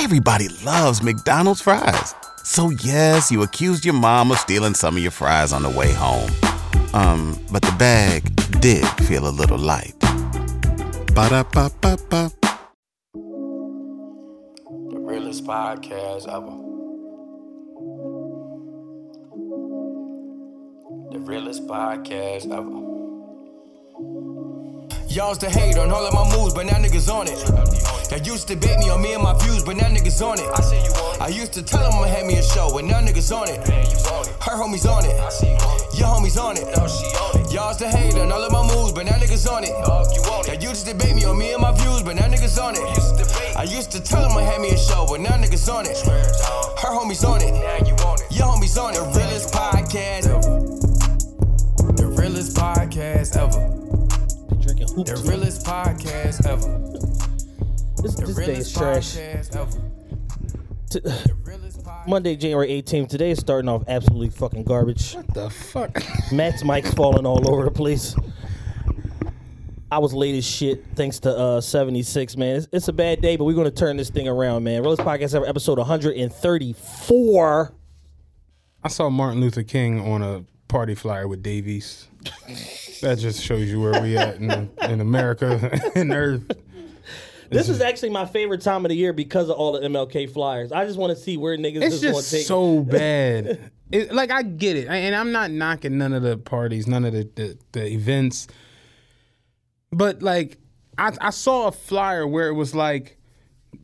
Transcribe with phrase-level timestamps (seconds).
[0.00, 2.14] everybody loves McDonald's fries.
[2.42, 5.92] So yes, you accused your mom of stealing some of your fries on the way
[5.92, 6.30] home.
[6.94, 8.24] Um, but the bag
[8.60, 9.94] did feel a little light.
[11.14, 12.32] Ba-da-ba-ba-ba.
[13.12, 16.56] The realest podcast ever.
[21.12, 22.89] The realest podcast ever.
[25.10, 27.34] Y'all's the hate on all of my moves, but now niggas on it.
[28.14, 30.46] Y'all used to bait me on me and my views, but now niggas on it.
[30.54, 31.20] I see you on it.
[31.20, 33.58] I used to tell them I'ma have me a show, but now niggas on it.
[34.38, 35.18] Her homies on it.
[35.18, 35.98] I see you on it.
[35.98, 36.62] Your homies on it.
[36.78, 37.52] No, she on it.
[37.52, 39.74] Y'all's the hate on all of my moves, but now niggas on it.
[40.46, 43.56] Y'all used to debate me on me and my views, but now niggas on it.
[43.58, 45.98] I used to tell them I had me a show, but now niggas on it.
[46.78, 47.50] Her homies on it.
[47.50, 48.30] Now you on it.
[48.30, 49.02] Your homies on it.
[49.02, 51.98] The realest podcast ever.
[51.98, 53.99] The realest podcast ever.
[54.86, 56.78] Drinking The realest podcast ever.
[58.02, 59.12] This, The this day is realest trash.
[60.90, 62.08] T- The realest podcast.
[62.08, 63.08] Monday, January 18th.
[63.10, 65.14] Today is starting off absolutely fucking garbage.
[65.14, 66.02] What the fuck?
[66.32, 68.16] Matt's mic's falling all over the place.
[69.92, 72.56] I was late as shit thanks to uh, 76, man.
[72.56, 74.80] It's, it's a bad day, but we're going to turn this thing around, man.
[74.80, 77.72] Realest Podcast Ever, episode 134.
[78.82, 82.06] I saw Martin Luther King on a party flyer with Davies.
[83.00, 86.44] that just shows you where we at in, in America and Earth.
[87.50, 90.70] This is actually my favorite time of the year because of all the MLK flyers.
[90.70, 92.46] I just want to see where niggas It's is going to just take.
[92.46, 93.70] so bad.
[93.92, 97.12] It, like I get it, and I'm not knocking none of the parties, none of
[97.12, 98.46] the the, the events,
[99.90, 100.58] but like
[100.96, 103.18] I, I saw a flyer where it was like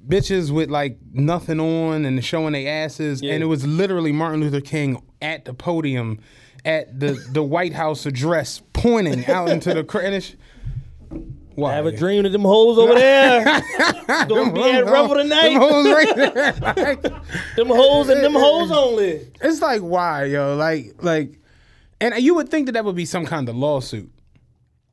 [0.06, 4.60] bitches with like nothing on and showing their asses, and it was literally Martin Luther
[4.60, 6.20] King at the podium
[6.66, 10.22] at the the White House address, pointing out into the crowd.
[11.54, 11.72] Why?
[11.72, 13.42] I have a dream that them hoes over there
[14.28, 15.54] gonna be at tonight.
[15.54, 16.52] Them hoes right there.
[16.76, 17.02] Like,
[17.56, 19.26] Them hoes and them hoes only.
[19.40, 20.54] It's like why, yo?
[20.56, 21.38] Like, like,
[21.98, 24.10] and you would think that that would be some kind of lawsuit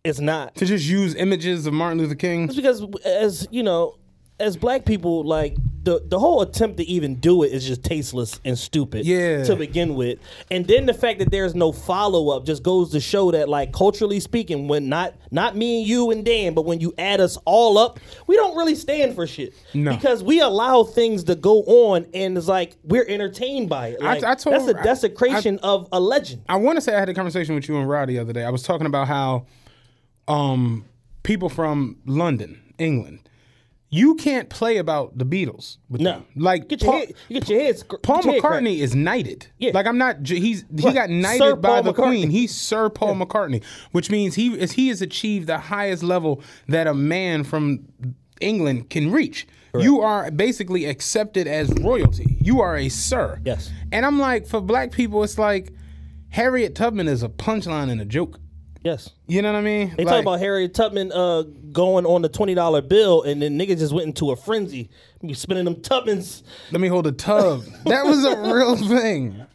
[0.05, 0.55] It's not.
[0.55, 2.45] to just use images of Martin Luther King.
[2.45, 3.97] It's because as you know,
[4.39, 8.39] as black people, like the the whole attempt to even do it is just tasteless
[8.45, 9.05] and stupid.
[9.05, 9.43] Yeah.
[9.43, 12.99] To begin with, and then the fact that there's no follow up just goes to
[12.99, 16.79] show that, like culturally speaking, when not not me and you and Dan, but when
[16.79, 19.53] you add us all up, we don't really stand for shit.
[19.73, 19.93] No.
[19.93, 24.01] Because we allow things to go on, and it's like we're entertained by it.
[24.01, 26.43] Like, I told- that's a desecration of a legend.
[26.47, 28.43] I want to say I had a conversation with you and Rod the other day.
[28.45, 29.45] I was talking about how
[30.27, 30.85] um,
[31.23, 33.22] people from London, England,
[33.95, 35.77] you can't play about the Beatles.
[35.87, 36.25] With No, them.
[36.35, 37.83] like get your Paul, head, you get your head.
[38.01, 38.41] Paul your head.
[38.41, 39.45] McCartney is knighted.
[39.59, 39.69] Yeah.
[39.73, 40.27] Like I'm not.
[40.27, 40.95] He's he Right.
[40.95, 41.95] got knighted Sir by Paul the McCartney.
[42.21, 42.29] Queen.
[42.31, 46.87] He's Sir Paul McCartney, which means he is he has achieved the highest level that
[46.87, 47.85] a man from
[48.41, 49.47] England can reach.
[49.79, 52.37] You are basically accepted as royalty.
[52.41, 53.39] You are a sir.
[53.45, 53.71] Yes.
[53.91, 55.71] And I'm like, for black people, it's like
[56.29, 58.39] Harriet Tubman is a punchline and a joke.
[58.83, 59.09] Yes.
[59.27, 59.93] You know what I mean?
[59.97, 61.43] They Like, talk about Harriet Tubman uh,
[61.73, 64.89] going on the twenty dollar bill, and then niggas just went into a frenzy.
[65.25, 66.43] Be spending them Tubmans.
[66.71, 67.63] Let me hold a tub.
[67.85, 69.45] that was a real thing.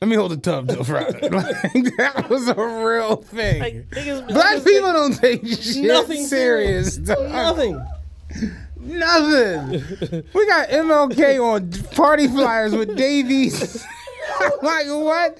[0.00, 1.28] Let me hold a tub till Friday.
[1.30, 3.60] Like, that was a real thing.
[3.60, 6.98] Like, niggas, Black niggas people don't take shit nothing serious.
[6.98, 7.30] Oh, dog.
[7.30, 7.82] Nothing.
[8.80, 10.24] Nothing.
[10.32, 13.86] We got MLK on party flyers with Davies.
[14.62, 15.38] Like, what?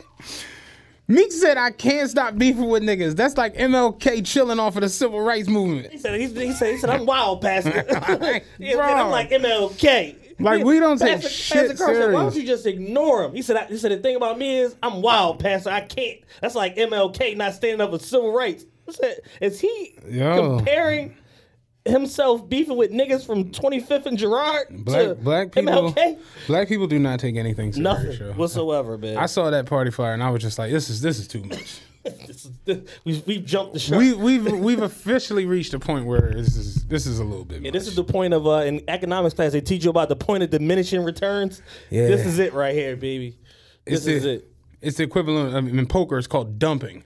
[1.11, 3.17] Meek said, I can't stop beefing with niggas.
[3.17, 5.91] That's like MLK chilling off of the civil rights movement.
[5.91, 7.85] He said, he, he said, he said, I'm wild, Pastor.
[7.89, 8.45] Said,
[8.79, 10.17] I'm like MLK.
[10.39, 13.35] Like, we don't take Pastor, shit Pastor Carl said, Why don't you just ignore him?
[13.35, 15.71] He said, I, he said, the thing about me is I'm wild, Pastor.
[15.71, 16.21] I can't.
[16.41, 18.65] That's like MLK not standing up for civil rights.
[18.89, 20.57] Said, is he Yo.
[20.57, 21.17] comparing
[21.91, 26.19] himself beefing with niggas from 25th and Girard Black black people, MLK?
[26.47, 27.79] black people do not take anything serious.
[27.79, 28.33] Nothing yo.
[28.33, 29.17] whatsoever, man.
[29.17, 31.43] I saw that party flyer and I was just like, this is this is too
[31.45, 31.81] much.
[32.03, 33.99] This is- this- we we've jumped the shark.
[33.99, 37.61] we we've we've officially reached a point where this is this is a little bit.
[37.61, 40.17] Yeah, this is the point of uh, in economics class they teach you about the
[40.17, 41.61] point of diminishing returns.
[41.91, 43.37] Yeah, This is it right here, baby.
[43.85, 44.49] This it's is the, it.
[44.81, 45.55] It's the equivalent.
[45.55, 47.05] I mean, in poker, it's called dumping.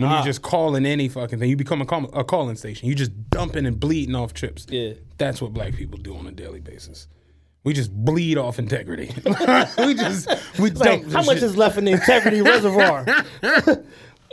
[0.00, 0.18] When Ah.
[0.20, 2.88] you just calling any fucking thing, you become a, call, a calling station.
[2.88, 4.66] You just dumping and bleeding off trips.
[4.70, 4.94] Yeah.
[5.18, 7.06] that's what black people do on a daily basis.
[7.64, 9.12] We just bleed off integrity.
[9.78, 10.26] we just
[10.58, 11.12] we Like, dump.
[11.12, 11.42] how much shit.
[11.42, 13.04] is left in the integrity reservoir?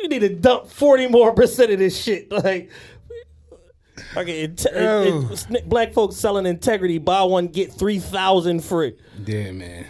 [0.01, 2.31] we need to dump forty more percent of this shit.
[2.31, 2.69] Like,
[4.15, 5.29] okay, inte- it- Oh.
[5.55, 6.97] it- black folks selling integrity.
[6.99, 8.95] Buy one get three thousand free.
[9.25, 9.87] Yeah, man.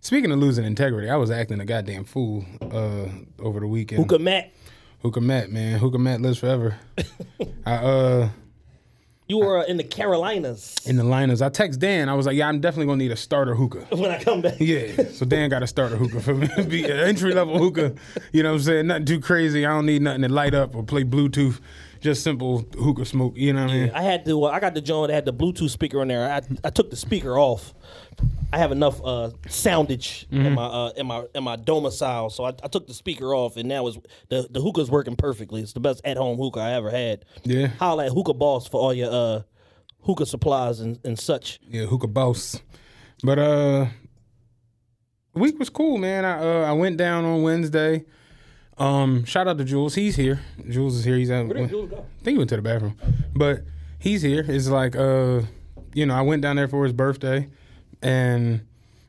[0.00, 3.06] Speaking of losing integrity, I was acting a goddamn fool uh,
[3.42, 4.00] over the weekend.
[4.02, 4.52] Hookah Matt.
[5.06, 5.78] Hookah Matt, man.
[5.78, 6.76] Hookah Matt lives forever.
[7.64, 8.28] I uh
[9.28, 11.40] You were in the Carolinas in the liners.
[11.40, 12.08] I text Dan.
[12.08, 14.56] I was like, "Yeah, I'm definitely gonna need a starter hookah." when I come back.
[14.58, 16.48] Yeah, so Dan got a starter hookah for me.
[16.68, 17.94] Be an entry level hookah.
[18.32, 18.86] You know what I'm saying?
[18.88, 19.64] Nothing too crazy.
[19.64, 21.60] I don't need nothing to light up or play Bluetooth.
[22.00, 23.34] Just simple hookah smoke.
[23.36, 23.90] You know what I mean?
[23.94, 24.44] I had to.
[24.44, 26.28] Uh, I got the joint that had the Bluetooth speaker in there.
[26.28, 27.74] I, I took the speaker off.
[28.52, 30.46] I have enough uh, soundage Mm-hmm.
[30.46, 33.56] in my uh, in my in my domicile, so I, I took the speaker off,
[33.56, 33.98] and now it's
[34.28, 35.60] the the hookah's working perfectly.
[35.62, 37.24] It's the best at home hookah I ever had.
[37.44, 37.68] Yeah.
[37.78, 39.42] holla at Hookah Boss for all your uh,
[40.04, 41.58] hookah supplies and, and such.
[41.68, 42.60] Yeah, hookah boss.
[43.24, 43.86] But uh
[45.34, 46.24] week was cool, man.
[46.24, 48.04] I uh I went down on Wednesday.
[48.78, 49.94] Um shout out to Jules.
[49.94, 50.40] He's here.
[50.68, 51.16] Jules is here.
[51.16, 51.70] He's at I think
[52.24, 52.96] he went to the bathroom.
[53.34, 53.62] But
[53.98, 54.44] he's here.
[54.46, 55.42] It's like uh
[55.94, 57.48] you know, I went down there for his birthday
[58.06, 58.60] and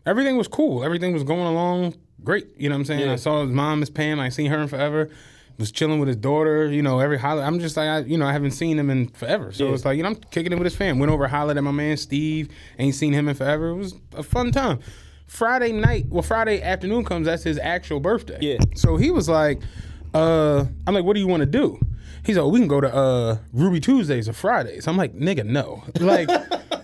[0.05, 0.83] everything was cool.
[0.83, 2.47] Everything was going along great.
[2.57, 2.99] You know what I'm saying?
[3.01, 3.13] Yeah.
[3.13, 4.19] I saw his mom, his Pam.
[4.19, 5.09] I seen her in forever.
[5.59, 6.67] Was chilling with his daughter.
[6.71, 7.47] You know, every holiday.
[7.47, 9.51] I'm just like, I, you know, I haven't seen him in forever.
[9.51, 9.73] So Yeah.
[9.73, 10.99] it's like, you know, I'm kicking it with his fam.
[10.99, 12.49] Went over, hollered at my man Steve.
[12.77, 13.69] Ain't seen him in forever.
[13.69, 14.79] It was a fun time.
[15.25, 17.25] Friday night, well, Friday afternoon comes.
[17.25, 18.37] That's his actual birthday.
[18.39, 18.57] Yeah.
[18.75, 19.61] So he was like,
[20.13, 21.79] uh, I'm like, what do you want to do?
[22.27, 24.85] He's like, we can go to uh, Ruby Tuesdays or Fridays.
[24.87, 25.83] I'm like, nigga, no.
[25.99, 26.29] Like,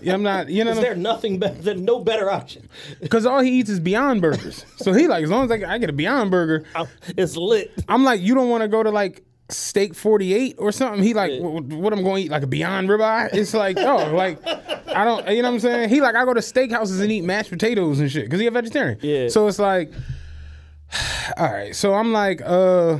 [0.06, 0.48] I'm not.
[0.48, 1.54] You know, Is there nothing better?
[1.54, 2.68] There's no better option.
[3.10, 4.64] Cause all he eats is Beyond Burgers.
[4.76, 7.72] So he like, as long as I, I get a Beyond Burger, I'm- It's lit.
[7.88, 11.02] I'm like, you don't want to go to like Steak 48 or something.
[11.02, 13.34] He like, "Wh- what, I'm going to eat like a Beyond ribeye?
[13.34, 15.88] It's like, oh, like I don't, you know what I'm saying?
[15.90, 18.50] He like, I go to steakhouses and eat mashed potatoes and shit because he a
[18.50, 18.98] vegetarian.
[19.02, 19.28] Yeah.
[19.28, 19.92] So it's like,
[21.36, 21.74] all right.
[21.76, 22.98] So I'm like, uh.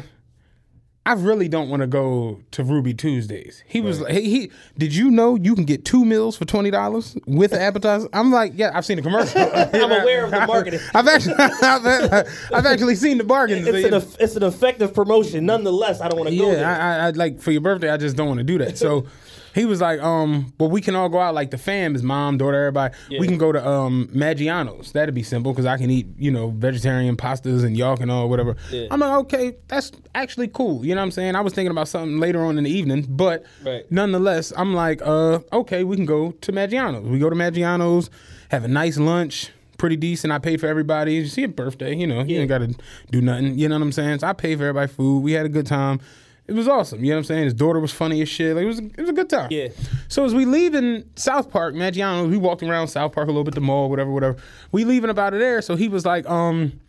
[1.06, 3.62] I really don't want to go to Ruby Tuesdays.
[3.66, 6.70] He was like, he, he did you know you can get two meals for twenty
[6.70, 8.08] dollars with an appetizer?
[8.14, 9.38] I'm like, yeah, I've seen the commercial.
[9.54, 10.80] I'm aware of the marketing.
[10.94, 13.66] I've actually, I've, I've actually seen the bargain.
[13.66, 15.44] It's an, it's an effective promotion.
[15.44, 16.66] Nonetheless, I don't want to go there.
[16.66, 17.90] I, I, I like for your birthday.
[17.90, 18.78] I just don't want to do that.
[18.78, 19.06] So
[19.54, 22.38] he was like, um, but we can all go out like the fam, his mom,
[22.38, 22.94] daughter, everybody.
[23.20, 24.92] We can go to um Maggiano's.
[24.92, 28.28] That'd be simple because I can eat you know vegetarian pastas and y'all can all
[28.28, 28.56] whatever.
[28.90, 30.84] I'm like, okay, that's actually cool.
[30.84, 31.36] You know what I'm saying?
[31.36, 33.90] I was thinking about something later on in the evening, but Right.
[33.90, 37.08] nonetheless, I'm like, uh, okay, we can go to Maggiano's.
[37.08, 38.10] We go to Maggiano's,
[38.50, 39.50] have a nice lunch.
[39.76, 40.32] Pretty decent.
[40.32, 41.14] I paid for everybody.
[41.14, 42.74] You see a birthday, you know, you ain't got to
[43.10, 43.58] do nothing.
[43.58, 44.20] You know what I'm saying?
[44.20, 45.20] So I paid for everybody food.
[45.24, 46.00] We had a good time.
[46.46, 47.02] It was awesome.
[47.02, 47.44] You know what I'm saying?
[47.44, 48.54] His daughter was funny as shit.
[48.54, 49.48] Like, it was it was a good time.
[49.50, 49.68] Yeah.
[50.08, 53.44] So as we leave in South Park, Maggiano's, we walked around South Park a little
[53.44, 54.36] bit, the mall, whatever, whatever.
[54.70, 55.62] We leaving about it there.
[55.62, 56.80] So he was like, um,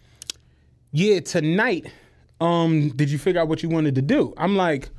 [0.91, 1.91] yeah, tonight,
[2.41, 4.33] um, did you figure out what you wanted to do?
[4.37, 4.89] I'm like,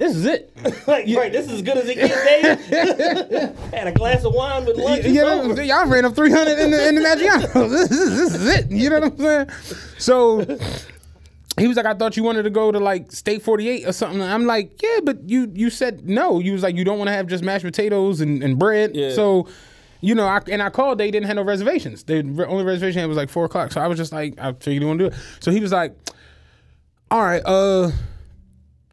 [0.00, 0.52] this is it.
[0.86, 3.58] like, right, this is as good as it gets, Dave.
[3.72, 5.04] Had a glass of wine with lunch.
[5.04, 7.70] you know, y'all ran up 300 in the, in the Maggiano.
[7.70, 8.70] this, is, this is it.
[8.70, 9.50] You know what I'm saying?
[9.98, 10.58] So
[11.58, 14.22] he was like, I thought you wanted to go to like Steak 48 or something.
[14.22, 16.38] I'm like, yeah, but you you said no.
[16.38, 18.94] You was like, you don't want to have just mashed potatoes and, and bread.
[18.94, 19.12] Yeah.
[19.12, 19.48] So,
[20.00, 22.04] you know, I, and I called, they didn't have no reservations.
[22.04, 23.72] The only reservation was like four o'clock.
[23.72, 25.20] So I was just like, I figured you want to do it.
[25.40, 25.94] So he was like,
[27.10, 27.90] all right, uh,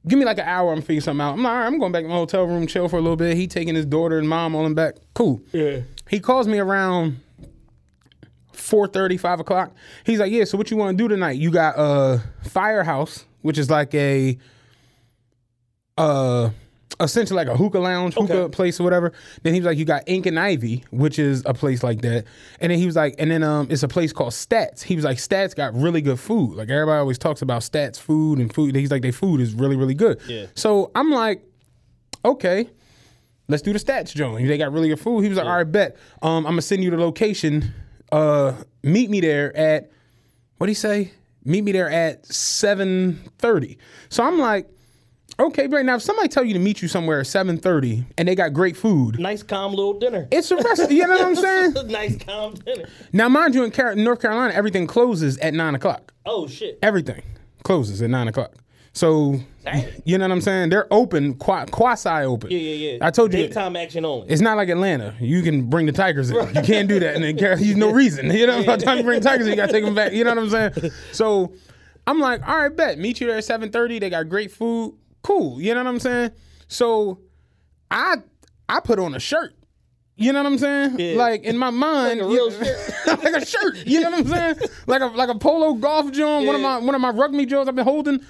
[0.08, 0.74] give me like an hour.
[0.74, 1.34] I'm figuring something out.
[1.34, 3.16] I'm like, all right, I'm going back to my hotel room, chill for a little
[3.16, 3.38] bit.
[3.38, 4.96] He taking his daughter and mom all in back.
[5.14, 5.42] Cool.
[5.54, 5.82] Yeah.
[6.10, 7.20] He calls me around
[8.70, 9.76] 4.30, 5 o'clock.
[10.06, 11.38] He's like, yeah, so what you want to do tonight?
[11.38, 14.38] You got uh Firehouse, which is like a
[15.98, 16.50] uh
[17.00, 18.52] essentially like a hookah lounge, hookah Okay.
[18.56, 19.14] place or whatever.
[19.44, 22.26] Then he was like, you got Ink and Ivy, which is a place like that.
[22.60, 24.82] And then he was like, and then um it's a place called Stats.
[24.84, 26.56] He was like, Stats got really good food.
[26.56, 28.76] Like everybody always talks about Stats food and food.
[28.76, 30.20] He's like, their food is really, really good.
[30.28, 30.48] Yeah.
[30.56, 31.44] So I'm like,
[32.26, 32.70] okay
[33.50, 34.46] let's do the stats, Joan.
[34.46, 35.22] They got really good food.
[35.22, 35.96] He was like, all right, bet.
[36.22, 37.74] Um, I'm gonna send you the location.
[38.12, 39.92] Uh, meet me there at
[40.58, 41.12] what do you say?
[41.44, 43.78] Meet me there at 7:30.
[44.10, 44.68] So I'm like,
[45.40, 45.86] okay, great.
[45.86, 48.76] Now if somebody tell you to meet you somewhere at 7:30 and they got great
[48.76, 50.28] food, Nice, calm little dinner.
[50.32, 50.90] it's a rest.
[50.92, 51.74] You know what I'm saying?
[51.88, 52.90] nice, calm dinner.
[53.14, 56.14] Now, mind you, in North Carolina, everything closes at nine o'clock.
[56.26, 56.80] Oh shit.
[56.82, 57.22] Everything
[57.64, 58.54] closes at nine o'clock.
[58.98, 59.40] So,
[60.06, 60.70] you know what I'm saying?
[60.70, 62.50] They're open, quasi open.
[62.50, 63.06] Yeah, yeah, yeah.
[63.06, 63.40] I told you.
[63.46, 64.28] Daytime action only.
[64.28, 65.14] It's not like Atlanta.
[65.20, 66.36] You can bring the Tigers in.
[66.36, 67.16] You can't do that.
[67.16, 68.32] And there's no reason.
[68.32, 70.14] You know, by the time you bring Tigers in, you got to take them back.
[70.14, 70.92] You know what I'm saying?
[71.12, 71.54] So
[72.08, 72.98] I'm like, all right, bet.
[72.98, 74.00] Meet you there at 7.30.
[74.00, 74.98] They got great food.
[75.22, 75.62] Cool.
[75.62, 76.32] You know what I'm saying?
[76.68, 77.20] So
[77.92, 78.16] I
[78.68, 79.54] I put on a shirt.
[80.16, 80.96] You know what I'm saying?
[81.00, 81.18] Yeah.
[81.18, 82.52] Like in my mind, Like a you-
[83.06, 83.24] shirt.
[83.24, 83.86] like a shirt.
[83.86, 84.70] You know what I'm saying?
[84.88, 86.48] Like a like a polo golf joint.
[86.48, 88.26] One of my one of my rugby joints I've been holding.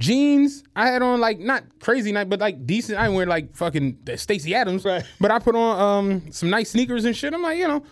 [0.00, 0.64] Jeans.
[0.74, 2.98] I had on like not crazy night, but like decent.
[2.98, 4.84] I didn't wear like fucking Stacy Adams.
[4.84, 5.04] Right.
[5.20, 7.32] But I put on um some nice sneakers and shit.
[7.32, 7.84] I'm like, you know.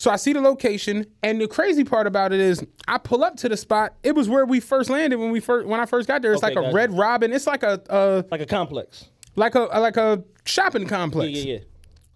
[0.00, 3.34] So I see the location, and the crazy part about it is, I pull up
[3.38, 3.96] to the spot.
[4.04, 6.32] It was where we first landed when we first when I first got there.
[6.32, 6.72] It's Okay, like a.
[6.72, 7.32] Red Robin.
[7.32, 9.06] It's like a uh Like a complex.
[9.34, 11.32] like a like a shopping complex.
[11.38, 11.58] Yeah, yeah.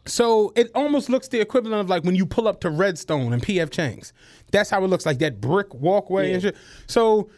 [0.07, 3.43] So it almost looks the equivalent of like when you pull up to Redstone and
[3.43, 4.13] PF Chang's.
[4.53, 6.57] That's how it looks like that brick walkway and shit.
[6.87, 7.31] So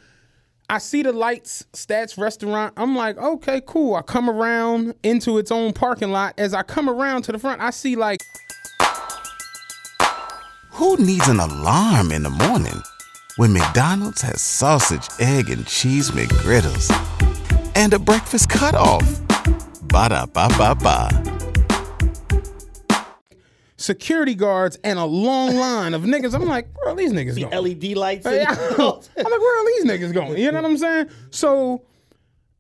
[0.69, 2.73] I see the lights, stats restaurant.
[2.77, 3.97] I'm like, okay, cool.
[3.97, 6.35] I come around into its own parking lot.
[6.39, 8.21] As I come around to the front, I see like
[10.71, 12.83] Who needs an alarm in the morning
[13.37, 16.91] when McDonald's has sausage, egg, and cheese McGriddles
[17.77, 19.05] and a breakfast cutoff?
[19.83, 21.34] Ba da ba ba ba.
[23.85, 26.35] Security guards and a long line of niggas.
[26.35, 27.53] I'm like, where are these niggas going?
[27.53, 28.27] LED lights.
[28.27, 30.39] I'm like, where are these niggas going?
[30.39, 31.11] You know what I'm saying?
[31.31, 31.85] So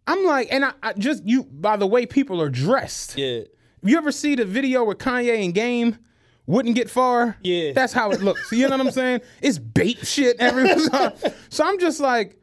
[0.06, 3.16] I'm like, and I, I just you by the way people are dressed.
[3.18, 3.40] yeah.
[3.86, 5.98] You ever see the video with Kanye and Game?
[6.46, 7.36] Wouldn't get far.
[7.42, 7.72] Yeah.
[7.72, 8.50] That's how it looks.
[8.50, 9.20] You know what I'm saying?
[9.42, 11.12] It's bait shit everywhere.
[11.50, 12.40] so I'm just like,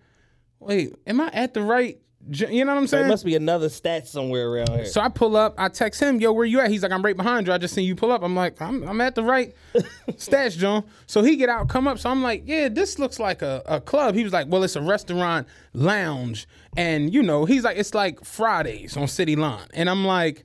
[0.59, 1.99] wait, am I at the right?
[2.29, 3.03] You know what I'm saying?
[3.03, 4.85] There must be another stat somewhere around here.
[4.85, 6.69] So I pull up, I text him, yo, where you at?
[6.69, 7.53] He's like, I'm right behind you.
[7.53, 8.21] I just seen you pull up.
[8.21, 9.55] I'm like, I'm, I'm at the right
[10.11, 10.83] stats, John.
[11.07, 11.97] So he get out, come up.
[11.99, 14.15] So I'm like, yeah, this looks like a, a club.
[14.15, 16.47] He was like, well, it's a restaurant lounge.
[16.77, 19.67] And you know, he's like, it's like Fridays on City Line.
[19.73, 20.43] And I'm like,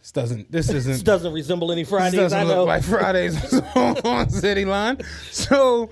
[0.00, 2.20] this doesn't, this this isn't, this doesn't resemble any this Fridays.
[2.20, 2.64] doesn't I look know.
[2.64, 4.98] like Fridays on City Line.
[5.32, 5.90] So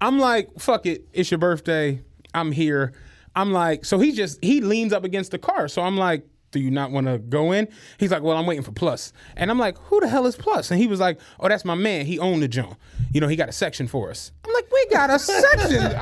[0.00, 2.02] I'm like, fuck it, it's your birthday.
[2.34, 2.92] I'm here.
[3.40, 5.68] I'm like, so he just he leans up against the car.
[5.68, 7.68] So I'm like, do you not want to go in?
[7.98, 9.12] He's like, well, I'm waiting for Plus.
[9.36, 10.70] And I'm like, who the hell is Plus?
[10.70, 12.06] And he was like, oh, that's my man.
[12.06, 12.74] He owned the joint.
[13.12, 14.32] You know, he got a section for us.
[14.44, 15.82] I'm like, we got a section.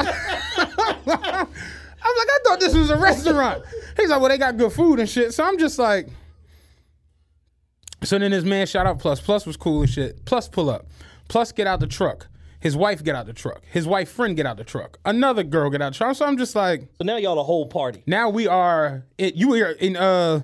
[2.00, 3.64] I'm like, I thought this was a restaurant.
[3.96, 5.34] He's like, well, they got good food and shit.
[5.34, 6.08] So I'm just like,
[8.04, 9.20] so then this man shout out Plus.
[9.20, 10.24] Plus was cool as shit.
[10.24, 10.86] Plus pull up.
[11.28, 12.28] Plus get out the truck.
[12.60, 13.62] His wife get out the truck.
[13.70, 14.98] His wife friend get out the truck.
[15.04, 16.16] Another girl get out the truck.
[16.16, 18.02] So I'm just like, So now y'all a whole party.
[18.06, 19.06] now we are.
[19.16, 20.40] It, you are in uh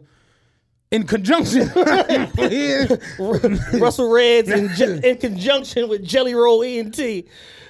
[0.92, 1.68] in conjunction.
[3.80, 6.98] Russell Reds in, ju- in conjunction with Jelly Roll ENT.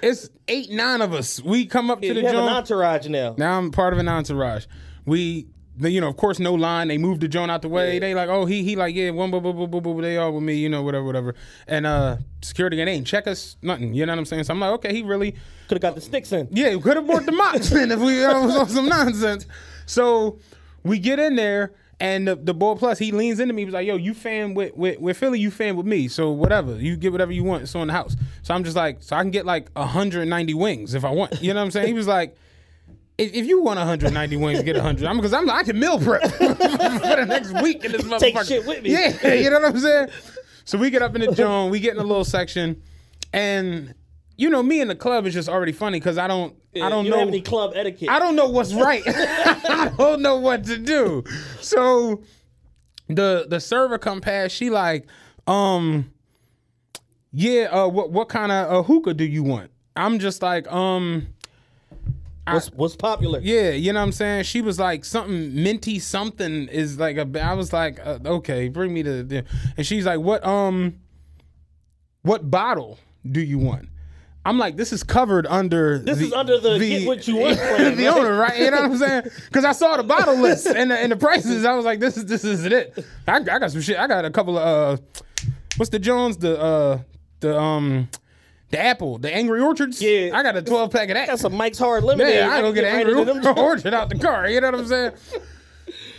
[0.03, 1.41] it's eight nine of us.
[1.43, 3.35] We come up to the You the have an entourage now.
[3.39, 4.67] Now I'm part of an entourage.
[5.07, 6.88] We, the, you know, of course, no line.
[6.88, 7.99] They moved the joint out the way.
[7.99, 10.33] They like, oh, he, he like, yeah, one, boo, boo, boo, boo, boo, they all
[10.33, 11.35] with me, you know, whatever, whatever.
[11.66, 13.93] And uh, security, they ain't check us, nothing.
[13.95, 14.45] You know what I'm saying?
[14.45, 15.33] So I'm like, okay, he really,
[15.69, 16.49] Could have got the sticks in.
[16.52, 19.47] yeah, we could have bought the mops then if we uh, was on some nonsense.
[19.87, 20.38] So
[20.83, 21.73] we get in there.
[22.00, 23.62] And the, the boy plus he leans into me.
[23.62, 25.38] He was like, "Yo, you fan with, with with Philly?
[25.38, 26.09] You fan with me?
[26.09, 27.62] So whatever, you get whatever you want.
[27.62, 28.16] It's on the house.
[28.43, 31.40] So I'm just like, so I can get like 190 wings if I want.
[31.40, 31.87] You know what I'm saying?
[31.87, 32.37] He was like,
[33.16, 35.06] if, if you want 190 wings, get 100.
[35.06, 38.21] I'm because I'm I can meal prep for the next week in this motherfucker.
[38.21, 38.90] Take shit with me.
[38.90, 40.09] Yeah, you know what I'm saying.
[40.64, 42.83] So we get up in the joint, we get in a little section,
[43.33, 43.94] and
[44.37, 47.04] you know me in the club is just already funny because I don't I don't
[47.04, 48.09] you know don't have any club etiquette.
[48.09, 49.02] I don't know what's right.
[49.06, 51.23] I don't know what to do.
[51.61, 52.23] So
[53.09, 54.54] the the server come past.
[54.54, 55.06] She like,
[55.47, 56.11] um,
[57.30, 57.64] yeah.
[57.64, 59.71] Uh, what what kind of uh, hookah do you want?
[59.97, 61.28] I'm just like, um,
[62.49, 63.41] what's, what's popular?
[63.43, 63.71] yeah.
[63.71, 64.45] You know what I'm saying?
[64.45, 67.29] She was like something minty something is like a.
[67.43, 69.23] I was like, uh, okay, bring me to.
[69.23, 69.45] The,
[69.77, 71.01] and she's like, what um,
[72.23, 72.99] what bottle
[73.31, 73.89] do you want?
[74.47, 75.99] I'm like, this is covered under.
[75.99, 78.17] This is under the get what you want plan, the right?
[78.17, 78.59] owner, right?
[78.59, 79.23] You know what I'm saying?
[79.47, 81.65] Because I saw the bottle list and the, and the prices.
[81.65, 83.07] I was like, this is this is it.
[83.27, 83.99] I, I got some shit.
[83.99, 85.03] I got a couple of uh,
[85.77, 86.37] what's the Jones?
[86.37, 86.99] The uh,
[87.41, 88.09] the um,
[88.75, 90.02] the apple, the Angry Orchards.
[90.02, 90.31] Yeah.
[90.37, 91.28] I got a 12 pack of that.
[91.28, 92.35] Got some Mike's Hard Lemonade.
[92.35, 93.59] Yeah, I go can get right angry them.
[93.59, 94.49] orchard out the car.
[94.49, 95.12] You know what I'm saying?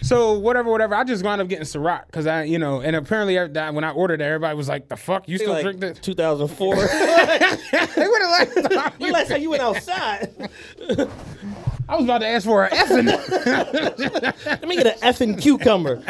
[0.01, 0.93] So whatever, whatever.
[0.93, 3.35] I just wound up getting Ciroc because I, you know, and apparently
[3.74, 6.75] when I ordered it, everybody was like, "The fuck, you still Like drink this?" 2004.
[6.75, 10.31] They would have like, last time you went outside?
[11.89, 16.03] I was about to ask for an effing, Let me get an effing cucumber.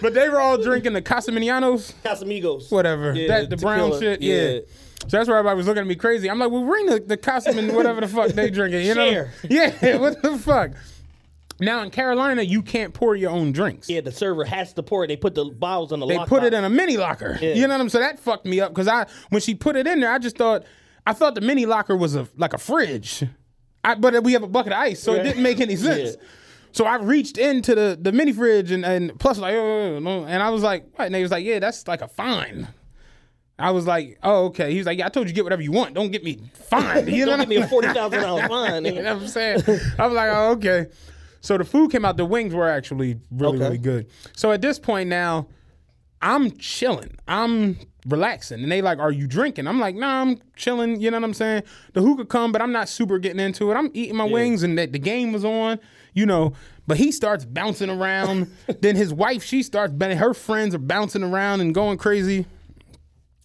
[0.00, 2.72] but they were all drinking the Casamigos, Casamigos.
[2.72, 4.20] whatever, Yeah, that the brown shit.
[4.20, 4.34] Yeah.
[4.34, 4.58] Yeah.
[5.02, 6.28] So that's where everybody was looking at me crazy.
[6.28, 8.84] I'm like, well, bring the, the costume and whatever the fuck they drinking.
[8.84, 9.10] You know?
[9.10, 9.32] Share.
[9.48, 9.96] Yeah.
[9.98, 10.72] What the fuck?
[11.60, 13.88] Now in Carolina, you can't pour your own drinks.
[13.88, 15.08] Yeah, the server has to pour it.
[15.08, 17.38] They put the bottles in the They put it in a mini locker.
[17.40, 17.54] Yeah.
[17.54, 18.04] You know what I'm saying?
[18.04, 20.36] So that fucked me up because I when she put it in there, I just
[20.36, 20.64] thought
[21.06, 23.24] I thought the mini locker was a like a fridge.
[23.82, 26.16] I, but we have a bucket of ice, so it didn't make any sense.
[26.16, 26.22] Yeah.
[26.72, 29.98] So I reached into the, the mini fridge and, and plus like oh, oh, oh,
[29.98, 30.24] no.
[30.26, 31.06] and I was like, what?
[31.06, 32.68] And they was like, yeah, that's like a fine.
[33.58, 34.70] I was like, oh okay.
[34.72, 35.94] He was like, yeah, I told you get whatever you want.
[35.94, 37.08] Don't get me fined.
[37.12, 38.84] You know Don't give me a forty thousand dollar fine.
[38.84, 39.62] You know what I'm saying?
[39.98, 40.86] I was like, oh, okay.
[41.40, 42.16] So the food came out.
[42.16, 43.64] The wings were actually really, Okay.
[43.64, 44.06] really good.
[44.36, 45.48] So at this point now,
[46.20, 47.16] I'm chilling.
[47.28, 48.62] I'm relaxing.
[48.62, 49.66] And they like, are you drinking?
[49.68, 51.00] I'm like, nah, I'm chilling.
[51.00, 51.62] You know what I'm saying?
[51.92, 53.74] The hookah come, but I'm not super getting into it.
[53.74, 55.78] I'm eating my wings and that the game was on,
[56.12, 56.54] you know.
[56.86, 58.50] But he starts bouncing around.
[58.80, 59.92] then his wife, she starts.
[60.00, 62.46] Her friends are bouncing around and going crazy.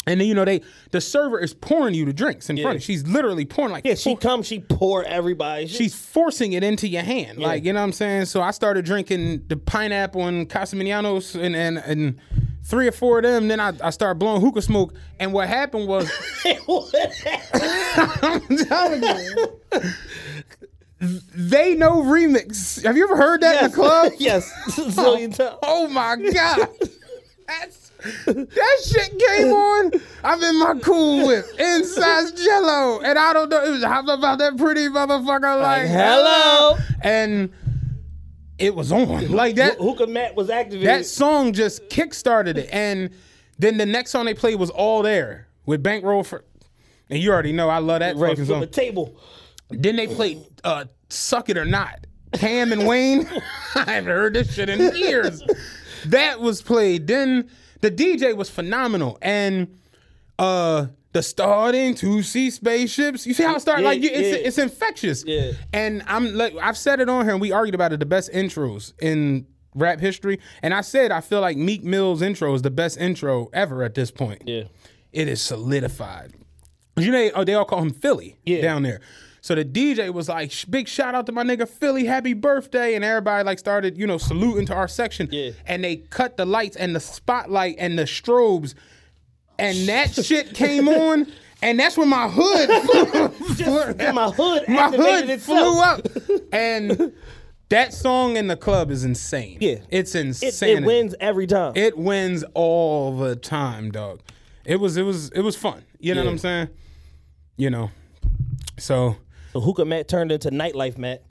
[0.05, 2.81] And then you know they the server is pouring you the drinks in front of
[2.81, 2.85] you.
[2.85, 5.67] She's literally pouring like Yeah, she four- comes, she pour everybody.
[5.67, 7.37] She- she's forcing it into your hand.
[7.39, 8.25] Like, you know what I'm saying?
[8.25, 12.19] So I started drinking the pineapple and Casamignanos and, and, and
[12.65, 13.47] three or four of them.
[13.47, 14.93] Then I, I started blowing hookah smoke.
[15.21, 16.11] And what happened was,
[16.45, 19.61] I'm telling you,
[21.35, 22.83] they know remix.
[22.83, 24.13] Have you ever heard that in the club?
[24.19, 25.57] yes, zillion times.
[25.63, 26.67] Oh my God.
[27.47, 27.82] That's,
[28.25, 29.91] that shit came on.
[30.23, 31.45] I'm in my cool whip.
[31.57, 33.01] Inside Jello.
[33.01, 33.63] And I don't know.
[33.63, 36.77] It was how about that pretty motherfucker like, hello.
[37.01, 37.51] And
[38.57, 39.31] it was on.
[39.31, 40.87] Like that Hookah Matt was activated.
[40.87, 42.69] that song just kickstarted it.
[42.71, 43.11] And
[43.57, 46.43] then the next song they played was All There with Bankroll for
[47.09, 48.61] and you already know I love that right fucking from song.
[48.61, 49.15] the table.
[49.69, 52.05] Then they played uh, Suck It or Not.
[52.33, 53.29] Cam and Wayne.
[53.75, 55.43] I haven't heard this shit in years.
[56.07, 57.07] that was played.
[57.07, 57.49] Then
[57.83, 59.17] the DJ was phenomenal.
[59.21, 59.77] And
[60.39, 63.27] uh the starting to see spaceships.
[63.27, 63.83] You see how it started?
[63.83, 64.47] Yeah, like it's yeah.
[64.47, 65.23] it's infectious.
[65.27, 65.51] Yeah.
[65.73, 68.31] And I'm like I've said it on here and we argued about it, the best
[68.31, 70.39] intros in rap history.
[70.61, 73.95] And I said I feel like Meek Mill's intro is the best intro ever at
[73.95, 74.63] this point Yeah.
[75.11, 76.31] it is solidified.
[76.95, 78.61] You know, oh, they all call him Philly Yeah.
[78.61, 79.01] down there.
[79.43, 83.03] So the DJ was like, "Big shout out to my nigga Philly, happy birthday!" And
[83.03, 85.27] everybody like started, you know, saluting to our section.
[85.33, 85.51] Yeah.
[85.65, 88.73] And they cut the lights and the spotlight and the strobes,
[89.59, 91.27] and that shit came on,
[91.61, 92.69] and that's when my hood,
[94.15, 95.43] my hood my hood itself.
[95.59, 97.11] flew up, and
[97.67, 99.57] that song in the club is insane.
[99.59, 99.79] Yeah.
[99.89, 100.83] it's It, insane.
[100.83, 101.73] it wins every time.
[101.75, 104.21] It wins all the time, dog.
[104.63, 105.83] It was it was it was fun.
[105.99, 106.69] You know what I'm saying?
[107.57, 107.91] You know.
[108.79, 109.17] So
[109.53, 111.21] so Hookah Matt turned into nightlife Matt.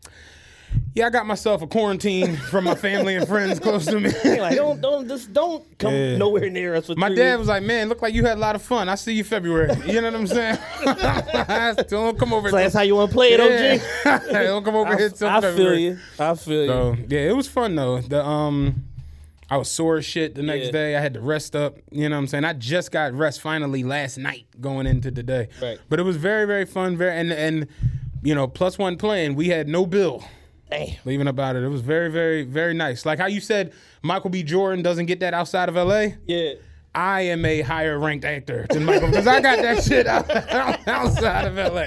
[0.95, 4.11] yeah, I got myself a quarantine from my family and friends close to me.
[4.25, 6.17] Like don't don't just don't come Yeah.
[6.17, 6.87] nowhere near us.
[6.87, 7.39] For My dad weeks.
[7.41, 8.89] was like, "Man, look like you had a lot of fun.
[8.89, 10.59] I see you February." You know what I'm saying?
[11.89, 12.49] Don't come over.
[12.51, 13.51] So that's how you want to play it, OG.
[14.05, 14.19] Yeah.
[14.45, 15.99] Don't come over here till I feel you.
[16.19, 16.67] I feel you.
[16.69, 18.01] So yeah, it was fun though.
[18.01, 18.85] The um,
[19.51, 20.73] I was sore as shit the next Yeah.
[20.73, 20.97] day.
[20.97, 21.77] I had to rest up.
[21.91, 22.45] You know what I'm saying?
[22.45, 25.49] I just got rest finally last night going into the day.
[25.61, 25.79] Right.
[25.91, 26.97] But it was very very fun.
[26.97, 27.67] Very and and
[28.23, 29.35] you know plus one playing.
[29.35, 30.25] We had no bill.
[30.71, 30.97] Damn.
[31.05, 31.63] Leaving about it.
[31.63, 33.05] It was very very very nice.
[33.05, 34.43] Like how you said Michael B.
[34.43, 36.17] Jordan doesn't get that outside of L.A.
[36.27, 36.55] Yeah.
[36.95, 40.29] I am a higher ranked actor than Michael because I got that shit out,
[40.87, 41.87] outside of LA.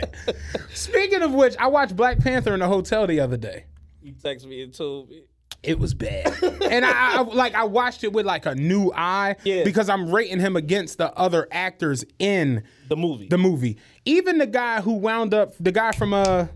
[0.74, 3.66] Speaking of which, I watched Black Panther in a hotel the other day.
[4.02, 5.26] You text me and told me.
[5.66, 9.36] It was bad, and I, I like I watched it with like a new eye
[9.44, 9.64] Yeah.
[9.64, 13.28] because I'm rating him against the other actors in The movie.
[13.28, 13.78] the movie.
[14.06, 16.48] Even the guy who wound up, the guy from uh,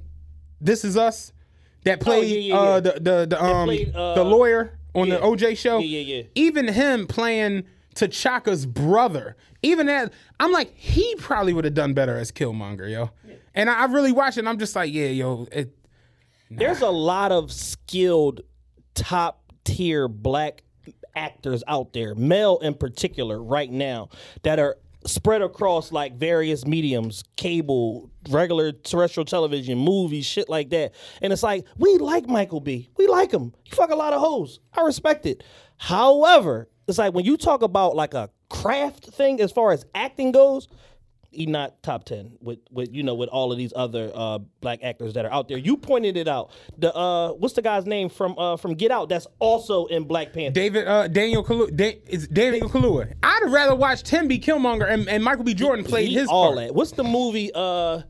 [0.62, 1.32] This Is Us,
[1.86, 5.10] that played Oh, yeah, yeah, uh the the the um played, uh, the lawyer on
[5.10, 5.80] the OJ show.
[5.80, 6.24] Yeah, yeah, yeah.
[6.36, 7.63] Even him playing
[7.95, 9.36] T'Chaka's brother.
[9.62, 13.12] Even that, I'm like, he probably would have done better as Killmonger, yo.
[13.54, 14.41] And I, I really watched it.
[14.41, 15.76] and I'm just like, yeah, yo, it,
[16.50, 18.41] There's a lot of skilled,
[18.99, 20.63] top tier black
[21.15, 24.09] actors out there, male in particular, right now,
[24.43, 30.93] that are spread across like various mediums, cable, regular terrestrial television, movies, shit like that.
[31.21, 32.89] And it's like, we like Michael B.
[32.97, 33.53] We like him.
[33.63, 34.59] He fuck a lot of hoes.
[34.73, 35.43] I respect it.
[35.77, 40.31] However, it's like when you talk about like a craft thing as far as acting
[40.33, 40.67] goes,
[41.32, 44.80] he not top ten with with you know with all of these other uh black
[44.84, 45.58] actors that are out there.
[45.58, 46.52] You pointed it out.
[46.78, 50.34] The uh what's the guy's name from uh from Get Out that's also in Black
[50.34, 50.54] Panther.
[50.54, 53.13] David uh, Daniel Kalu- da- it's Daniel Kaluuya.
[53.22, 55.54] I'd rather watch Tim be Killmonger and, and Michael B.
[55.54, 56.68] Jordan played He his all part.
[56.68, 56.76] that.
[56.76, 58.02] What's the movie uh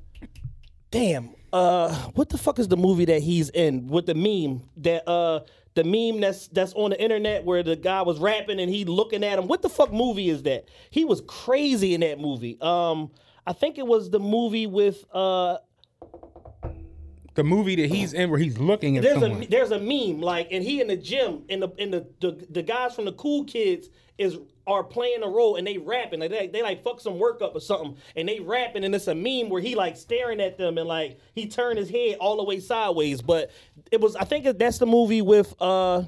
[0.91, 5.07] damn uh what the fuck is the movie that he's in with the meme that
[5.09, 5.41] uh
[5.75, 9.23] the meme that's that's on the internet where the guy was rapping and he looking
[9.23, 9.47] at him.
[9.47, 10.65] What the fuck movie is that?
[10.89, 12.57] He was crazy in that movie.
[12.61, 13.11] Um
[13.47, 15.57] I think it was the movie with uh
[17.35, 19.43] The movie that he's in where he's looking at there's someone.
[19.43, 22.47] a there's a meme like and he in the gym and the and the, the
[22.49, 26.19] the guys from the cool kids is are playing a role and they rapping.
[26.19, 27.97] Like they, they like fuck some work up or something.
[28.15, 31.19] And they rapping and it's a meme where he like staring at them and like
[31.33, 33.21] he turned his head all the way sideways.
[33.21, 33.49] But
[33.91, 36.03] it was I think that's the movie with uh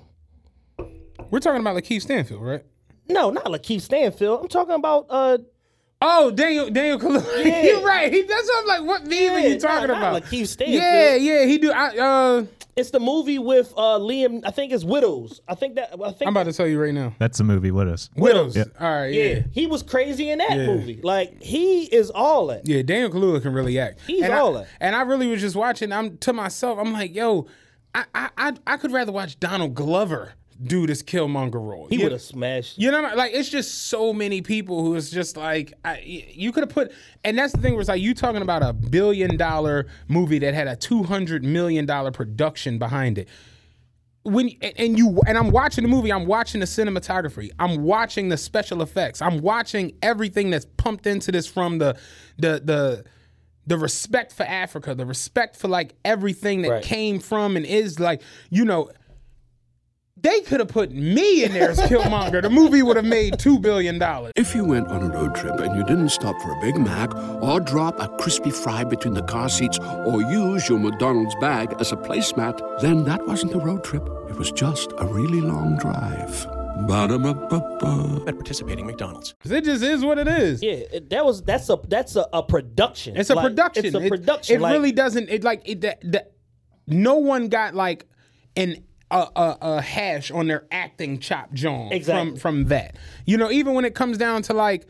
[1.31, 2.63] We're talking about Lakeith Stanfield, right?
[3.07, 4.41] no not Lakeith Stanfield.
[4.41, 5.39] I'm talking about uh
[6.01, 7.45] Oh, Daniel Daniel Kaluuya.
[7.45, 7.61] Yeah.
[7.63, 8.11] You're right.
[8.11, 8.87] He, that's what I'm like.
[8.87, 10.23] What meme are you talking not- not about?
[10.23, 10.81] Lakeith Stanfield.
[10.81, 11.45] Yeah, yeah.
[11.45, 11.71] He do.
[11.71, 15.89] I, uh, it's the movie with uh Liam I think it's Widows I think that
[16.01, 17.13] I think I'm about to tell you right now.
[17.19, 18.09] That's the movie Widows.
[18.15, 18.55] Widows.
[18.55, 18.63] Yeah.
[18.79, 19.13] All right.
[19.13, 19.23] yeah.
[19.23, 19.41] Yeah.
[19.51, 20.65] he was crazy in that Yeah.
[20.67, 23.99] movie like he is all that Yeah, Daniel Kaluuya can really act.
[24.07, 24.69] He's and all I, that.
[24.79, 25.91] And I really was just watching.
[25.91, 26.79] I'm to myself.
[26.79, 27.45] I'm like, yo,
[27.93, 30.33] I I I, I could rather watch Donald Glover
[30.63, 31.87] do this Killmonger role.
[31.89, 32.77] He would have smashed.
[32.77, 36.61] You know, like it's just so many people who is just like I, you could
[36.63, 36.91] have put,
[37.23, 40.67] and that's the thing was like you talking about a billion dollar movie that had
[40.67, 43.27] a two hundred million dollar production behind it.
[44.23, 48.29] When and- and you and I'm watching the movie, I'm watching the cinematography, I'm watching
[48.29, 51.97] the special effects, I'm watching everything that's pumped into this from the
[52.37, 53.03] the the
[53.65, 56.83] the respect for Africa, the respect for like everything that Right.
[56.83, 58.21] came from and is like
[58.51, 58.91] you know
[60.21, 62.41] they could have put me in there as Killmonger.
[62.41, 64.31] the movie would have made two billion dollars.
[64.35, 67.13] If you went on a road trip and you didn't stop for a Big Mac
[67.41, 71.91] or drop a crispy fry between the car seats or use your McDonald's bag as
[71.91, 74.03] a placemat, then that wasn't a road trip.
[74.29, 76.45] It was just a really long drive.
[76.87, 78.23] Ba-da-ba-ba-ba.
[78.27, 79.35] at participating McDonald's.
[79.43, 80.63] It just is what it is.
[80.63, 83.17] Yeah, it- that was that's a that's a, a production.
[83.17, 83.85] It's a Like, production.
[83.85, 84.55] It's a It- production.
[84.55, 85.29] It, like, really doesn't.
[85.29, 85.81] It like it.
[85.81, 86.27] The, the,
[86.87, 88.05] no one got like
[88.55, 92.31] an a, a, a hash on their acting chop John Exactly.
[92.31, 92.95] from from that.
[93.25, 94.87] You know, even when it comes down to like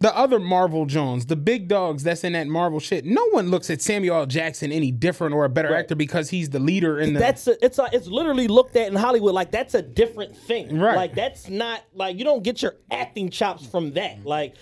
[0.00, 3.04] the other Marvel Jones, the big dogs that's in that Marvel shit.
[3.04, 4.26] No one looks at Samuel L.
[4.26, 7.18] Jackson any different or a better actor because he's the leader in the.
[7.18, 10.78] that's a, it's a, it's literally looked at in Hollywood like that's a different thing.
[10.78, 10.94] Right.
[10.94, 14.24] Like that's not like you don't get your acting chops from that.
[14.24, 14.54] Like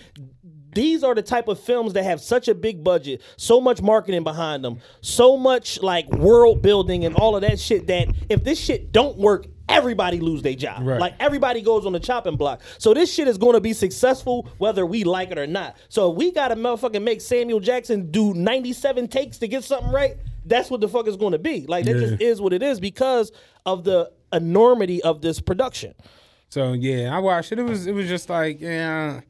[0.73, 4.23] these are the type of films that have such a big budget, so much marketing
[4.23, 8.59] behind them, so much like world building and all of that shit that if this
[8.59, 10.85] shit don't work, everybody lose their job.
[10.85, 10.99] Right.
[10.99, 12.61] Like everybody goes on the chopping block.
[12.77, 15.77] So this shit is going to be successful whether we like it or not.
[15.89, 19.91] So if we got to motherfucking make Samuel Jackson do 97 takes to get something
[19.91, 21.65] right, that's what the fuck is going to be.
[21.67, 23.31] Like that just is what it is because
[23.65, 25.93] of the enormity of this production.
[26.49, 27.59] So yeah, I watched it.
[27.59, 29.21] It was it was just like yeah,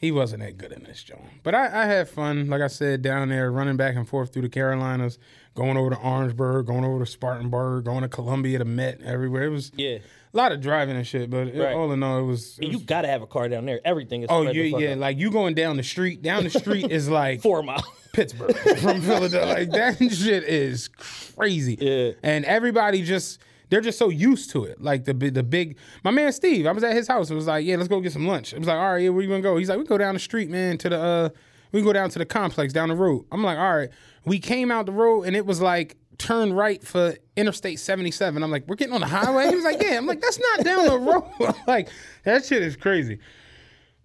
[0.00, 1.20] he wasn't that good in this joint.
[1.42, 4.42] But I, I had fun, like I said, down there running back and forth through
[4.42, 5.18] the Carolinas,
[5.54, 9.44] going over to Orangeburg, going over to Spartanburg, going to Columbia, to Met, everywhere.
[9.44, 9.98] It was Yeah.
[9.98, 11.28] a lot of driving and shit.
[11.28, 11.74] But it- Right.
[11.74, 12.58] all in all, it was.
[12.58, 13.80] it You was- got to have a car down there.
[13.84, 14.92] Everything is oh yeah, yeah.
[14.92, 14.98] out.
[14.98, 16.22] Like you going down the street.
[16.22, 17.82] Down the street is like four miles.
[18.12, 19.46] Pittsburgh from Philadelphia.
[19.46, 21.76] Like that shit is crazy.
[21.80, 22.12] Yeah.
[22.22, 23.38] And everybody just
[23.70, 24.80] they're just so used to it.
[24.80, 27.30] Like the big the big my man Steve, I was at his house.
[27.30, 28.52] It was like, yeah, let's go get some lunch.
[28.52, 29.56] It was like, all right, yeah, where you gonna go?
[29.56, 31.28] He's like, we go down the street, man, to the uh
[31.72, 33.24] we go down to the complex down the road.
[33.30, 33.90] I'm like, all right.
[34.24, 38.42] We came out the road and it was like turn right for Interstate 77.
[38.42, 39.48] I'm like, we're getting on the highway.
[39.48, 39.96] He was like, yeah.
[39.96, 41.54] I'm like, that's not down the road.
[41.66, 41.88] like
[42.24, 43.18] that shit is crazy.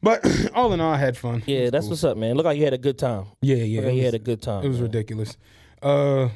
[0.01, 0.23] But
[0.53, 1.41] all in all, I had fun.
[1.47, 2.35] Yeah, that's what's up, man.
[2.35, 3.25] Look like you had a good time.
[3.41, 3.79] Yeah, yeah.
[3.79, 4.63] Look like you had a good time.
[4.63, 4.83] It was man.
[4.83, 5.37] ridiculous.
[5.81, 6.29] Uh,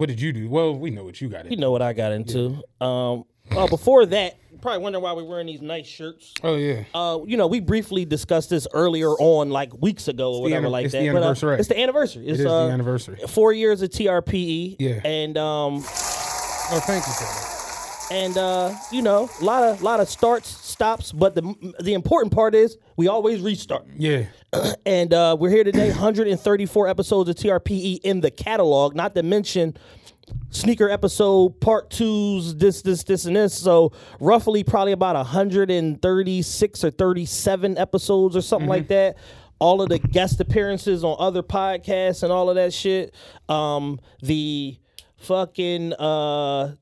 [0.00, 0.48] what did you do?
[0.48, 1.40] Well, we know what you got.
[1.40, 1.50] into.
[1.50, 2.62] You know what I got into.
[2.80, 6.32] Um, oh, before that, probably wondering why we're wearing these nice shirts.
[6.42, 6.84] Oh yeah.
[6.94, 10.70] Uh, you know, we briefly discussed this earlier on, like weeks ago or whatever, anni-
[10.72, 11.00] like it's that.
[11.00, 11.58] the But, uh, anniversary.
[11.58, 12.26] it's the anniversary.
[12.26, 13.18] It's is the uh, anniversary.
[13.28, 14.76] Four years of TRPE.
[14.78, 15.00] Yeah.
[15.04, 15.82] and um,
[16.72, 18.22] Oh, thank you, Taylor.
[18.24, 22.32] and uh, you know, a lot of lot of starts, stops, but the the important
[22.32, 23.86] part is we always restart.
[23.96, 24.24] Yeah.
[24.86, 29.76] And uh, we're here today, 134 episodes of TRPE in the catalog, not to mention
[30.48, 33.56] sneaker episode part twos, this, this, this, and this.
[33.56, 39.18] So roughly probably about 136 or 37 episodes or something like that.
[39.60, 43.14] All of the guest appearances on other podcasts and all of that shit.
[43.48, 44.78] Um, the
[45.18, 46.74] fucking uh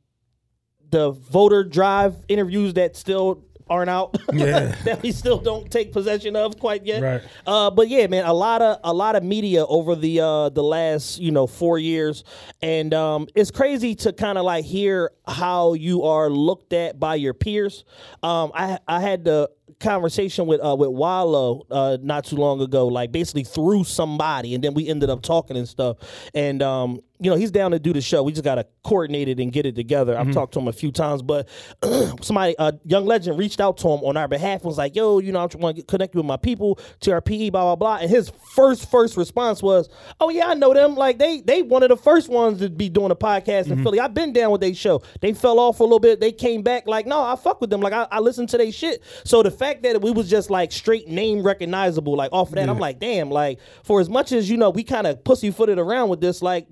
[0.91, 4.17] the voter drive interviews that still aren't out.
[4.33, 4.75] Yeah.
[4.85, 7.03] that we still don't take possession of quite yet.
[7.03, 7.23] Right.
[7.47, 10.63] Uh, but yeah, man, a lot of a lot of media over the uh, the
[10.63, 12.25] last you know four years,
[12.63, 17.17] and um, it's crazy to kind of like hear how you are looked at by
[17.17, 17.85] your peers.
[18.23, 19.51] Um, I I had the
[19.81, 24.63] conversation with uh, with Wallo uh, not too long ago, like basically through somebody, and
[24.63, 25.97] then we ended up talking and stuff.
[26.35, 28.23] And um, you know, he's down to do the show.
[28.23, 30.17] We just gotta coordinate it and get it together.
[30.17, 30.33] I've mm-hmm.
[30.33, 31.49] talked to him a few times, but
[32.23, 34.61] somebody, a young legend, reached out to him on our behalf.
[34.61, 37.51] and Was like, "Yo, you know, I want to connect you with my people, TRPE,
[37.51, 39.89] blah blah blah." And his first first response was,
[40.21, 40.95] "Oh yeah, I know them.
[40.95, 43.83] Like they they one of the first ones to be doing a podcast in mm-hmm.
[43.83, 44.01] Philly.
[44.01, 45.03] I've been down with their show.
[45.21, 46.21] They fell off for a little bit.
[46.21, 46.87] They came back.
[46.87, 47.81] Like, no, I fuck with them.
[47.81, 49.03] Like I, I listened to their shit.
[49.25, 52.69] So the fact that we was just like straight name recognizable, like off of that,
[52.69, 53.31] I'm like, damn.
[53.31, 56.69] Like for as much as you know, we kind of pussyfooted around with this, like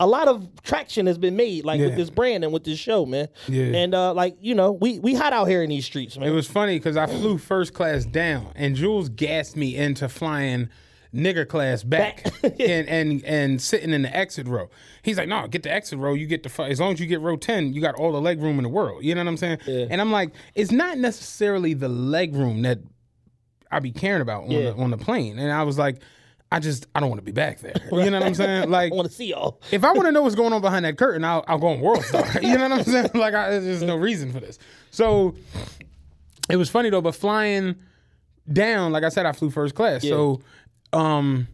[0.00, 3.06] a lot of traction has been made like with this brand and with this show,
[3.06, 3.28] man.
[3.46, 3.64] Yeah.
[3.66, 6.28] And uh like, you know, we we hot out here in these streets, man.
[6.28, 10.70] It was funny because I flew first class down, and Jules gassed me into flying
[11.14, 14.70] nigger class back, and and and sitting in the exit row.
[15.02, 16.14] He's like, "No, get the exit row.
[16.14, 18.40] You get the as long as you get row ten, you got all the leg
[18.42, 19.58] room in the world." You know what I'm saying?
[19.66, 19.86] Yeah.
[19.90, 22.78] And I'm like, it's not necessarily the leg room that
[23.70, 24.70] I be caring about on, Yeah.
[24.70, 25.38] the, on the plane.
[25.38, 26.00] And I was like,
[26.52, 27.74] I just I don't want to be back there.
[27.92, 28.70] You know what I'm saying?
[28.70, 29.60] Like I want to see y'all.
[29.70, 31.80] if I want to know what's going on behind that curtain, I'll, I'll go on
[31.80, 32.26] World Star.
[32.42, 33.10] you know what I'm saying?
[33.14, 34.58] Like, I, there's no reason for this.
[34.90, 35.34] So
[36.48, 37.76] it was funny though, but flying
[38.52, 40.02] down, like I said, I flew first class.
[40.02, 40.40] So
[40.92, 41.46] um,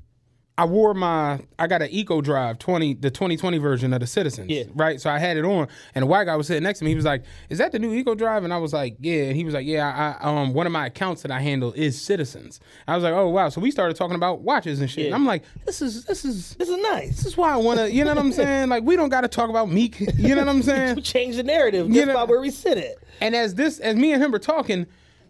[0.58, 4.48] I wore my, I got an Eco Drive 20, the 2020 version of the Citizens.
[4.50, 4.64] Yeah.
[4.74, 4.98] Right.
[4.98, 6.92] So I had it on, and the white guy was sitting next to me.
[6.92, 9.36] He was like, "Is that the new Eco Drive?" And I was like, "Yeah." And
[9.36, 12.58] he was like, "Yeah." I, um, one of my accounts that I handle is Citizens.
[12.88, 15.00] I was like, "Oh wow!" So we started talking about watches and shit.
[15.00, 15.06] Yeah.
[15.08, 17.16] And I'm like, "This is this is This is nice.
[17.16, 18.70] this is why I want to, you know what I'm saying?
[18.70, 21.02] Like, we don't got to talk about Meek, you know what I'm We saying?
[21.02, 22.94] change the narrative You just know- by where we sit at.
[23.20, 24.86] And as this, as me and him were talking,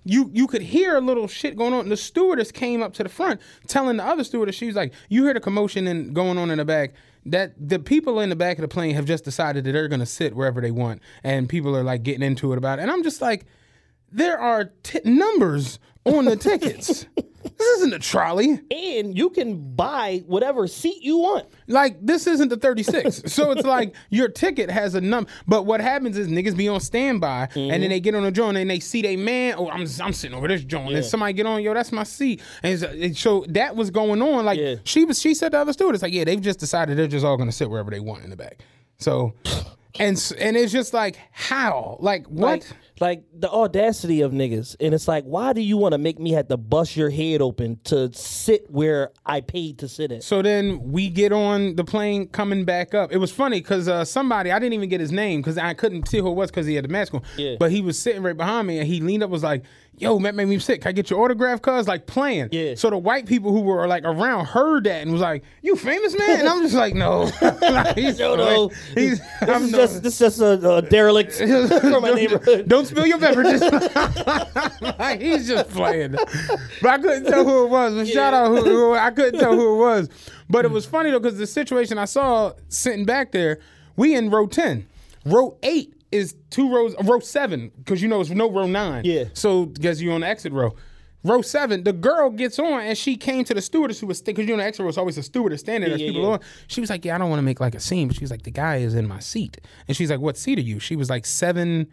[0.06, 1.88] you you could hear a little shit going on.
[1.88, 5.24] The stewardess came up to the front, telling the other stewardess, she was like, "You
[5.24, 8.56] hear the commotion and going on in the back." That the people in the back
[8.58, 11.76] of the plane have just decided that they're gonna sit wherever they want, and people
[11.76, 12.82] are like getting into it about it.
[12.82, 13.46] And I'm just like,
[14.12, 17.06] there are t- numbers on the tickets.
[17.56, 18.60] this isn't a trolley.
[18.70, 21.46] And you can buy whatever seat you want.
[21.66, 23.22] Like this isn't the 36.
[23.32, 25.30] so it's like your ticket has a number.
[25.46, 27.80] But what happens is niggas be on standby and Mm-hmm.
[27.80, 30.36] then they get on a joint and they see they man, oh, I'm I'm sitting
[30.36, 30.94] over this joint.
[30.94, 32.40] And somebody get on, yo, that's my seat.
[32.62, 34.44] And it, so that was going on.
[34.44, 34.76] Like Yeah.
[34.84, 37.36] she was she said to other students, like, yeah, they've just decided they're just all
[37.36, 38.58] gonna sit wherever they want in the back.
[38.98, 39.34] So
[39.98, 41.96] and and it's just like how?
[42.00, 42.60] Like what?
[42.60, 42.64] Like,
[43.00, 44.76] like the audacity of niggas.
[44.80, 47.42] And it's like, why do you want to make me have to bust your head
[47.42, 50.22] open to sit where I paid to sit at?
[50.22, 53.12] So then we get on the plane coming back up.
[53.12, 56.08] It was funny because uh, somebody I didn't even get his name because I couldn't
[56.08, 57.22] see who it was because he had the mask on.
[57.36, 57.56] Yeah.
[57.58, 59.64] But he was sitting right behind me and he leaned up was like,
[59.98, 60.82] "Yo, that made me sick.
[60.82, 62.48] Can I get your autograph?" Cuz like playing.
[62.52, 62.74] Yeah.
[62.74, 66.16] So the white people who were like around heard that and was like, "You famous
[66.18, 67.30] man?" And I'm just like, "No,
[67.60, 68.68] Like, he's, No, no.
[68.94, 71.32] He's, This I'm is no- just this is just a, a derelict
[71.80, 72.68] from my neighborhood.
[72.68, 73.60] Don't spill your beverages.
[74.98, 76.12] Like, he's just playing.
[76.12, 77.94] But I couldn't tell who it was.
[77.94, 80.08] But shout out who, who I couldn't tell who it was.
[80.48, 83.58] But it was funny though because the situation I saw sitting back there,
[83.96, 84.86] we in row ten.
[85.24, 86.94] Row eight is two rows.
[87.04, 89.04] Row seven because you know it's no row nine.
[89.04, 89.24] Yeah.
[89.34, 90.74] So because you're on the exit row.
[91.24, 94.46] Row seven, the girl gets on and she came to the stewardess who was because
[94.46, 95.98] you know the exit row is always a stewardess standing there.
[95.98, 96.28] yeah, people yeah.
[96.28, 96.40] on.
[96.68, 98.30] She was like, "Yeah, I don't want to make like a scene," but she was
[98.30, 100.94] like, "The guy is in my seat," and she's like, "What seat are you?" She
[100.94, 101.88] was like seven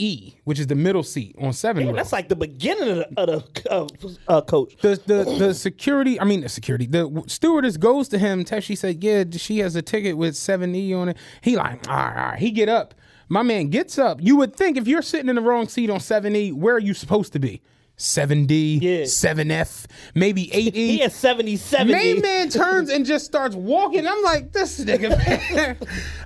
[0.00, 1.86] E, which is the middle seat on seven.
[1.86, 1.92] row.
[1.92, 4.76] That's like the beginning of the, of the uh, uh, coach.
[4.80, 6.18] the, the the security.
[6.18, 6.86] I mean, the security.
[6.86, 8.44] The stewardess goes to him.
[8.60, 11.96] She said, "Yeah, she has a ticket with seven E on it." He like, all
[11.96, 12.38] right, all right.
[12.38, 12.94] He get up.
[13.32, 14.18] My man gets up.
[14.20, 16.78] You would think if you're sitting in the wrong seat on seven E, where are
[16.80, 17.62] you supposed to be?
[17.96, 19.04] Seven D, Yeah.
[19.04, 20.88] seven F, maybe eight E.
[20.92, 21.92] He had 70 70.
[21.92, 24.06] Main man turns and just starts walking.
[24.08, 25.10] I'm like, this nigga,
[25.54, 25.76] man.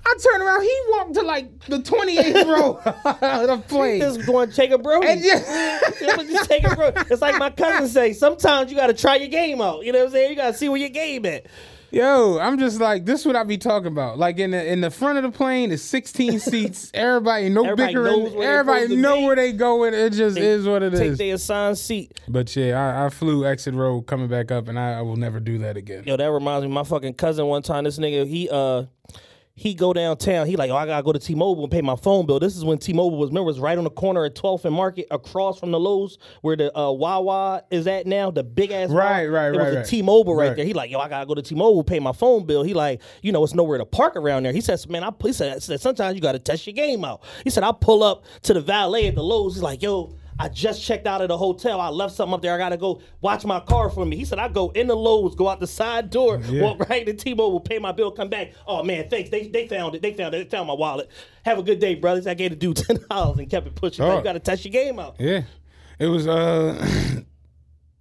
[0.07, 0.63] I turn around.
[0.63, 4.01] He walked to like the 28th row of the plane.
[4.01, 5.03] Just going to take a bro.
[5.03, 6.93] And just take a bro.
[7.11, 8.13] It's like my cousin say.
[8.13, 9.85] Sometimes you got to try your game out.
[9.85, 10.31] You know what I'm saying?
[10.31, 11.47] You got to see where your game at.
[11.95, 14.19] Yo, I'm just like, this is what I be talking about.
[14.19, 16.91] Like in the in the front of the plane is 16 seats.
[16.95, 18.25] Everybody, no Everybody bickering.
[18.25, 19.25] knows where Everybody know be.
[19.27, 19.95] where they going.
[19.95, 21.19] It just is what it Take is.
[21.19, 22.19] their assigned seat.
[22.27, 25.39] But yeah, I, I flew exit row coming back up, and I, I will never
[25.39, 26.03] do that again.
[26.05, 28.87] Yo, that reminds me, my fucking cousin one time, this nigga, he uh
[29.57, 30.47] he go downtown.
[30.49, 32.41] He like, oh, I gotta go to T-Mobile and pay my phone bill.
[32.41, 34.75] This is when T-Mobile was, remember, it was right on the corner at 12th and
[34.75, 38.91] Market, across from the Loews, where the uh, Wawa is at now, the big ass.
[38.91, 39.31] Right, Wawa.
[39.31, 39.87] right, It was right.
[39.87, 40.57] a T-Mobile right, Right.
[40.57, 40.65] there.
[40.65, 42.65] He like, yo, I gotta go to T-Mobile, pay my phone bill.
[42.65, 44.53] He like, you know, it's nowhere to park around there.
[44.53, 47.23] He says, man, I he said, said sometimes you gotta test your game out.
[47.45, 49.53] He said, I pull up to the valet at the Loews.
[49.55, 50.17] He's like, yo.
[50.39, 51.81] I just checked out of the hotel.
[51.81, 52.55] I left something up there.
[52.55, 54.17] I gotta go watch my car for me.
[54.17, 57.13] He said I go in the Loews, go out the side door, walk right to
[57.13, 58.53] T-Mobile, pay my bill, come back.
[58.67, 59.31] Oh man, thanks.
[59.31, 60.03] They they found it.
[60.03, 60.51] They found it.
[60.51, 61.09] They found my wallet.
[61.45, 62.27] Have a good day, brothers.
[62.27, 64.05] I gave the dude ten dollars and kept it pushing.
[64.05, 64.19] Oh.
[64.19, 65.17] You gotta test your game out.
[65.19, 65.43] Yeah,
[65.99, 66.27] it was.
[66.27, 67.21] uh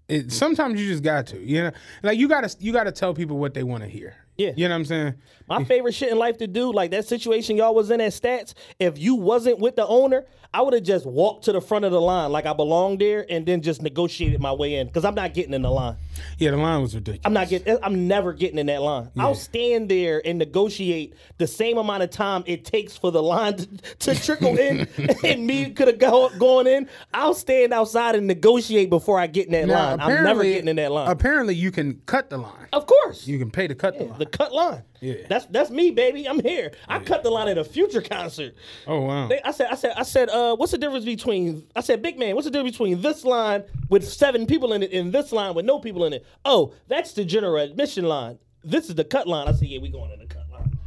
[0.10, 1.72] It sometimes you just got to, you know,
[2.04, 4.16] like you gotta you gotta tell people what they want to hear.
[4.38, 4.52] Yeah.
[4.56, 5.14] you know what I'm saying.
[5.48, 8.54] My favorite shit in life to do, like that situation y'all was in at Stats,
[8.80, 11.92] if you wasn't with the owner, I would have just walked to the front of
[11.92, 14.88] the line like I belonged there and then just negotiated my way in.
[14.88, 15.98] Because I'm not getting in the line.
[16.38, 17.22] Yeah, the line was ridiculous.
[17.26, 17.74] I'm not getting.
[17.74, 19.10] Eh, I'm never getting in that line.
[19.18, 23.58] I'll stand there and negotiate the same amount of time it takes for the line
[23.58, 23.68] to,
[24.00, 24.88] to trickle in,
[25.24, 26.88] and me could have go, gone in.
[27.14, 30.00] I'll stand outside and negotiate before I get in that Now, line.
[30.02, 31.10] I'm never getting in that line.
[31.10, 32.68] Apparently, you can cut the line.
[32.72, 34.20] of course, You can pay to cut the line.
[34.24, 34.84] The cut line.
[35.02, 35.16] Yeah.
[35.28, 36.28] that's that's me, baby.
[36.28, 36.72] I'm here.
[36.88, 38.56] I cut the line at a future concert.
[38.88, 39.28] oh wow.
[39.28, 41.68] They, I said, I said, I said, uh, what's the difference between?
[41.76, 44.92] I said, big man, what's the difference between this line with seven people in it
[44.94, 46.26] and this line with no people in it?
[46.46, 48.40] Oh, that's the general admission line.
[48.64, 49.48] This is the cut line.
[49.48, 50.78] I said, yeah, we going in the cut line.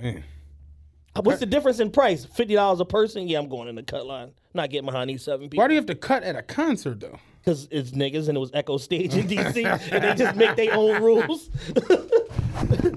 [0.00, 0.24] Man.
[1.16, 2.24] Uh, What's the difference in price?
[2.24, 3.28] Fifty dollars a person?
[3.28, 4.32] Yeah, I'm going in the cut line.
[4.52, 5.62] Not getting behind these seven people.
[5.62, 7.18] Why do you have to cut at a concert though?
[7.44, 10.74] Because it's niggas and it was Echo Stage in DC, and they just make their
[10.74, 11.50] own rules.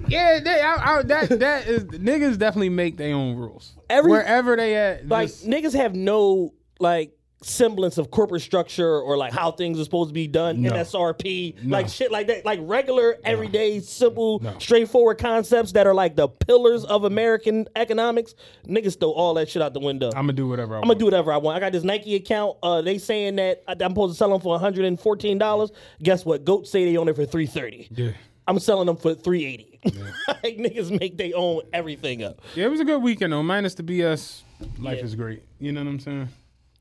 [0.07, 3.73] Yeah, they, I, I, that that is niggas definitely make their own rules.
[3.89, 9.15] Every- Wherever they at, like just- niggas have no like semblance of corporate structure or
[9.15, 10.71] like how things are supposed to be done No.
[10.71, 16.27] NSRP like shit like that like regular everyday simple straightforward concepts that are like the
[16.27, 18.33] pillars of American economics
[18.67, 20.95] niggas throw all that shit out the window I'm gonna do whatever I I'm gonna
[20.97, 21.57] do whatever I want.
[21.57, 22.57] I got this Nike account.
[22.63, 25.71] Uh, they saying that I'm supposed to sell them for 114 dollars.
[26.01, 26.43] Guess what?
[26.43, 27.87] Goat say they own it for 330.
[27.91, 28.11] Yeah.
[28.47, 29.79] I'm selling them for 380.
[30.43, 32.41] like niggas make they own everything up.
[32.55, 33.43] Yeah, it was a good weekend though.
[33.43, 34.41] Minus the BS,
[34.79, 35.03] life Yeah.
[35.03, 35.43] is great.
[35.59, 36.29] You know what I'm saying?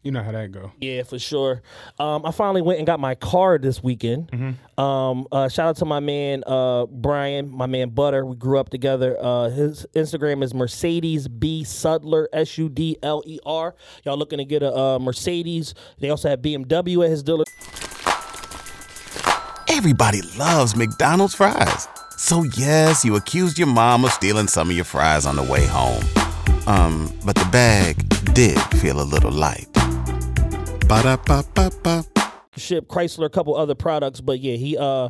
[0.07, 0.71] You know how that go.
[0.81, 1.63] Yeah, for sure.
[1.99, 4.31] Um, I finally went and got my car this weekend.
[4.79, 8.25] Um, uh, shout out to my man uh, Brian, my man Butter.
[8.25, 9.17] We grew up together.
[9.21, 13.75] Uh, his Instagram is Mercedes B Sudler S U D L E R.
[14.05, 15.75] Y'all looking to get a uh, Mercedes?
[15.99, 17.43] They also have BMW at his dealer.
[19.69, 21.89] Everybody loves McDonald's fries.
[22.17, 25.67] So yes, you accused your mom of stealing some of your fries on the way
[25.67, 26.05] home.
[26.69, 29.76] Um, but the bag did feel a little light.
[30.89, 32.05] Ba-da-ba-ba-ba.
[32.57, 35.09] ship Chrysler a couple other products, but yeah, he uh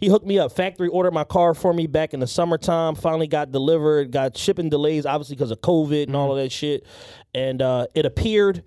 [0.00, 0.50] he hooked me up.
[0.50, 2.94] Factory ordered my car for me back in the summertime.
[2.94, 4.10] Finally got delivered.
[4.10, 6.86] Got shipping delays, obviously because of COVID and all of that shit.
[7.34, 8.64] And uh, it appeared.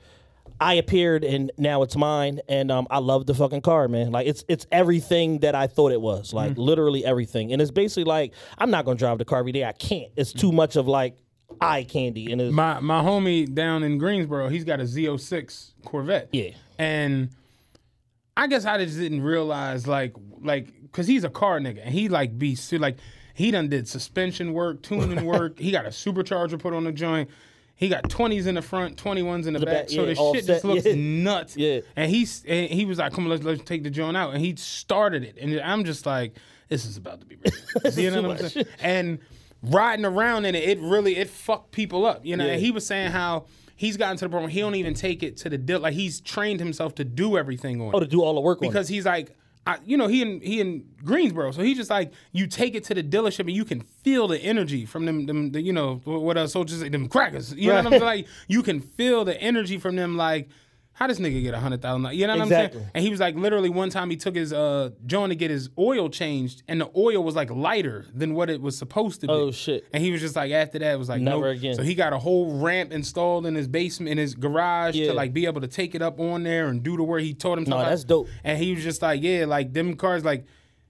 [0.62, 2.40] I appeared, and now it's mine.
[2.48, 4.12] And um, I love the fucking car, man.
[4.12, 6.34] Like it's it's everything that I thought it was.
[6.34, 7.52] Like literally everything.
[7.52, 9.66] And it's basically like I'm not gonna drive the car every day.
[9.66, 10.12] I can't.
[10.16, 11.18] It's too much of like
[11.62, 12.32] eye candy.
[12.32, 16.30] And My my homie down in Greensboro, he's got a Z06 Corvette.
[16.32, 16.52] Yeah.
[16.78, 17.30] And
[18.38, 22.10] I guess I just didn't realize like like because he's a car nigga and he
[22.10, 22.98] like be like
[23.34, 25.60] he done did suspension work, tuning work.
[25.60, 27.30] he got a supercharger put on the joint.
[27.78, 29.88] He got twenties in the front, twenty ones in the, back.
[29.88, 30.96] back, so yeah, the shit set, just looks yeah.
[30.96, 31.58] nuts.
[31.58, 31.82] Yeah.
[31.98, 34.44] And he's and he was like, "Come on, let's let's take the joint out." And
[34.44, 36.38] he started it, and I'm just like,
[36.70, 38.66] "This is about to be ridiculous." you know what I'm saying?
[38.80, 39.20] And
[39.70, 42.26] riding around in it, it really it fucked people up.
[42.26, 42.54] You know, Yeah.
[42.54, 43.46] and he was saying how.
[43.78, 45.82] He's gotten to the point where he don't even take it to the deal.
[45.82, 48.60] Like he's trained himself to do everything on oh it to do all the work
[48.60, 48.70] on it.
[48.70, 49.36] because he's like,
[49.68, 52.86] I, you know, he in he in Greensboro, so he's just like, you take it
[52.86, 55.96] to the dealership and you can feel the energy from them, them, the, you know,
[56.06, 57.54] what else soldiers say, them crackers.
[57.54, 58.04] You know what I'm saying?
[58.04, 60.16] Like, you can feel the energy from them.
[60.16, 60.48] Like,
[60.98, 62.14] how does nigga get a hundred thousand?
[62.18, 62.90] You know what I'm saying?
[62.96, 65.70] And he was like, literally, one time he took his uh joint to get his
[65.78, 69.34] oil changed, and the oil was like lighter than what it was supposed to be.
[69.34, 69.86] Oh, shit.
[69.92, 71.58] And he was just like, after that, it was like, Never nope.
[71.58, 71.76] again.
[71.76, 75.08] So he got a whole ramp installed in his basement, in his garage, Yeah.
[75.08, 77.34] to like be able to take it up on there and do the work he
[77.34, 77.84] taught himself.
[77.84, 78.30] No, that's dope.
[78.46, 80.46] and he was just like, yeah, like them cars, like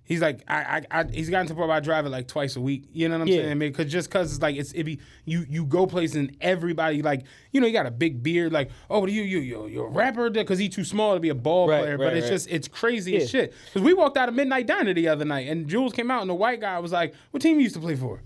[0.06, 2.28] he's like, I, I, I he's gotten to the point where I drive it like
[2.28, 2.86] twice a week.
[2.94, 3.38] You know what I'm Yeah.
[3.42, 3.52] saying?
[3.52, 6.36] I mean, cause just cause it's like it's it be you you go places and
[6.42, 9.88] everybody like you know you got a big beard like oh you you you you're
[9.88, 12.26] a rapper because he's too small to be a ball Right, player, right, but it's
[12.26, 12.32] right.
[12.32, 13.20] just it's crazy Yeah.
[13.20, 13.54] as shit.
[13.74, 16.30] Cause we walked out of Midnight Diner the other night and Jules came out and
[16.30, 18.22] the white guy was like, what team you used to play for?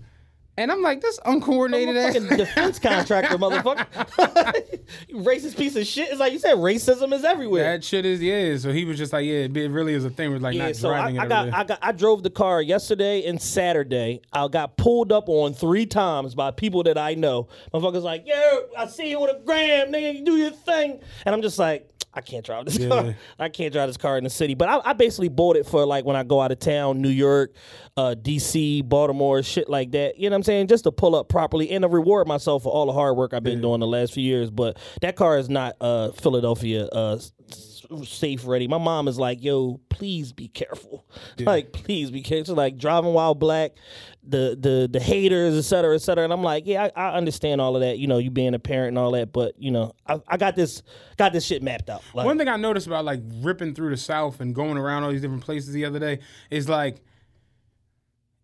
[0.60, 2.12] And I'm like, this uncoordinated ass.
[2.12, 4.78] fucking defense contractor, motherfucker.
[5.08, 6.10] you racist piece of shit.
[6.10, 7.72] It's like you said, racism is everywhere.
[7.72, 8.54] That shit is yeah.
[8.58, 10.34] So he was just like, yeah, it really is a thing.
[10.34, 11.54] With like yeah, not so I, driving I it got.
[11.54, 14.20] I got, I drove the car yesterday and Saturday.
[14.34, 17.48] I got pulled up on three times by people that I know.
[17.72, 21.34] Motherfuckers like, yo, I see you with a gram, nigga, you do your thing, and
[21.34, 21.86] I'm just like.
[22.12, 23.14] I can't drive this car.
[23.38, 24.54] I can't drive this car in the city.
[24.54, 27.08] But I, I basically bought it for like when I go out of town, New
[27.08, 27.54] York,
[27.96, 30.18] uh, DC, Baltimore, shit like that.
[30.18, 30.66] You know what I'm saying?
[30.66, 33.44] Just to pull up properly and to reward myself for all the hard work I've
[33.44, 34.50] been doing the last few years.
[34.50, 37.18] But that car is not uh, Philadelphia uh,
[38.04, 38.68] safe ready.
[38.68, 41.06] My mom is like, yo, please be careful.
[41.38, 42.54] Like, please be careful.
[42.54, 43.72] Like driving while black,
[44.22, 46.24] the the the haters, et cetera, et cetera.
[46.24, 47.98] And I'm like, yeah, I, I understand all of that.
[47.98, 50.56] You know, you being a parent and all that, but you know, I, I got
[50.56, 50.82] this
[51.16, 52.02] got this shit mapped out.
[52.14, 55.10] Like, One thing I noticed about like ripping through the South and going around all
[55.10, 57.00] these different places the other day is like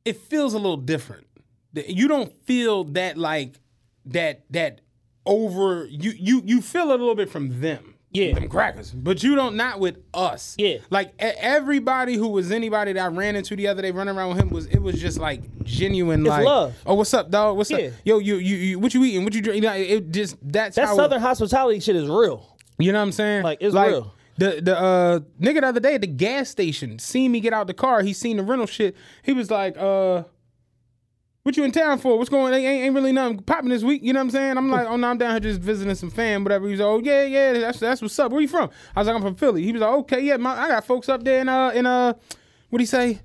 [0.05, 1.27] it feels a little different.
[1.75, 3.61] You don't feel that like
[4.07, 4.81] that that
[5.27, 7.96] over you you you feel a little bit from them.
[8.17, 8.35] Yeah.
[8.35, 10.55] them crackers, but you don't not with us.
[10.59, 10.79] Yeah.
[10.91, 14.39] like everybody who was anybody that I ran into the other day running around with
[14.39, 16.25] him was it was just like genuine.
[16.25, 16.75] like, love.
[16.87, 17.57] Oh, what's up, dog?
[17.57, 17.79] What's Yeah.
[17.79, 17.93] up?
[18.05, 19.25] Yo, you, you you what you eating?
[19.25, 19.57] What you drink?
[19.63, 22.57] You know, it just that's that Southern hospitality shit is real.
[22.79, 23.43] you know what I'm saying?
[23.43, 24.13] Like, it's real.
[24.39, 27.67] The the uh nigga the other day at the gas station seen me get out
[27.69, 28.03] the car.
[28.03, 28.95] He seen the rental shit.
[29.23, 30.25] He was like, uh,
[31.47, 32.19] what you in town for?
[32.19, 32.53] What's going?
[32.53, 34.03] Ain't, ain't really nothing popping this week.
[34.03, 34.59] You know what I'm saying?
[34.59, 36.69] I'm like, oh no, I'm down here just visiting some fam, whatever.
[36.69, 38.33] He's like, oh yeah, yeah, that's that's what's up.
[38.33, 38.69] Where you from?
[38.97, 39.63] I was like, I'm from Philly.
[39.63, 42.15] He was like, okay, yeah, my, I got folks up there in uh in uh,
[42.71, 43.21] what he say?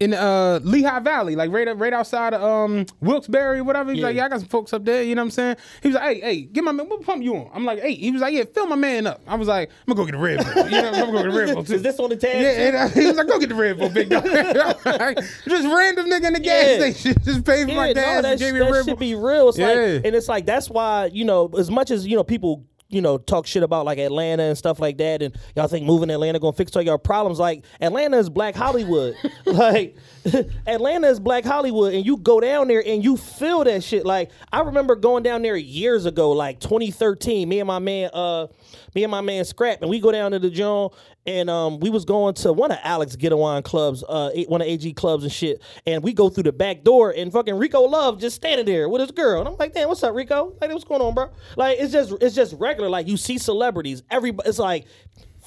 [0.00, 3.90] In uh Lehigh Valley, like right right outside of um Wilkes-Barre, whatever.
[3.92, 4.06] He's Yeah.
[4.06, 5.02] like, yeah, I got some folks up there.
[5.02, 5.56] You know what I'm saying?
[5.82, 6.88] He was like, hey, hey, get my man.
[6.88, 7.50] What pump you on?
[7.54, 7.94] I'm like, hey.
[7.94, 9.20] He was like, yeah, fill my man up.
[9.26, 10.64] I was like, I'm gonna go get a Red Bull.
[10.68, 11.74] You know, I'm gonna go get a Red Bull too.
[11.74, 12.40] Is this on the tab?
[12.40, 16.06] Yeah, and, uh, he was like, "Go get the Red Bull, big dog." just random
[16.06, 16.90] nigga in the gas Yeah.
[16.92, 18.84] station, just paid for my Yeah, gas no, and that, sh- me a that Red
[18.86, 19.48] should be real.
[19.50, 19.66] It's Yeah.
[19.66, 23.00] like, and it's like that's why you know, as much as you know, people you
[23.00, 26.14] know talk shit about like Atlanta and stuff like that, and y'all think moving to
[26.14, 27.38] Atlanta gonna fix all your problems.
[27.38, 29.16] Like Atlanta is Black Hollywood.
[29.46, 29.96] like
[30.66, 34.04] Atlanta is Black Hollywood, and you go down there and you feel that shit.
[34.04, 37.48] Like I remember going down there years ago, like 2013.
[37.48, 38.48] Me and my man, uh,
[38.94, 40.90] me and my man Scrap, and we go down to the John,
[41.26, 44.92] and um, we was going to one of Alex Gidewon clubs, uh, one of AG
[44.94, 48.36] clubs and shit, and we go through the back door, and fucking Rico Love just
[48.36, 50.54] standing there with his girl, and I'm like, damn, what's up, Rico?
[50.60, 51.30] Like, what's going on, bro?
[51.56, 52.90] Like, it's just, it's just regular.
[52.90, 54.86] Like, you see celebrities, everybody, it's like.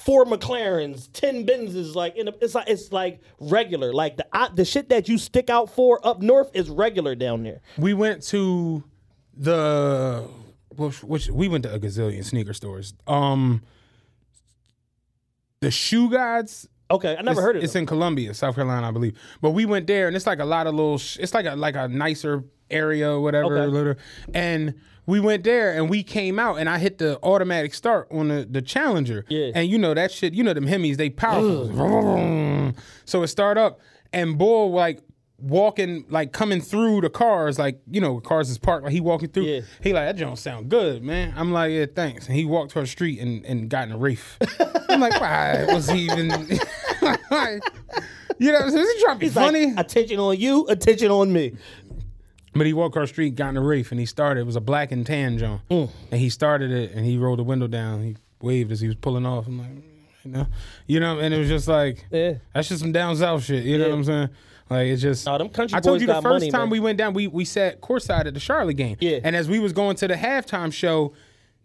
[0.04, 3.92] Four McLarens, ten Benzes, like in a, it's like it's like regular.
[3.92, 7.42] Like the I, the shit that you stick out for up north is regular down
[7.42, 7.60] there.
[7.78, 8.84] We went to
[9.36, 10.28] the
[10.76, 12.94] which, which we went to a gazillion sneaker stores.
[13.06, 13.62] Um,
[15.60, 16.68] the Shoe Gods.
[16.90, 17.64] Okay, I never it's, heard of it.
[17.64, 19.18] It's in Columbia, South Carolina, I believe.
[19.40, 20.98] But we went there, and it's like a lot of little.
[20.98, 23.56] sh- It's like a like a nicer area, or whatever.
[23.58, 23.66] Okay.
[23.72, 23.94] little-
[24.34, 24.74] and
[25.06, 28.46] we went there, and we came out, and I hit the automatic start on the
[28.50, 29.24] the Challenger.
[29.28, 29.50] Yeah.
[29.54, 30.32] And you know that shit.
[30.34, 32.72] You know them Hemis, they powerful.
[33.04, 33.80] so it start up,
[34.12, 35.00] and Bull like
[35.38, 39.28] walking like coming through the cars like you know cars is parked like he walking
[39.28, 39.60] through Yeah.
[39.82, 42.80] he like that don't sound good man i'm like yeah thanks and he walked to
[42.80, 44.38] the street and, and got in a reef
[44.88, 46.28] i'm like why was he even
[47.30, 47.62] like,
[48.38, 51.32] you know is he trying to be He's funny like, attention on you, attention on
[51.32, 51.56] me.
[52.54, 54.60] But he walked the street got in a reef and he started it was a
[54.60, 55.90] black and tan John Mm.
[56.10, 58.96] and he started it and he rolled the window down he waved as he was
[58.96, 59.68] pulling off i'm like
[60.24, 60.46] you know
[60.86, 62.34] you know and it was just like Yeah.
[62.54, 64.28] that's just some down south shit you know what i'm saying
[64.70, 66.70] like it's just Nah, them country I told you the first money, time man.
[66.70, 68.96] we went down, we we sat courtside at the Charlotte game.
[68.98, 69.18] Yeah.
[69.22, 71.12] And as we was going to the halftime show,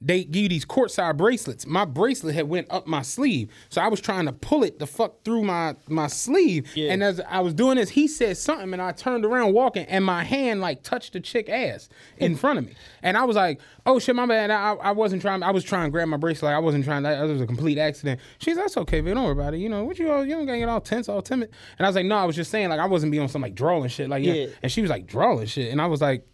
[0.02, 1.66] they give you these courtside bracelets.
[1.66, 4.88] My bracelet had went up my sleeve, so I was trying to pull it the
[4.88, 6.68] fuck through my my sleeve.
[6.76, 6.91] Yeah.
[6.93, 10.06] And as I was doing this, he said something, and I turned around walking, and
[10.06, 12.74] my hand like touched the chick ass in front of me,
[13.04, 14.52] and I was like, "Oh shit, my bad.
[14.52, 15.43] I, I wasn't trying.
[15.43, 16.54] I was trying to grab my bracelet.
[16.54, 17.04] I wasn't trying.
[17.04, 19.58] That was a complete accident." She's "That's okay, but don't worry about it.
[19.58, 21.89] You know what you all you don't gotta get all tense, all timid." And I
[21.89, 23.89] was like, "No, I was just saying like I wasn't being on some like drawing
[23.89, 24.47] shit like yeah." Yeah.
[24.64, 26.26] And she was like drawing shit, and I was like.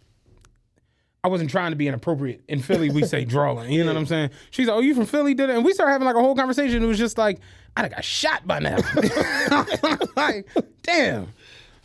[1.26, 2.40] I wasn't trying to be inappropriate.
[2.46, 3.72] In Philly, we say drawing.
[3.72, 4.30] You know what I'm saying?
[4.52, 5.56] She's like, "Oh, you from Philly?" Did it?
[5.56, 6.82] And we started having like a whole conversation.
[6.82, 7.40] It was just like,
[7.76, 8.76] I done got shot by now.
[10.16, 10.46] like,
[10.82, 11.26] damn,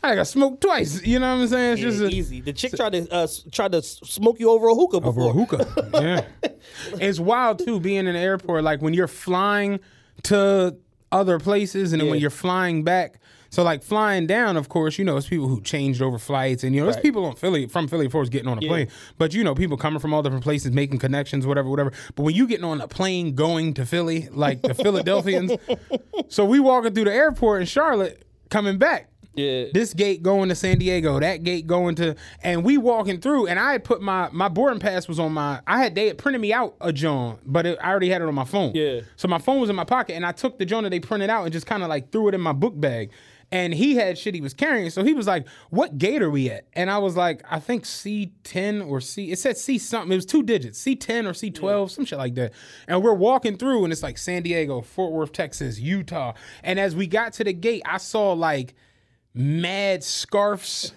[0.04, 1.02] I got smoked twice.
[1.04, 1.74] You know what I'm saying?
[1.74, 2.42] It's Yeah, just a, easy.
[2.42, 5.30] The chick tried to uh, tried to smoke you over a hookah before.
[5.30, 5.92] over a hookah.
[6.44, 6.50] yeah,
[7.02, 8.64] it's wild too being in the airport.
[8.64, 9.80] Like when you're flying
[10.24, 10.78] to
[11.12, 13.20] other places, and then when you're flying back.
[13.52, 16.74] So like flying down, of course, you know, it's people who changed over flights, and
[16.74, 17.04] you know, it's Right.
[17.04, 18.68] people on Philly from Philly, of course, getting on a Yeah.
[18.70, 18.88] plane.
[19.18, 21.92] But you know, people coming from all different places, making connections, whatever, whatever.
[22.16, 25.52] But when you getting on a plane going to Philly, like the Philadelphians,
[26.30, 29.10] so we walking through the airport in Charlotte, coming back.
[29.34, 29.66] Yeah.
[29.74, 33.58] This gate going to San Diego, that gate going to, and we walking through, and
[33.60, 36.42] I had put my my boarding pass was on my, I had they had printed
[36.42, 38.72] me out a John, but it, I already had it on my phone.
[38.76, 39.02] Yeah.
[39.16, 41.30] So my phone was in my pocket, and I took the John that they printed
[41.30, 43.12] out and just kind of like threw it in my book bag.
[43.52, 46.50] And he had shit he was carrying, so he was like, "What gate are we
[46.50, 50.12] at?" And I was like, "I think C ten or C." It said C something.
[50.12, 52.54] It was two digits, C ten or C twelve, some shit like that.
[52.88, 56.34] And we're walking through, and it's like San Diego, Fort Worth, Texas, Utah.
[56.64, 58.74] And as we got to the gate, I saw like
[59.34, 60.94] mad scarves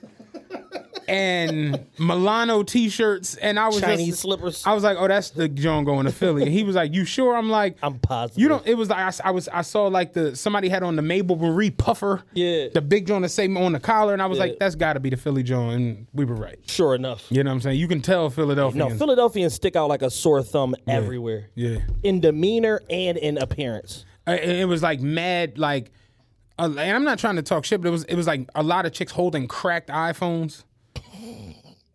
[1.08, 4.66] and Milano t-shirts, and I was Chinese just, slippers.
[4.66, 7.04] I was like, "Oh, that's the John going to Philly." And he was like, "You
[7.04, 8.40] sure?" I'm like, I'm positive.
[8.40, 8.66] You don't.
[8.66, 9.48] It was like I, I was.
[9.48, 12.22] I saw like the somebody had on the Mabel Marie puffer.
[12.32, 12.68] Yeah.
[12.72, 14.44] The big John that say on the collar, and I was Yeah.
[14.44, 16.58] like, "That's got to be the Philly John," and we were right.
[16.66, 17.26] Sure enough.
[17.30, 17.78] You know what I'm saying?
[17.78, 18.78] You can tell Philadelphia.
[18.88, 21.50] No, Philadelphians stick out like a sore thumb everywhere.
[21.54, 21.78] Yeah.
[22.02, 24.04] In demeanor and in appearance.
[24.26, 25.90] Uh, it was like mad, like,
[26.58, 28.62] uh, and I'm not trying to talk shit, but it was it was like a
[28.62, 30.64] lot of chicks holding cracked iPhones.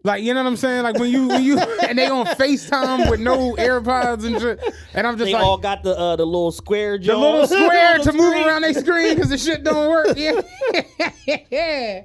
[0.01, 0.83] Like you know what I'm saying?
[0.83, 4.59] Like when you when you and they on Facetime with no AirPods and shit,
[4.93, 7.97] and I'm just They like all got the uh, the little square the little square
[7.97, 8.47] to move screen.
[8.47, 10.17] around their screen because the shit don't work.
[11.51, 12.01] Yeah,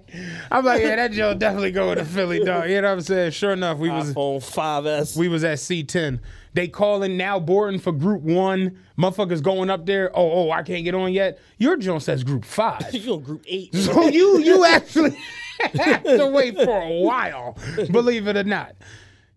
[0.51, 2.69] I'm like, yeah, that Joe definitely going to Philly, dog.
[2.69, 3.31] You know what I'm saying?
[3.31, 5.17] Sure enough, we was iPhone 5S.
[5.17, 6.21] we was at C10.
[6.55, 8.79] They calling now boarding for Group One.
[8.97, 10.11] Motherfuckers going up there.
[10.17, 11.39] Oh, oh, I can't get on yet.
[11.59, 12.87] Your Joe says Group Five.
[12.95, 13.75] you on group eight.
[13.75, 15.17] So you you actually
[15.75, 17.57] have to wait for a while,
[17.91, 18.77] believe it or not.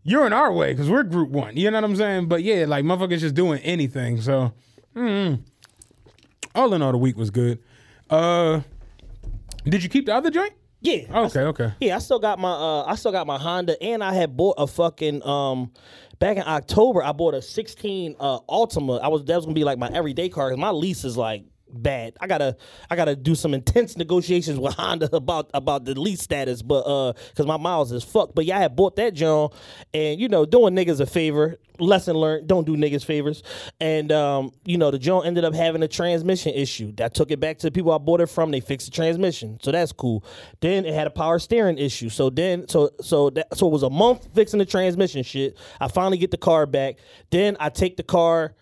[0.03, 1.57] You're in our way because we're group one.
[1.57, 2.27] You know what I'm saying?
[2.27, 4.21] But yeah, like motherfuckers just doing anything.
[4.21, 4.53] So
[4.95, 5.41] mm,
[6.55, 7.59] all in all, the week was good.
[8.09, 8.61] Uh
[9.65, 10.53] Did you keep the other joint?
[10.81, 11.03] Yeah.
[11.11, 11.73] I Okay, okay.
[11.81, 14.55] Yeah, I still got my uh I still got my Honda and I had bought
[14.57, 15.71] a fucking um
[16.19, 19.01] back in October I bought a 16 uh Altima.
[19.01, 21.43] I was that was to be like my everyday car cuz my lease is like
[21.71, 22.15] bad.
[22.19, 22.55] I got to
[22.89, 26.81] I got to do some intense negotiations with Honda about about the lease status but
[26.81, 28.35] uh cuz my miles is fucked.
[28.35, 29.49] But yeah, I had bought that John
[29.93, 31.59] and you know doing niggas a favor.
[31.79, 33.43] Lesson learned, don't do niggas favors.
[33.79, 36.91] And um you know the John ended up having a transmission issue.
[36.93, 38.51] That took it back to the people I bought it from.
[38.51, 39.59] They fixed the transmission.
[39.61, 40.23] So that's cool.
[40.59, 42.09] Then it had a power steering issue.
[42.09, 45.57] So then so so that so it was a month fixing the transmission shit.
[45.79, 46.97] I finally get the car back.
[47.29, 48.55] Then I take the car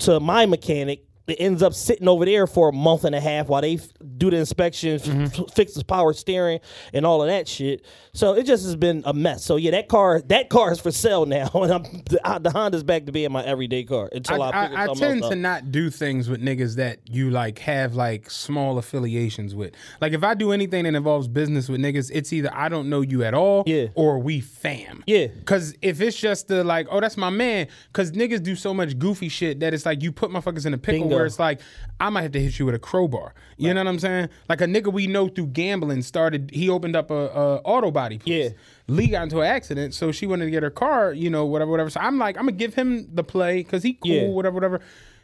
[0.00, 1.04] to my mechanic.
[1.28, 3.86] It ends up sitting over there for a month and a half while they f-
[4.16, 5.42] do the inspection, f- Mm-hmm.
[5.42, 6.60] f- fix the power steering,
[6.94, 7.84] and all of that shit.
[8.14, 9.44] So it just has been a mess.
[9.44, 12.82] So yeah, that car that car is for sale now, and I'm, the, the Honda's
[12.82, 15.90] back to being my everyday car until I, I, I, I tend to not do
[15.90, 19.74] things with niggas that you like have like small affiliations with.
[20.00, 23.02] Like if I do anything that involves business with niggas, it's either I don't know
[23.02, 23.88] you at all, Yeah.
[23.94, 25.04] or we fam.
[25.06, 25.26] Yeah.
[25.44, 28.98] Cause if it's just the like, oh that's my man, cause niggas do so much
[28.98, 31.17] goofy shit that it's like you put motherfuckers in a pickle Bingo.
[31.18, 31.60] Where it's like
[32.00, 33.34] I might have to hit you with a crowbar.
[33.56, 34.28] You know what I'm saying?
[34.48, 36.50] Like a nigga we know through gambling started.
[36.52, 38.52] He opened up a, a auto body place.
[38.52, 38.56] Yeah.
[38.86, 41.70] Lee got into an accident, so she wanted to get her car, you know, whatever,
[41.70, 41.90] whatever.
[41.90, 44.28] So I'm like, I'm gonna give him the play because he cool, Yeah.
[44.28, 44.80] whatever, whatever.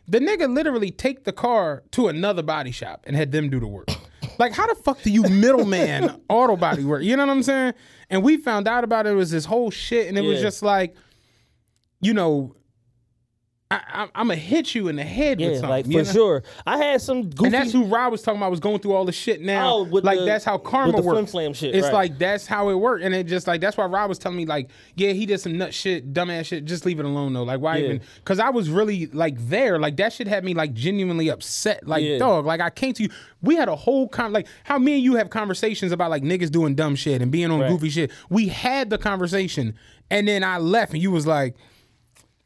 [0.07, 3.67] The nigga literally take the car to another body shop and had them do the
[3.67, 3.89] work.
[4.37, 7.05] Like, how the fuck do you middleman auto body work?
[7.05, 7.75] You know what I'm saying?
[8.11, 10.61] And we found out about it, it was this whole shit, and it was just
[10.61, 10.97] like,
[12.01, 12.57] you know,
[13.71, 15.71] I, I, I'm gonna hit you in the head with something.
[15.71, 16.13] like for you know?
[16.13, 16.43] sure.
[16.67, 17.47] I had some goofy.
[17.47, 18.51] And that's who Rob was talking about.
[18.51, 19.71] Was going through all the shit now.
[19.73, 21.31] Oh, like the- that's how karma works.
[21.31, 21.93] flim shit, It's right.
[21.95, 24.45] like that's how it worked, and it just like that's why Rob was telling me
[24.45, 26.67] like, yeah, he did some nut shit, dumbass shit.
[26.67, 27.43] Just leave it alone though.
[27.43, 27.85] Like why Yeah.
[27.87, 28.01] even?
[28.17, 29.79] Because I was really like there.
[29.79, 31.89] Like that shit had me like genuinely upset.
[31.89, 32.19] Like Yeah.
[32.19, 32.45] dog.
[32.45, 33.09] Like I came to you.
[33.41, 36.51] We had a whole con like how me and you have conversations about like niggas
[36.51, 37.71] doing dumb shit and being on Right.
[37.71, 38.11] goofy shit.
[38.29, 39.75] We had the conversation,
[40.11, 41.57] and then I left, and you was like.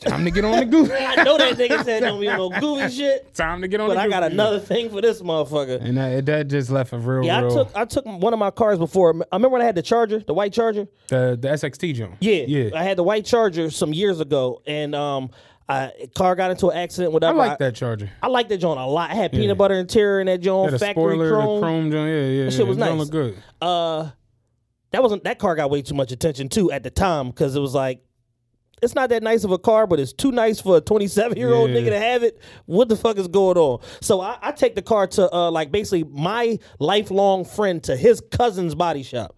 [0.01, 0.93] Time to get on the goofy.
[0.99, 3.89] I know that nigga said don't be on no goofy shit, Time to get on
[3.89, 5.81] but I got another thing for this motherfucker.
[5.81, 8.53] And that, that just left a real, Yeah, I took I took one of my
[8.53, 9.13] cars before.
[9.33, 10.87] I remember when I had the Charger, the white Charger.
[11.09, 12.15] the the SXT joint.
[12.21, 12.71] Yeah, yeah.
[12.79, 15.31] I had the white Charger some years ago, and um,
[15.69, 17.13] I car got into an accident.
[17.13, 17.31] With our.
[17.31, 17.51] I Whatever.
[17.51, 18.11] like that charger.
[18.23, 19.11] I like that joint a lot.
[19.11, 21.61] I had peanut butter interior in that joint, Yeah, factory spoiler, chrome.
[21.61, 22.09] chrome joint.
[22.09, 22.45] Yeah, yeah.
[22.45, 22.97] That shit yeah, was nice.
[22.99, 23.37] look good.
[23.61, 24.11] Uh,
[24.93, 27.61] that wasn't that car got way too much attention too at the time because it
[27.61, 28.01] was like.
[28.83, 31.53] It's not that nice of a car, but it's too nice for a 27 year
[31.53, 32.41] old nigga to have it.
[32.67, 33.81] What the fuck is going on?
[34.01, 38.23] So I, I take the car to uh, like basically my lifelong friend to his
[38.31, 39.37] cousin's body shop.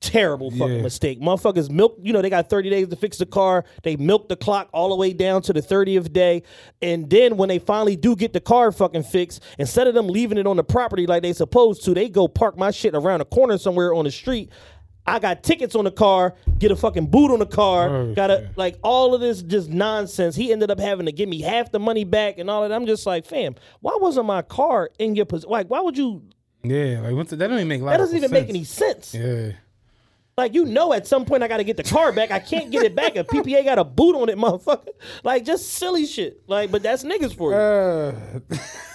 [0.00, 0.82] Terrible fucking Yeah.
[0.82, 1.20] mistake.
[1.20, 3.64] Motherfuckers milk, you know, they got 30 days to fix the car.
[3.84, 6.42] They milk the clock all the way down to the 30th day.
[6.82, 10.38] And then when they finally do get the car fucking fixed, instead of them leaving
[10.38, 13.24] it on the property like they supposed to, they go park my shit around a
[13.24, 14.50] corner somewhere on the street.
[15.06, 18.30] I got tickets on the car, get a fucking boot on the car, Oh, got
[18.30, 20.36] a like all of this just nonsense.
[20.36, 22.72] He ended up having to give me half the money back and all that.
[22.72, 25.50] I'm just like, fam, why wasn't my car in your position?
[25.50, 26.22] Like, why would you?
[26.62, 29.14] Yeah, like what's the, that don't even make That doesn't even make any sense.
[29.14, 29.52] Yeah.
[30.36, 32.30] Like you know, at some point I got to get the car back.
[32.30, 33.16] I can't get it back.
[33.16, 34.88] If PPA got a boot on it, motherfucker.
[35.24, 36.42] Like just silly shit.
[36.46, 37.56] Like, but that's niggas for you.
[37.56, 38.14] Uh,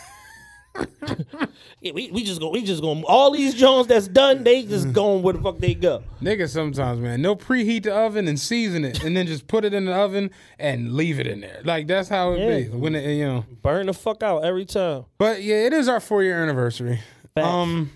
[1.79, 2.49] Yeah, we, we just go.
[2.49, 3.03] We just go.
[3.03, 6.03] All these Jones that's done, they just going where the fuck they go.
[6.23, 9.75] Nigga sometimes, man, they'll preheat the oven and season it, and then just put it
[9.75, 11.61] in the oven and leave it in there.
[11.63, 12.59] Like that's how it Yeah.
[12.61, 12.75] be.
[12.75, 13.45] When it, you know.
[13.61, 15.05] Burn the fuck out every time.
[15.19, 16.99] But yeah, it is our four year anniversary.
[17.35, 17.47] Facts.
[17.47, 17.91] Um,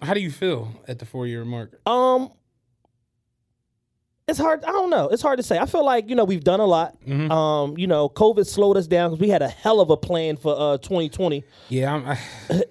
[0.00, 1.78] how do you feel at the four year mark?
[1.86, 2.30] Um,
[4.30, 4.64] it's hard.
[4.64, 5.08] I don't know.
[5.08, 5.58] It's hard to say.
[5.58, 6.96] I feel like you know we've done a lot.
[7.04, 7.30] Mm-hmm.
[7.30, 10.36] Um, you know, COVID slowed us down because we had a hell of a plan
[10.36, 11.44] for uh 2020.
[11.68, 12.18] Yeah, I'm, I,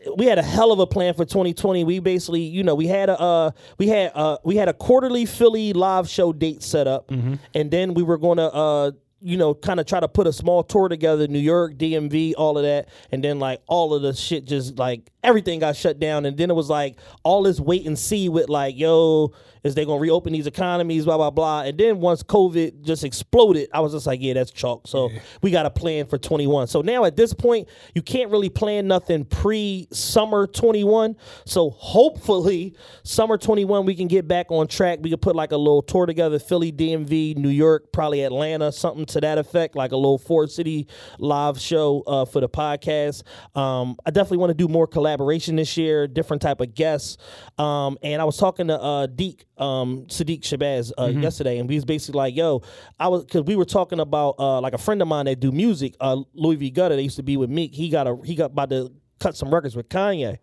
[0.17, 1.83] we had a hell of a plan for 2020.
[1.83, 5.25] We basically, you know, we had a uh, we had uh, we had a quarterly
[5.25, 7.11] Philly live show date set up,
[7.53, 8.91] and then we were going to uh,
[9.21, 12.57] you know, kind of try to put a small tour together, New York, DMV, all
[12.57, 16.25] of that, and then like all of the shit just like everything got shut down,
[16.25, 19.33] and then it was like all this wait and see with like, yo,
[19.63, 23.69] is they gonna reopen these economies, blah blah blah, and then once COVID just exploded,
[23.73, 24.87] I was just like, yeah, that's chalk.
[24.87, 25.09] So
[25.41, 26.67] we got a plan for 21.
[26.67, 31.15] So now at this point, you can't really plan nothing pre summer 21.
[31.45, 34.99] So hopefully summer 21 we can get back on track.
[35.01, 39.05] We could put like a little tour together, Philly, DMV, New York, probably Atlanta, something
[39.07, 40.87] to that effect, like a little four city
[41.17, 43.23] live show uh, for the podcast.
[43.55, 47.17] Um, I definitely want to do more collaboration this year, different type of guests.
[47.57, 51.75] Um, and I was talking to uh, Deke, um, Sadiq Shabazz uh, yesterday, and we
[51.75, 52.61] was basically like, "Yo,
[52.99, 55.51] I was," because we were talking about uh, like a friend of mine that do
[55.51, 56.69] music, uh, Louie V.
[56.69, 56.95] Gutta.
[56.95, 57.73] They used to be with Meek.
[57.73, 60.37] He got a he got about to cut some records with Kanye,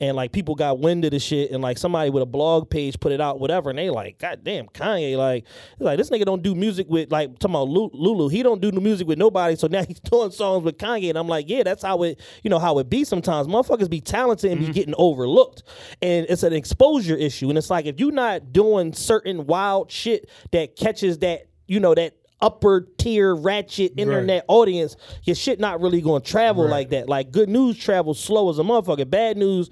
[0.00, 2.98] and like people got wind of the shit, and like somebody with a blog page
[3.00, 6.24] put it out, whatever, and they like, God damn, Kanye, like, it's like this nigga
[6.24, 9.56] don't do music with like talking about Lulu, he don't do the music with nobody,
[9.56, 12.50] so now he's doing songs with Kanye, and I'm like, yeah, that's how it, you
[12.50, 13.46] know, how it be sometimes.
[13.46, 14.72] Motherfuckers be talented and be mm-hmm.
[14.72, 15.62] getting overlooked,
[16.02, 20.28] and it's an exposure issue, and it's like if you're not doing certain wild shit
[20.52, 26.00] that catches that, you know, that upper tier ratchet internet audience, your shit not really
[26.00, 27.08] going to travel like that.
[27.08, 29.08] Like good news travels slow as a motherfucker.
[29.08, 29.70] Bad news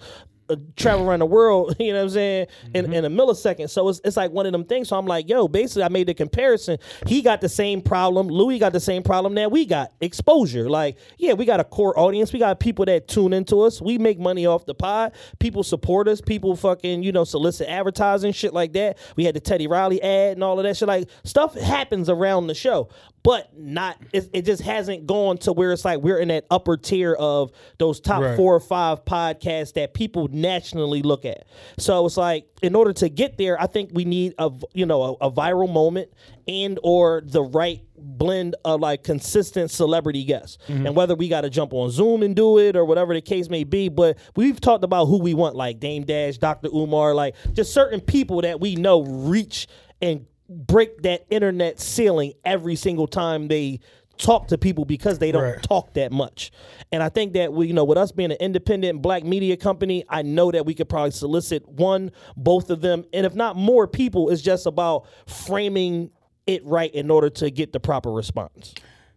[0.48, 3.70] uh, travel around the world, you know what I'm saying, in, in a millisecond.
[3.70, 4.88] So it's, it's like one of them things.
[4.88, 6.78] So I'm like, yo, basically, I made the comparison.
[7.06, 8.28] He got the same problem.
[8.28, 10.68] Louis got the same problem that we got exposure.
[10.68, 12.32] Like, yeah, we got a core audience.
[12.32, 13.80] We got people that tune into us.
[13.80, 15.12] We make money off the pod.
[15.38, 16.20] People support us.
[16.20, 18.98] People fucking, you know, solicit advertising, shit like that.
[19.16, 20.88] We had the Teddy Riley ad and all of that shit.
[20.88, 22.88] Like, stuff happens around the show
[23.22, 26.76] but not it, it just hasn't gone to where it's like we're in that upper
[26.76, 28.36] tier of those top Right.
[28.36, 31.46] four or five podcasts that people nationally look at.
[31.78, 35.02] So it's like in order to get there i think we need a you know
[35.20, 36.10] a, a viral moment
[36.46, 40.58] and or the right blend of like consistent celebrity guests.
[40.68, 40.86] Mm-hmm.
[40.86, 43.48] And whether we got to jump on zoom and do it or whatever the case
[43.48, 47.34] may be but we've talked about who we want like dame dash dr umar like
[47.52, 49.66] just certain people that we know reach
[50.00, 53.80] and break that internet ceiling every single time they
[54.18, 55.62] talk to people because they don't Right.
[55.62, 56.50] talk that much.
[56.92, 60.04] And I think that we, you know, with us being an independent black media company,
[60.08, 63.86] I know that we could probably solicit one, both of them, and if not more
[63.86, 66.10] people, it's just about framing
[66.46, 68.74] it right in order to get the proper response.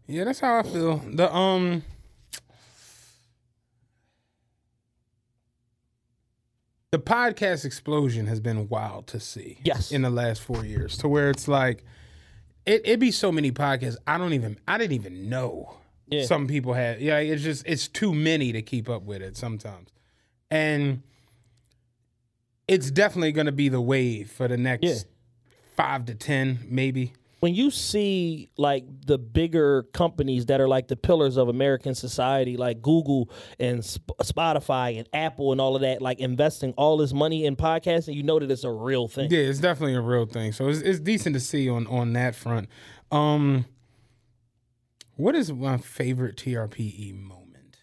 [0.07, 0.97] Yeah, that's how I feel.
[0.97, 1.83] The um
[6.91, 9.59] the podcast explosion has been wild to see.
[9.63, 9.91] Yes.
[9.91, 10.97] In the last four years.
[10.97, 11.85] To where it's like
[12.65, 13.97] it it be so many podcasts.
[14.07, 16.25] I don't even I didn't even know Yeah.
[16.25, 19.89] some people had yeah, it's just it's too many to keep up with it sometimes.
[20.49, 21.01] And
[22.67, 24.95] it's definitely gonna be the wave for the next Yeah.
[25.75, 27.13] five to ten, maybe.
[27.41, 32.55] When you see like the bigger companies that are like the pillars of American society,
[32.55, 37.13] like Google and Sp- Spotify and Apple and all of that, like investing all this
[37.13, 39.31] money in podcasting, you know that it's a real thing.
[39.31, 40.51] Yeah, it's definitely a real thing.
[40.51, 42.69] So it's, it's decent to see on on that front.
[43.11, 43.65] Um,
[45.15, 47.77] what is my favorite TRPE moment?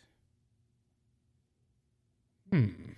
[2.52, 2.92] Hmm.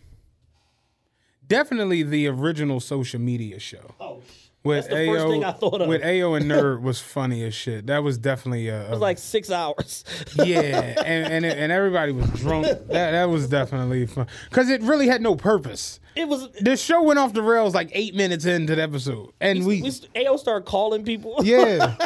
[1.47, 3.95] Definitely the original social media show.
[3.99, 4.21] Oh,
[4.63, 5.89] With That's the first thing I thought of.
[5.89, 7.87] With AO and Nerd was funny as shit.
[7.87, 10.05] That was definitely a, it was like six hours.
[10.35, 12.67] yeah, and and, and everybody was drunk.
[12.91, 15.99] That that was definitely fun because it really had no purpose.
[16.15, 16.49] it was.
[16.61, 20.27] The show went off the rails like eight minutes into the episode, and we, we,
[20.27, 21.37] AO started calling people.
[21.43, 21.97] yeah,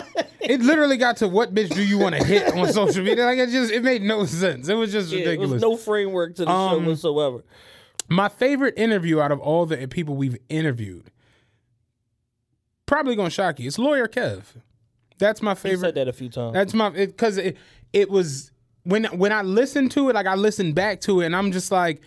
[0.41, 3.25] it literally got to what bitch do you want to hit on social media?
[3.25, 4.69] Like it just it made no sense.
[4.69, 5.63] It was just Yeah, it was ridiculous.
[5.63, 7.45] no framework to the Um, show whatsoever.
[8.09, 11.11] My favorite interview out of all the people we've interviewed,
[12.87, 13.67] probably gonna shock you.
[13.67, 14.43] It's lawyer Kev.
[15.19, 15.81] That's my He favorite.
[15.89, 16.55] said that a few times.
[16.55, 17.57] That's my because it,
[17.93, 18.51] it was
[18.83, 21.71] when when I listened to it, like I listened back to it, and I'm just
[21.71, 22.01] like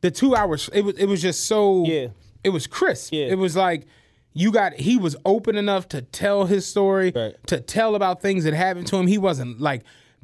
[0.00, 0.68] the two hours.
[0.72, 2.08] It was it was just so Yeah.
[2.44, 3.12] It was crisp.
[3.12, 3.26] Yeah.
[3.26, 3.86] It was like
[4.34, 7.34] you got he was open enough to tell his story, Right.
[7.46, 9.06] to tell about things that happened to him.
[9.06, 9.82] He wasn't like.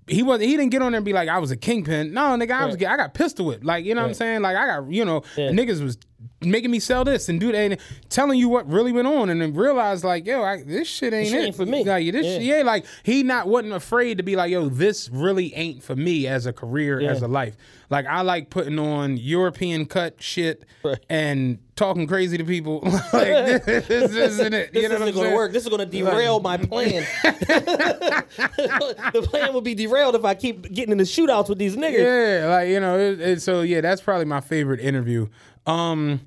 [0.09, 0.49] He wasn't.
[0.49, 2.67] He didn't get on there and be like, "I was a kingpin." No, nigga, I
[2.67, 2.77] was.
[2.77, 3.65] I got pistol whipped.
[3.65, 4.43] Like, you know what I'm saying?
[4.43, 4.91] Like, I got.
[4.91, 5.51] You know, Yeah.
[5.51, 5.99] niggas was
[6.41, 7.77] making me sell this and do that, and
[8.09, 11.29] telling you what really went on, and then realize like, yo, I, this shit ain't
[11.29, 11.85] shit it ain't for me.
[11.85, 12.57] Like, this, Yeah.
[12.59, 12.63] yeah.
[12.63, 16.47] like he not wasn't afraid to be like, yo, this really ain't for me as
[16.47, 17.57] a career, as a life.
[17.91, 20.99] Like, I like putting on European cut shit Right.
[21.09, 22.81] and talking crazy to people.
[22.83, 24.73] like, this isn't it.
[24.73, 25.53] this You know isn't going to work.
[25.53, 27.07] This is going to derail my plan.
[27.23, 32.41] the plan will be derailed if I keep getting in the shootouts with these niggas.
[32.41, 35.29] Yeah, like you know, it, it, so yeah, that's probably my favorite interview.
[35.67, 36.27] Um,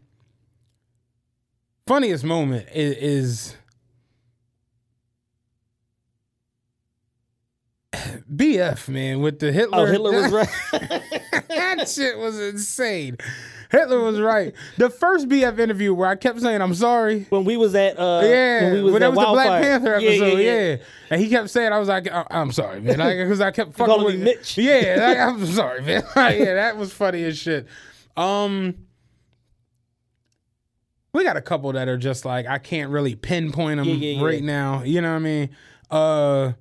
[1.85, 3.55] funniest moment is,
[7.93, 9.79] is BF man with the Hitler.
[9.79, 10.47] Oh, Hitler was right.
[11.49, 13.17] that shit was insane.
[13.71, 14.53] Hitler was right.
[14.77, 17.25] The first BF interview where I kept saying I'm sorry.
[17.29, 19.47] when we was at uh Yeah, when we was when at that was the Black
[19.49, 19.61] Wildfire.
[19.61, 20.37] Panther episode.
[20.39, 20.75] yeah, Yeah, yeah.
[21.09, 24.03] and he kept saying, "I was like, I- I'm sorry, man," because I kept fucking
[24.03, 24.57] with Mitch.
[24.57, 26.03] Yeah, like, I'm sorry, man.
[26.15, 27.65] yeah, that was funny as shit.
[28.17, 28.75] Um,
[31.13, 34.43] we got a couple that are just like I can't really pinpoint them Yeah, right
[34.43, 34.83] now.
[34.83, 35.49] You know what I mean?
[35.89, 36.51] Uh.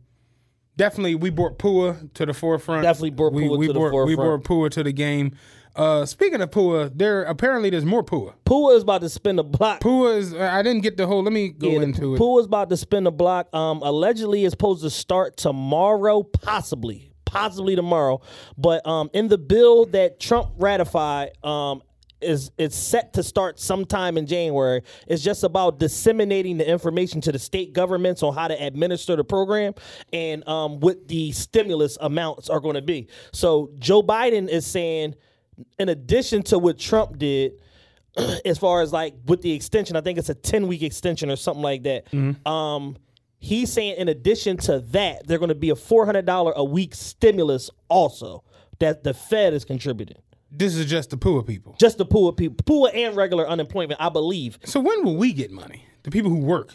[0.76, 2.84] Definitely, we brought Pua to the forefront.
[2.84, 5.36] Definitely brought we, Pua we to the brought, We brought Pua to the game.
[5.76, 8.34] Uh, speaking of Pua, there apparently there's more Pua.
[8.44, 9.80] Pua is about to spin a block.
[9.80, 10.34] Pua is.
[10.34, 11.22] I didn't get the whole.
[11.22, 12.18] Let me go Yeah, into it.
[12.18, 13.54] Pua is about to spin a block.
[13.54, 18.20] Um, allegedly, is supposed to start tomorrow, possibly, possibly tomorrow.
[18.58, 21.82] But um, in the bill that Trump ratified, um,
[22.20, 24.82] is it's set to start sometime in January.
[25.06, 29.24] It's just about disseminating the information to the state governments on how to administer the
[29.24, 29.74] program
[30.12, 33.08] and um, what the stimulus amounts are going to be.
[33.32, 35.14] So Joe Biden is saying,
[35.78, 37.52] in addition to what Trump did,
[38.44, 41.36] as far as like with the extension, I think it's a 10 week extension or
[41.36, 42.06] something like that.
[42.46, 42.96] Um,
[43.38, 47.70] he's saying in addition to that, they're going to be a $400 a week stimulus
[47.88, 48.44] also
[48.78, 50.18] that the Fed is contributing.
[50.50, 51.76] This is just the poor people.
[51.78, 54.58] Just the poor people, poor and regular unemployment, I believe.
[54.64, 55.86] So when will we get money?
[56.02, 56.74] The people who work.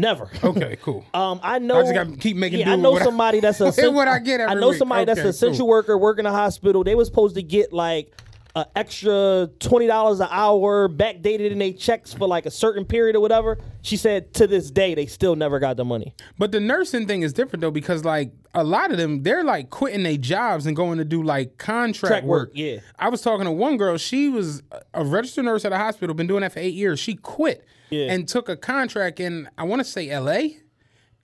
[0.00, 0.30] Never.
[0.42, 1.04] Okay, cool.
[1.14, 1.78] Um, I know.
[1.78, 3.64] I just gotta keep making Yeah, do I know what I- somebody that's a.
[3.90, 5.68] what I get I know somebody that's an essential cool.
[5.68, 6.84] worker working in a hospital.
[6.84, 8.12] They was supposed to get like
[8.58, 13.16] an extra twenty dollars an hour backdated in their checks for like a certain period
[13.16, 13.58] or whatever.
[13.82, 16.14] She said to this day they still never got the money.
[16.38, 19.70] But the nursing thing is different though because like a lot of them they're like
[19.70, 22.50] quitting their jobs and going to do like contract Track work, work.
[22.54, 22.78] yeah.
[22.98, 23.96] I was talking to one girl.
[23.98, 24.62] She was
[24.94, 26.98] a registered nurse at a hospital, been doing that for eight years.
[26.98, 28.12] She quit Yeah.
[28.12, 30.58] and took a contract in I want to say L.A.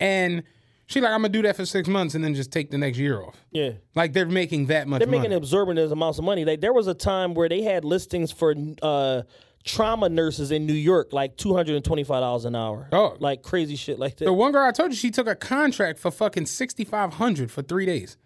[0.00, 0.42] And
[0.86, 2.98] she like I'm gonna do that for six months and then just take the next
[2.98, 3.36] year off.
[3.50, 3.72] Yeah.
[3.94, 5.36] Like they're making that much They're making money.
[5.36, 6.44] exorbitant amounts of money.
[6.44, 9.22] Like there was a time where they had listings for uh,
[9.64, 12.88] trauma nurses in New York, like two hundred and twenty five dollars an hour.
[12.90, 13.20] Dog.
[13.22, 14.26] like crazy shit like that.
[14.26, 17.50] The one girl I told you she took a contract for fucking sixty five hundred
[17.50, 18.16] for three days.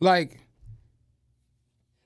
[0.00, 0.40] Like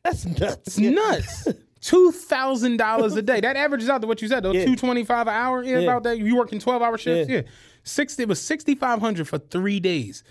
[0.05, 0.67] That's nuts.
[0.67, 1.49] It's nuts.
[1.81, 3.41] Two thousand dollars a day.
[3.41, 4.53] That averages out to what you said though.
[4.53, 4.67] Yeah.
[4.67, 5.65] Two twenty five an hour.
[5.65, 5.83] Yeah, Yeah.
[5.83, 6.19] about that.
[6.19, 7.29] You working twelve hour shifts.
[7.29, 7.39] Yeah.
[7.39, 7.43] Yeah.
[7.85, 8.23] Sixty.
[8.23, 10.25] It was sixty five hundred for three days.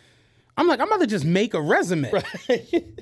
[0.58, 2.12] I'm like, I'm about to just make a resume.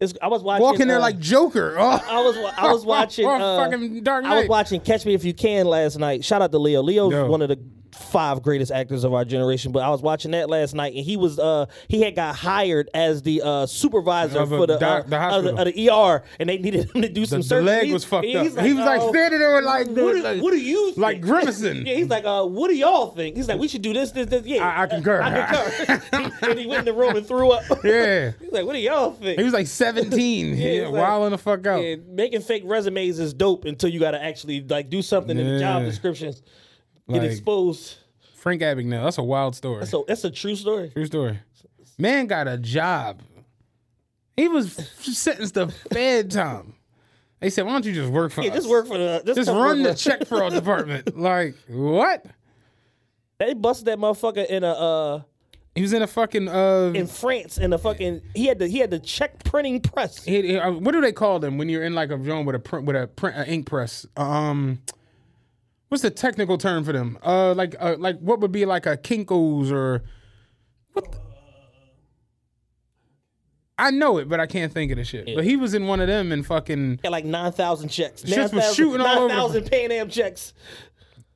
[0.00, 0.62] It's, I was watching.
[0.62, 1.76] Walk in there uh, like Joker.
[1.78, 2.02] Oh.
[2.08, 3.26] I was I was watching.
[3.26, 6.24] Uh, fucking Dark I was watching Catch Me If You Can last night.
[6.24, 6.82] Shout out to Leo.
[6.82, 7.26] Leo's Yo.
[7.26, 7.58] one of the
[7.92, 9.72] five greatest actors of our generation.
[9.72, 12.88] But I was watching that last night, and he was uh he had got hired
[12.94, 15.58] as the uh supervisor Of for the, doc- uh, the of the, hospital.
[15.58, 17.64] of the ER, and they needed him to do some the surgery.
[17.66, 18.64] leg He- was fucked he's up.
[18.64, 20.98] He was like oh, standing there like, what, what, do- like, what do you think?
[20.98, 21.86] like grimacing.
[21.86, 23.36] Yeah, he's like, uh, what do y'all think?
[23.36, 24.44] He's like, we should do this, this, this.
[24.46, 25.20] Yeah, I- I concur.
[25.22, 26.32] I concur.
[26.50, 27.62] and he went in the room and threw up.
[27.84, 28.32] Yeah.
[28.40, 29.38] He's like, what do y'all think?
[29.38, 30.10] He was like 17.
[30.48, 31.82] Yeah, yeah, he's like- wilding the fuck out.
[31.82, 35.46] Yeah, making fake resumes is dope until you got to actually like do something in
[35.54, 35.88] the job Yeah.
[37.10, 37.14] Descriptions.
[37.14, 37.96] Get Like- exposed.
[38.36, 39.04] Frank Abagnale.
[39.04, 39.84] That's a wild story.
[39.86, 40.90] So that's a true story.
[40.90, 41.38] True story.
[41.98, 43.20] Man got a job.
[44.36, 46.74] He was sentenced to fed time.
[47.40, 48.56] They said, "Why don't you just work for Yeah, us?
[48.56, 49.22] just work for the.
[49.26, 52.24] Just, Just run the for- check fraud department." Like what?
[53.38, 55.22] They busted that motherfucker in a uh
[55.74, 56.92] He was in a fucking uh.
[56.94, 58.22] in France in a fucking.
[58.34, 60.22] He had the he had the check printing press.
[60.24, 62.56] he- he- uh, what do they call them when you're in like a zone with
[62.56, 64.06] a print with a print uh, ink press?
[64.16, 64.80] Um,
[65.90, 67.18] what's the technical term for them?
[67.22, 70.02] Uh, like uh, like what would be like a Kinkos or
[70.94, 71.12] what?
[71.12, 71.18] the-
[73.78, 75.24] I know it, but I can't think of the shit.
[75.34, 78.22] But he was in one of them and fucking Had like nine thousand checks.
[78.22, 79.28] Shits was 9,000 shooting all over.
[79.28, 80.52] 9,000 Pan Am checks.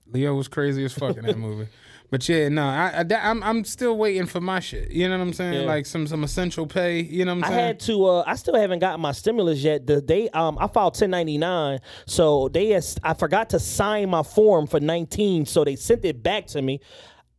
[0.07, 1.69] Leo was crazy as fuck in that movie.
[2.15, 4.93] But yeah, no, I, I that- I'm I'm still waiting for my shit.
[4.93, 5.63] You know what I'm saying?
[5.63, 5.67] Yeah.
[5.67, 7.01] Like some some essential pay.
[7.01, 7.67] You know what I'm I saying?
[7.67, 8.07] had to.
[8.07, 9.85] Uh, I still haven't gotten my stimulus yet.
[9.85, 14.69] The they um I filed 1099, so they has, I forgot to sign my form
[14.69, 16.79] for 19, so they sent it back to me.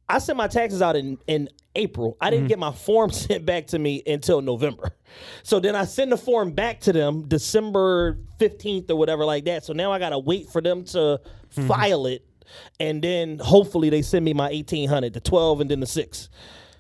[0.10, 2.18] I sent my taxes out in in April.
[2.20, 4.90] I didn't get my form sent back to me until November.
[5.44, 9.64] So then I send the form back to them December 15th or whatever like that.
[9.64, 11.22] So now I gotta wait for them to
[11.66, 12.26] file it,
[12.80, 16.30] and then hopefully they send me my 1800, the 12, and then the six.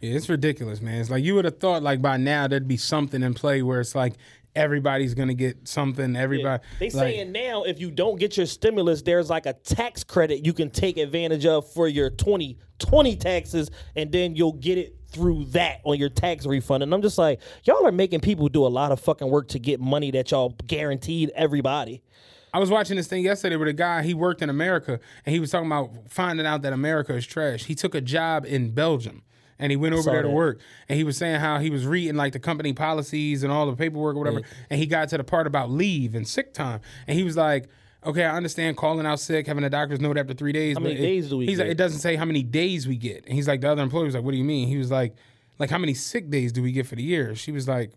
[0.01, 0.99] Yeah, it's ridiculous, man.
[0.99, 3.79] It's like you would have thought like by now there'd be something in play where
[3.79, 4.13] it's like
[4.55, 6.15] everybody's gonna get something.
[6.15, 6.63] Everybody.
[6.79, 10.45] They like, saying now if you don't get your stimulus, there's like a tax credit
[10.45, 15.45] you can take advantage of for your 2020 taxes, and then you'll get it through
[15.45, 16.83] that on your tax refund.
[16.83, 19.59] And I'm just like, y'all are making people do a lot of fucking work to
[19.59, 22.03] get money that y'all guaranteed everybody.
[22.55, 24.01] I was watching this thing yesterday with a guy.
[24.01, 27.65] He worked in America, and he was talking about finding out that America is trash.
[27.65, 29.23] He took a job in Belgium,
[29.59, 30.33] and he went over there to that.
[30.33, 30.61] work.
[30.87, 33.75] And he was saying how he was reading like the company policies and all the
[33.75, 34.41] paperwork or whatever.
[34.69, 37.67] And he got to the part about leave and sick time, and he was like.
[38.05, 40.77] Okay, I understand calling out sick, having a doctor's note after three days.
[40.77, 43.25] How many days do we He's like, it doesn't say how many days we get.
[43.25, 44.67] And he's like, the other employee was like, what do you mean?
[44.67, 45.15] He was like,
[45.57, 47.33] like how many sick days do we get for the year?
[47.33, 47.93] She was like,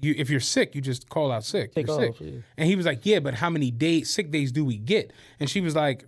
[0.00, 1.74] you if you're sick, you just call out sick.
[1.74, 2.20] Take you're off, sick.
[2.20, 2.40] yeah.
[2.56, 5.48] And he was like, "Yeah, but how many days sick days do we get?" And
[5.48, 6.04] she was like,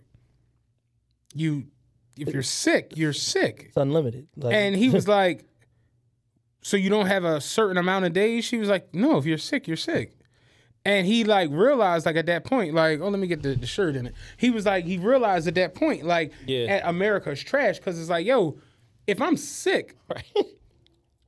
[1.34, 1.66] "You
[2.18, 4.28] if you're sick, you're sick." It's unlimited.
[4.36, 5.44] Like, And he was like,
[6.62, 9.38] "So you don't have a certain amount of days?" She was like, "No, if you're
[9.38, 10.14] sick, you're sick."
[10.84, 13.66] And he like realized like at that point, like, oh, let me get the, the
[13.66, 14.14] shirt in it.
[14.38, 16.88] He was like, he realized at that point, like, Yeah.
[16.88, 18.58] America's trash because it's like, yo,
[19.06, 19.96] if I'm sick,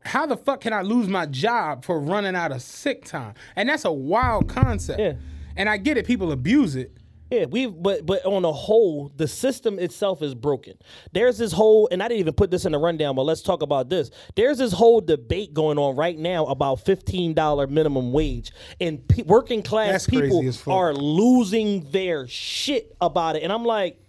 [0.03, 3.35] how the fuck can I lose my job for running out of sick time?
[3.57, 5.01] And that's a wild concept.
[5.01, 5.15] Yeah.
[5.57, 6.97] And I get it, people abuse it.
[7.31, 10.75] Yeah, we but but on the whole, the system itself is broken.
[11.13, 13.63] There's this whole, and I didn't even put this in the rundown, but let's talk
[13.63, 14.11] about this.
[14.35, 19.23] There's this whole debate going on right now about fifteen dollar minimum wage, and pe-
[19.23, 23.45] working class That's people are losing their shit about it.
[23.45, 24.01] And I'm like,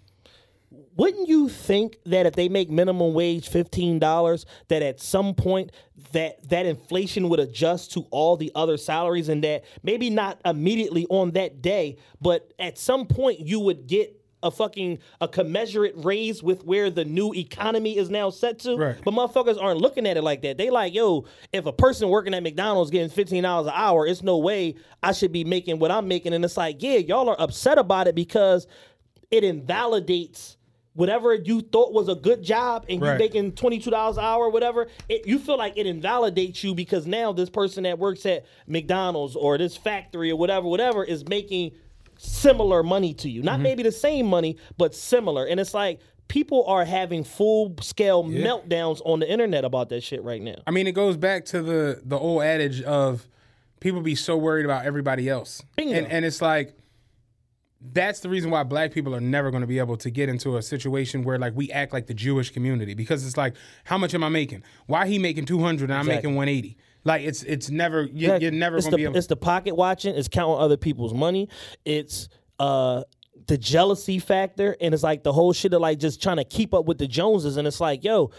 [0.98, 5.72] wouldn't you think that if they make minimum wage fifteen dollars, that at some point
[6.12, 11.06] that that inflation would adjust to all the other salaries, and that maybe not immediately
[11.10, 16.42] on that day, but at some point you would get a fucking a commensurate raise
[16.42, 18.76] with where the new economy is now set to.
[18.76, 18.98] Right.
[19.04, 20.58] But motherfuckers aren't looking at it like that.
[20.58, 24.24] They like, yo, if a person working at McDonald's getting fifteen dollars an hour, it's
[24.24, 26.34] no way I should be making what I'm making.
[26.34, 28.68] And it's like, yeah, y'all are upset about it because
[29.30, 30.58] it invalidates
[30.94, 33.18] whatever you thought was a good job and you Right.
[33.20, 37.32] making $22 an hour or whatever it, you feel like it invalidates you because now
[37.32, 41.72] this person that works at mcdonald's or this factory or whatever whatever is making
[42.18, 43.64] similar money to you not Mm-hmm.
[43.64, 49.02] maybe the same money but similar and it's like people are having full scale meltdowns
[49.06, 52.02] on the internet about that shit right now I mean, it goes back to the
[52.06, 53.28] the old adage of
[53.80, 55.94] people be so worried about everybody else, Bingo.
[55.96, 56.76] and and it's like
[57.94, 60.58] that's the reason why black people are never going to be able to get into
[60.58, 63.56] a situation where like we act like the Jewish community because it's like
[63.86, 64.64] how much am I making?
[64.86, 66.78] Why he making two hundred and I'm making one eighty?
[67.04, 69.18] Like it's it's never you, you're never it's going to be able.
[69.18, 70.16] It's the pocket watching.
[70.16, 71.50] It's counting other people's money.
[71.84, 72.30] It's
[72.60, 73.04] uh
[73.48, 76.74] the jealousy factor, and it's like the whole shit of like just trying to keep
[76.74, 77.58] up with the Joneses.
[77.58, 78.30] And it's like, yo,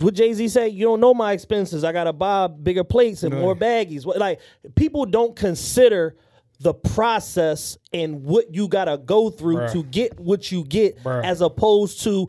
[0.00, 0.68] what Jay Z say?
[0.68, 1.84] You don't know my expenses.
[1.84, 4.06] I gotta buy bigger plates and more baggies.
[4.06, 4.40] Like
[4.74, 6.16] people don't consider
[6.60, 9.72] the process and what you gotta go through Bruh.
[9.72, 11.24] to get what you get, Bruh.
[11.24, 12.28] as opposed to.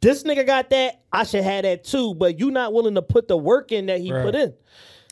[0.00, 1.00] This nigga got that.
[1.12, 2.14] I should have that too.
[2.14, 4.24] But you not willing to put the work in that he Bruh.
[4.24, 4.54] put in.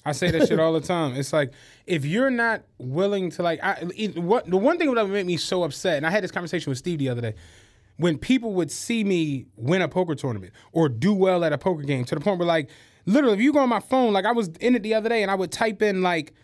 [0.05, 1.15] I say that shit all the time.
[1.15, 1.53] It's like
[1.87, 5.27] if you're not willing to like, I, it, what the one thing that would make
[5.27, 7.35] me so upset, and I had this conversation with Steve the other day,
[7.97, 11.83] when people would see me win a poker tournament or do well at a poker
[11.83, 12.69] game, to the point where like,
[13.07, 15.23] literally, if you go on my phone, like I was in it the other day,
[15.23, 16.35] and I would type in like,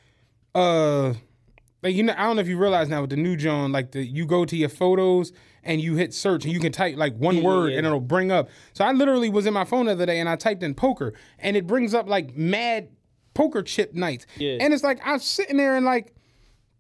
[0.55, 1.15] uh.
[1.83, 3.93] Like you know, I don't know if you realize now with the new John, like
[3.93, 7.15] the you go to your photos and you hit search and you can type like
[7.17, 7.79] one Yeah, word yeah.
[7.79, 8.49] and it'll bring up.
[8.73, 11.13] So I literally was in my phone the other day and I typed in poker
[11.39, 12.89] and it brings up like mad
[13.35, 14.27] poker chip nights.
[14.37, 14.59] Yeah.
[14.61, 16.15] And it's like I'm sitting there and like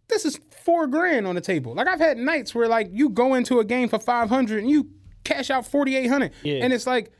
[0.09, 1.75] this is four grand on the table.
[1.75, 4.71] Like I've had nights where like you go into a game for five hundred and
[4.71, 4.89] you
[5.25, 6.61] cash out forty eight hundred, Yeah.
[6.65, 7.13] and it's like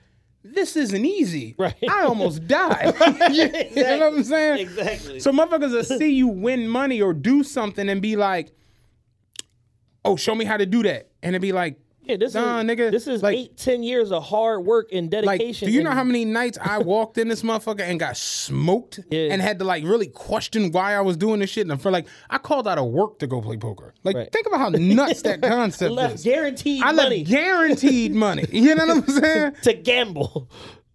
[0.45, 1.55] this isn't easy.
[1.59, 1.75] Right.
[1.89, 2.95] I almost died.
[3.33, 4.61] you know what I'm saying?
[4.61, 5.21] Exactly.
[5.21, 8.53] So motherfuckers will see you win money or do something and be like,
[10.05, 11.79] "Oh, show me how to do that," and it'd be like,
[12.09, 15.13] Yeah, this Nah, is nigga, This is like- eight, ten years of hard work and
[15.13, 15.69] Like, dedication.
[15.69, 19.29] do you know how many nights I walked in this motherfucker and got smoked Yeah.
[19.31, 21.63] and had to like really question why I was doing this shit?
[21.67, 23.93] And I feel like I called out of work to go play poker.
[24.05, 24.33] Like, Right.
[24.33, 26.25] think about how nuts that concept left is.
[26.25, 28.47] guaranteed I money left guaranteed money.
[28.51, 29.53] You know what I'm saying?
[29.65, 30.49] to gamble?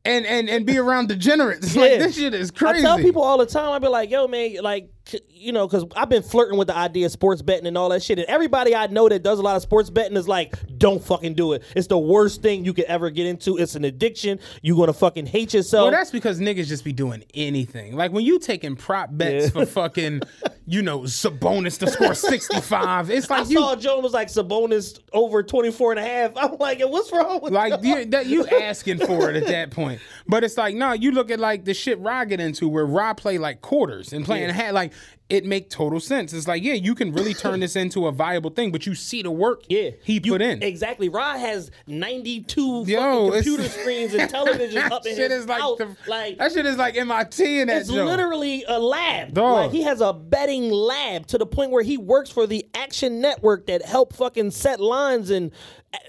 [0.06, 1.78] And and and be around degenerates.
[1.78, 2.80] Like this shit is crazy.
[2.80, 3.70] I tell people all the time.
[3.72, 4.90] I be like, "Yo, man, like,
[5.30, 8.02] you know, because I've been flirting with the idea of sports betting and all that
[8.02, 8.20] shit.
[8.20, 11.34] And everybody I know that does a lot of sports betting is like, don't fucking
[11.34, 11.64] do it.
[11.76, 13.58] It's the worst thing you could ever get into.
[13.58, 14.40] It's an addiction.
[14.62, 15.84] You're gonna fucking hate yourself.
[15.86, 17.96] Well, that's because niggas just be doing anything.
[17.98, 19.52] Like when you taking prop bets Yeah.
[19.52, 20.22] for fucking,
[20.66, 23.10] you know, Sabonis to score 65.
[23.10, 26.32] It's I like you saw Joe was like Sabonis over 24 and a half.
[26.38, 27.98] I'm like, what's wrong with like you?
[27.98, 30.00] you, that you asking for it at that point.
[30.28, 33.18] But it's like, no, you look at like the shit Rod get into where Rod
[33.18, 34.93] play like quarters and playing hat like
[35.30, 36.34] it make total sense.
[36.34, 39.22] It's like, yeah, you can really turn this into a viable thing, but you see
[39.24, 40.62] the work Yeah, he You- put in.
[40.62, 41.10] exactly.
[41.10, 45.48] Rod has 92 Yo, fucking computer screens and televisions that up in shit his is
[45.48, 45.78] like, house.
[45.78, 48.06] the, like that shit is like MIT in that It's joint.
[48.06, 49.34] literally a lab.
[49.34, 49.54] Dog.
[49.54, 53.22] Like he has a betting lab to the point where he works for the Action
[53.22, 55.52] Network that help fucking set lines and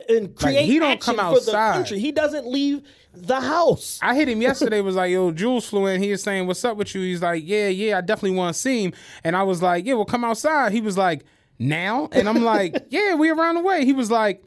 [0.09, 1.75] and create he don't action come for the outside.
[1.75, 1.99] country.
[1.99, 2.83] He doesn't leave
[3.17, 3.99] the house.
[4.03, 4.81] I hit him yesterday.
[4.81, 6.03] Was like, yo, Jules flew in.
[6.03, 8.61] He was saying, "What's up with you?" He's like, "Yeah, yeah, I definitely want to
[8.61, 8.93] see him."
[9.23, 11.25] And I was like, "Yeah, well, come outside." He was like,
[11.59, 14.43] "Now?" And I'm like, "Yeah, we around the way." He was like,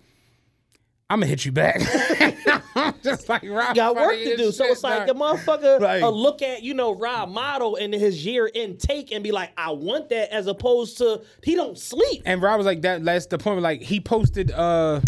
[1.10, 1.82] "I'm gonna hit you back."
[2.76, 4.52] I'm just like, Rob, Got work to as do.
[4.52, 8.24] So it's like the motherfucker Like- uh, look at, you know, Rob model and his
[8.24, 12.22] year intake and be like, I want that as opposed to he don't sleep.
[12.26, 15.02] And Rob was like, "That that's the point." Like he posted, uh,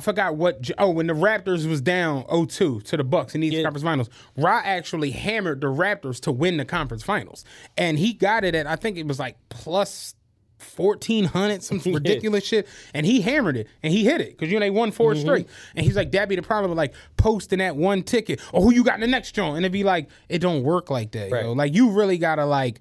[0.00, 0.70] I forgot what.
[0.78, 3.64] Oh, when the Raptors was down 0-2 to the Bucks in the Eastern Yeah.
[3.66, 7.44] Conference Finals, Rob actually hammered the Raptors to win the conference finals,
[7.76, 10.14] and he got it at I think it was like plus
[10.58, 14.58] fourteen hundred, some ridiculous shit, and he hammered it and he hit it because you
[14.58, 15.20] know they won 4 Mm-hmm.
[15.22, 18.62] straight, and he's like, "That be the problem with like posting that one ticket or
[18.62, 21.12] who you got in the next joint," and it'd be like, it don't work like
[21.12, 21.44] that, Right.
[21.44, 21.52] yo.
[21.52, 22.80] Like you really gotta like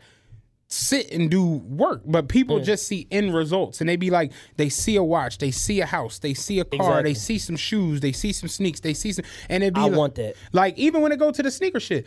[0.71, 2.63] sit and do work, but people Mm.
[2.63, 5.85] just see end results and they be like, they see a watch, they see a
[5.85, 7.03] house, they see a car, Exactly.
[7.09, 9.85] they see some shoes, they see some sneaks, they see some, and it be I
[9.85, 10.35] like, want that.
[10.53, 12.05] Like even when it go to the sneaker shit,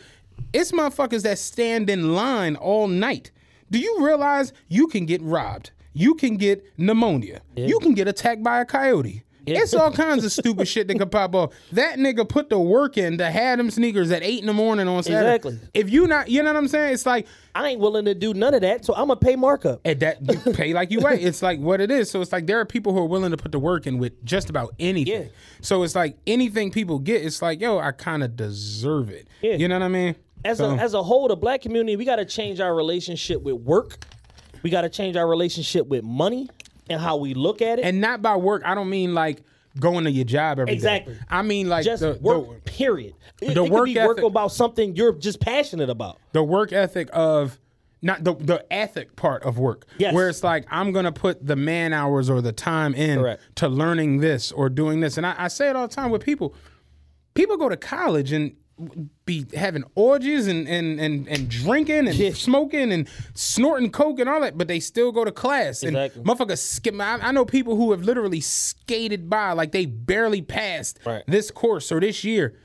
[0.53, 3.31] it's motherfuckers that stand in line all night.
[3.69, 5.71] Do you realize you can get robbed?
[5.93, 7.41] You can get pneumonia.
[7.57, 9.23] You can get attacked by a coyote.
[9.45, 11.53] It's all kinds of stupid shit that could pop off.
[11.73, 14.87] That nigga put the work in to have them sneakers at eight in the morning
[14.87, 15.35] on Saturday.
[15.35, 15.59] Exactly.
[15.73, 16.93] If you not, you know what I'm saying?
[16.93, 19.81] It's like I ain't willing to do none of that, so I'm gonna pay markup.
[19.85, 21.19] and that you pay like you weigh.
[21.21, 22.09] It's like what it is.
[22.09, 24.23] So it's like there are people who are willing to put the work in with
[24.25, 25.23] just about anything.
[25.23, 25.27] Yeah.
[25.61, 29.27] So it's like anything people get, it's like, yo, I kind of deserve it.
[29.41, 29.55] Yeah.
[29.55, 30.15] You know what I mean?
[30.45, 33.41] As So- a as a whole, the black community, we got to change our relationship
[33.41, 34.05] with work.
[34.63, 36.49] We got to change our relationship with money
[36.89, 37.85] and how we look at it.
[37.85, 39.41] and not by work, I don't mean like
[39.79, 40.73] going to your job every day.
[40.75, 41.17] Exactly.
[41.29, 42.63] I mean like just the, work.
[42.63, 43.15] the period.
[43.41, 46.19] It, the it work be work ethic- about something you're just passionate about.
[46.33, 47.59] the work ethic of
[48.01, 49.85] not the the ethic part of work.
[49.97, 50.13] Yes.
[50.13, 53.41] Where it's like I'm gonna put the man hours or the time in Correct.
[53.55, 55.17] to learning this or doing this.
[55.17, 56.53] And I, I say it all the time with people.
[57.33, 58.55] People go to college and
[59.25, 62.31] be having orgies and and and, and drinking and Yeah.
[62.33, 65.83] smoking and snorting coke and all that, but they still go to class.
[65.83, 66.93] And motherfuckers skip.
[66.99, 71.23] I, I know people who have literally skated by like they barely passed Right.
[71.27, 72.55] this course or this year.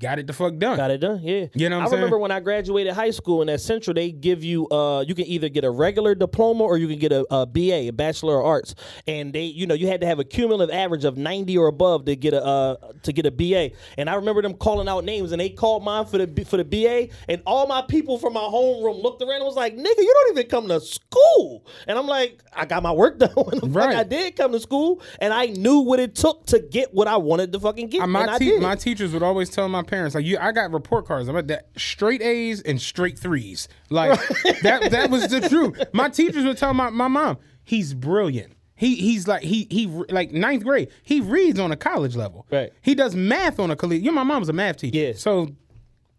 [0.00, 0.76] Got it the fuck done.
[0.76, 1.46] Got it done, yeah.
[1.54, 4.12] You know what I'm I remember when I graduated high school and at Central, they
[4.12, 7.26] give you, uh, you can either get a regular diploma or you can get a,
[7.34, 8.76] a BA, a Bachelor of Arts,
[9.08, 12.04] and they, you know, you had to have a cumulative average of 90 or above
[12.04, 13.70] to get a uh, to get a BA.
[13.96, 16.64] And I remember them calling out names, and they called mine for the for the
[16.64, 20.14] BA, and all my people from my homeroom looked around and was like, "Nigga, you
[20.14, 23.66] don't even come to school." And I'm like, "I got my work done when the
[23.66, 23.96] fuck Right.
[23.96, 27.16] I did come to school, and I knew what it took to get what I
[27.16, 29.82] wanted to fucking get." Uh, and my I te- my teachers would always tell my
[29.88, 31.28] parents like you I got report cards.
[31.28, 33.66] I'm at that straight A's and straight threes.
[33.90, 34.18] Like
[34.62, 35.82] that that was the truth.
[35.92, 38.52] My teachers would tell my, my mom he's brilliant.
[38.76, 42.46] He he's like he he like ninth grade he reads on a college level.
[42.52, 42.72] Right.
[42.82, 44.96] he does math on a college you know my mom's a math teacher.
[44.98, 45.12] Yeah.
[45.16, 45.48] so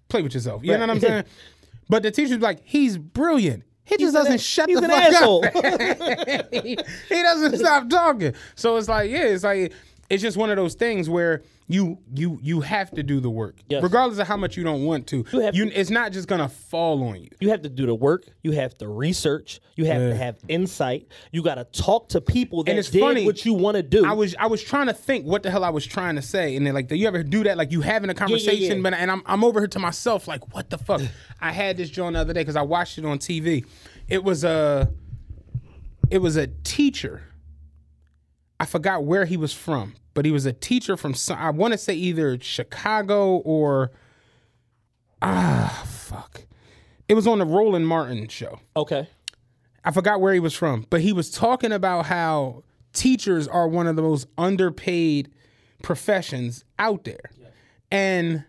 [0.09, 0.63] play with yourself.
[0.63, 1.24] You know what I'm saying?
[1.91, 3.63] But the teacher's like he's brilliant.
[3.84, 5.45] He just He's an- doesn't shut he's the an fuck asshole.
[5.45, 6.53] up.
[6.63, 6.78] he,
[7.09, 8.36] he doesn't stop talking.
[8.53, 9.74] So it's like, yeah, it's like
[10.10, 13.57] it's just one of those things where you you you have to do the work,
[13.70, 13.84] Yes.
[13.84, 15.24] regardless of how much you don't want to.
[15.32, 17.30] You have to- it's not just gonna fall on you.
[17.39, 18.26] You have to do the work.
[18.41, 19.62] You have to research.
[19.76, 21.07] You have to have insight.
[21.32, 24.03] You got to talk to people that it's did funny, what you want to do.
[24.05, 26.55] I was I was trying to think what the hell I was trying to say,
[26.55, 27.55] and then like, do you ever do that?
[27.57, 28.84] Like you having a conversation, yeah.
[28.84, 31.01] but and I'm I'm over here to myself like, what the fuck?
[31.41, 33.64] I had this joint the other day because I watched it on TV.
[34.07, 34.91] It was a
[36.10, 37.22] it was a teacher.
[38.60, 41.78] I forgot where he was from, but he was a teacher from I want to
[41.78, 43.91] say either Chicago or
[45.22, 46.45] ah fuck.
[47.07, 48.60] It was on the Roland Martin show.
[48.76, 49.07] okay.
[49.84, 53.88] I forgot where he was from, but he was talking about how teachers are one
[53.88, 55.32] of the most underpaid
[55.82, 57.32] professions out there.
[57.89, 58.43] And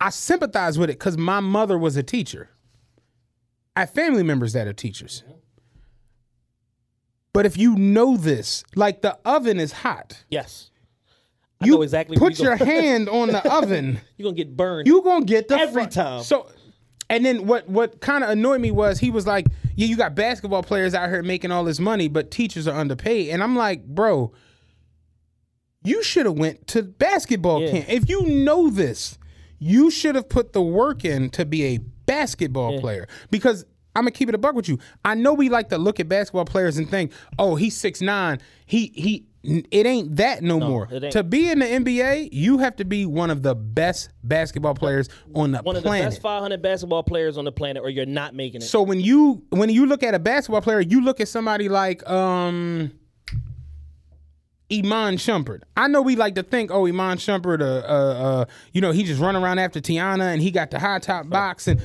[0.00, 2.50] I sympathize with it because my mother was a teacher.
[3.76, 5.24] I have family members that are teachers.
[7.32, 10.24] But if you know this, like the oven is hot.
[10.30, 10.70] Yes.
[11.60, 12.16] I You know exactly.
[12.16, 14.00] put you your hand on the oven.
[14.16, 14.86] You're gonna get burned.
[14.88, 16.22] You're gonna get the Every time.
[16.22, 16.48] So,
[17.08, 17.68] and then what?
[17.68, 21.08] What kind of annoyed me was he was like, "Yeah, you got basketball players out
[21.08, 24.32] here making all this money, but teachers are underpaid." And I'm like, bro,
[25.84, 27.70] you should have went to basketball Yeah.
[27.72, 27.88] camp.
[27.88, 29.18] If you know this,
[29.58, 33.64] you should have put the work in to be a basketball player because.
[33.96, 34.78] I'm gonna keep it a buck with you.
[35.04, 38.40] I know we like to look at basketball players and think, "Oh, he's six nine.
[38.66, 40.84] He he." It ain't that no, more.
[40.86, 45.08] To be in the NBA, you have to be one of the best basketball players
[45.34, 46.10] on the One of the planet.
[46.10, 48.66] best 500 basketball players on the planet, or you're not making it.
[48.66, 52.06] so when you when you look at a basketball player, you look at somebody like
[52.06, 52.92] um
[54.72, 55.62] Iman Shumpert.
[55.76, 59.02] I know we like to think, oh, Iman Shumpert, uh, uh, uh, you know, he
[59.02, 61.80] just run around after Teyana and he got the high top box and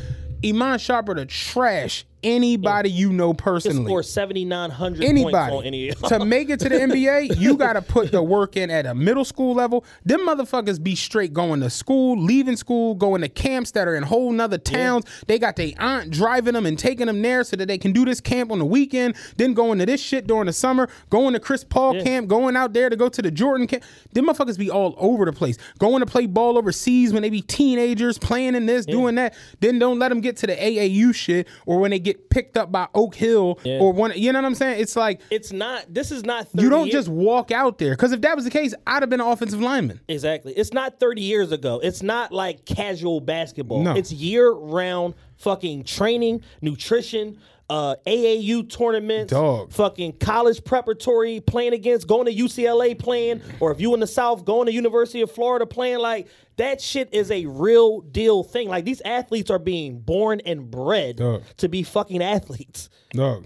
[0.45, 3.85] Iman Shumpert the trash anybody you know personally.
[3.85, 5.91] Score 7,900 points anybody on any.
[5.91, 8.95] to make it to the NBA, you got to put the work in at a
[8.95, 9.85] middle school level.
[10.03, 14.03] Them motherfuckers be straight going to school, leaving school, going to camps that are in
[14.03, 15.05] whole nother towns.
[15.27, 18.03] They got their aunt driving them and taking them there so that they can do
[18.05, 19.15] this camp on the weekend.
[19.37, 22.73] Then going to this shit during the summer, going to Chris Paul camp, going out
[22.73, 23.83] there to go to the Jordan camp.
[24.13, 25.57] Them motherfuckers be all over the place.
[25.77, 29.35] Going to play ball overseas when they be teenagers, playing in this, doing that.
[29.59, 32.57] Then don't let them get to the AAU shit or when they get get picked
[32.57, 33.79] up by Oak Hill Yeah.
[33.79, 34.13] or one.
[34.15, 34.79] You know what I'm saying?
[34.79, 35.85] It's like It's not.
[35.93, 36.47] This is not.
[36.49, 39.03] 30 you don't years- just walk out there because if that was the case, I'd
[39.03, 39.99] have been an offensive lineman.
[40.07, 40.53] Exactly.
[40.53, 41.79] It's not 30 years ago.
[41.83, 43.83] It's not like casual basketball.
[43.83, 43.93] No.
[43.95, 47.37] It's year round fucking training, nutrition,
[47.69, 49.71] uh, AAU tournaments, Dog.
[49.71, 54.45] fucking college preparatory playing against, going to UCLA playing, or if you in the South,
[54.45, 55.99] going to University of Florida playing.
[55.99, 58.67] Like that shit is a real deal thing.
[58.69, 61.43] Like these athletes are being born and bred Dog.
[61.57, 62.89] to be fucking athletes.
[63.11, 63.45] Dog.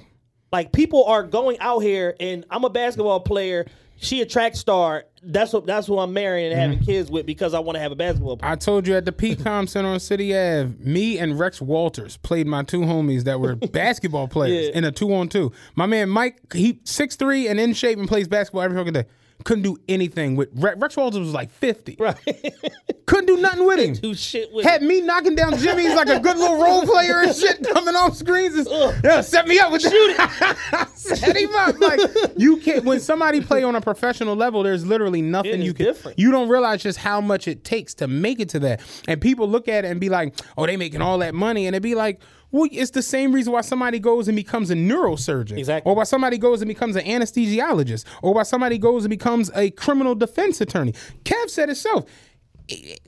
[0.52, 3.66] Like people are going out here, and I'm a basketball player.
[4.02, 5.04] She a track star.
[5.22, 5.66] That's what.
[5.66, 6.86] That's who I'm marrying and having mm.
[6.86, 8.38] kids with because I want to have a basketball.
[8.38, 8.52] Player.
[8.52, 12.48] I told you at the PCOM Center on City Ave, me and Rex Walters played
[12.48, 14.78] my two homies that were basketball players Yeah.
[14.78, 15.52] in a two on two.
[15.76, 19.06] My man Mike, he six three and in shape and plays basketball every fucking day.
[19.46, 21.96] Couldn't do anything with Re- Rex Walters was like fifty.
[22.00, 22.18] Right.
[23.06, 23.94] Couldn't do nothing with him.
[23.96, 24.66] Do shit with.
[24.66, 28.16] Had me knocking down Jimmy's like a good little role player and shit coming off
[28.16, 28.56] screens.
[28.56, 28.68] And,
[29.04, 30.88] yeah, set me up with Shoot it.
[30.96, 31.80] set him up.
[31.80, 32.02] Like
[32.38, 36.20] you can't when somebody play on a professional level, there's literally nothing you can different.
[36.20, 38.82] you don't realize just how much it takes to make it to that.
[39.08, 41.66] And people look at it and be like, oh, they making all that money.
[41.66, 42.22] And it'd be like,
[42.52, 45.58] well, it's the same reason why somebody goes and becomes a neurosurgeon.
[45.58, 45.90] Exactly.
[45.90, 48.06] Or why somebody goes and becomes an anesthesiologist.
[48.22, 50.94] Or why somebody goes and becomes a criminal defense attorney.
[51.24, 52.06] Kev said himself.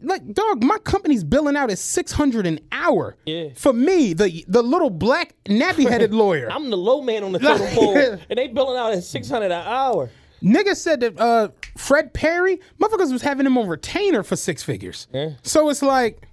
[0.02, 3.16] Like dog, my company's billing out at six hundred an hour.
[3.28, 3.50] Yeah.
[3.56, 6.52] For me, the the little black nappy headed lawyer.
[6.52, 7.96] I'm the low man on the totem pole,
[8.30, 10.10] and they billing out at 600 an hour.
[10.42, 15.08] Nigga said that uh, Fred Perry, motherfuckers was having him on retainer for six figures.
[15.14, 15.34] Yeah.
[15.44, 16.28] So it's like,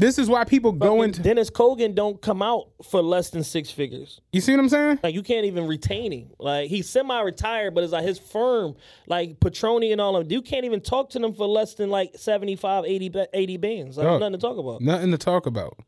[0.00, 1.22] this is why people go into.
[1.22, 4.20] Dennis Cogan don't come out for less than six figures.
[4.32, 5.00] You see what I'm saying?
[5.02, 6.30] Like you can't even retain him.
[6.38, 8.74] Like he's semi-retired, but it's like his firm,
[9.06, 10.32] like Petroni and all of them.
[10.32, 13.96] You can't even talk to them for less than like 75, 80, 80 bands.
[13.96, 14.20] Like Dog.
[14.20, 14.80] nothing to talk about.
[14.80, 15.78] Nothing to talk about.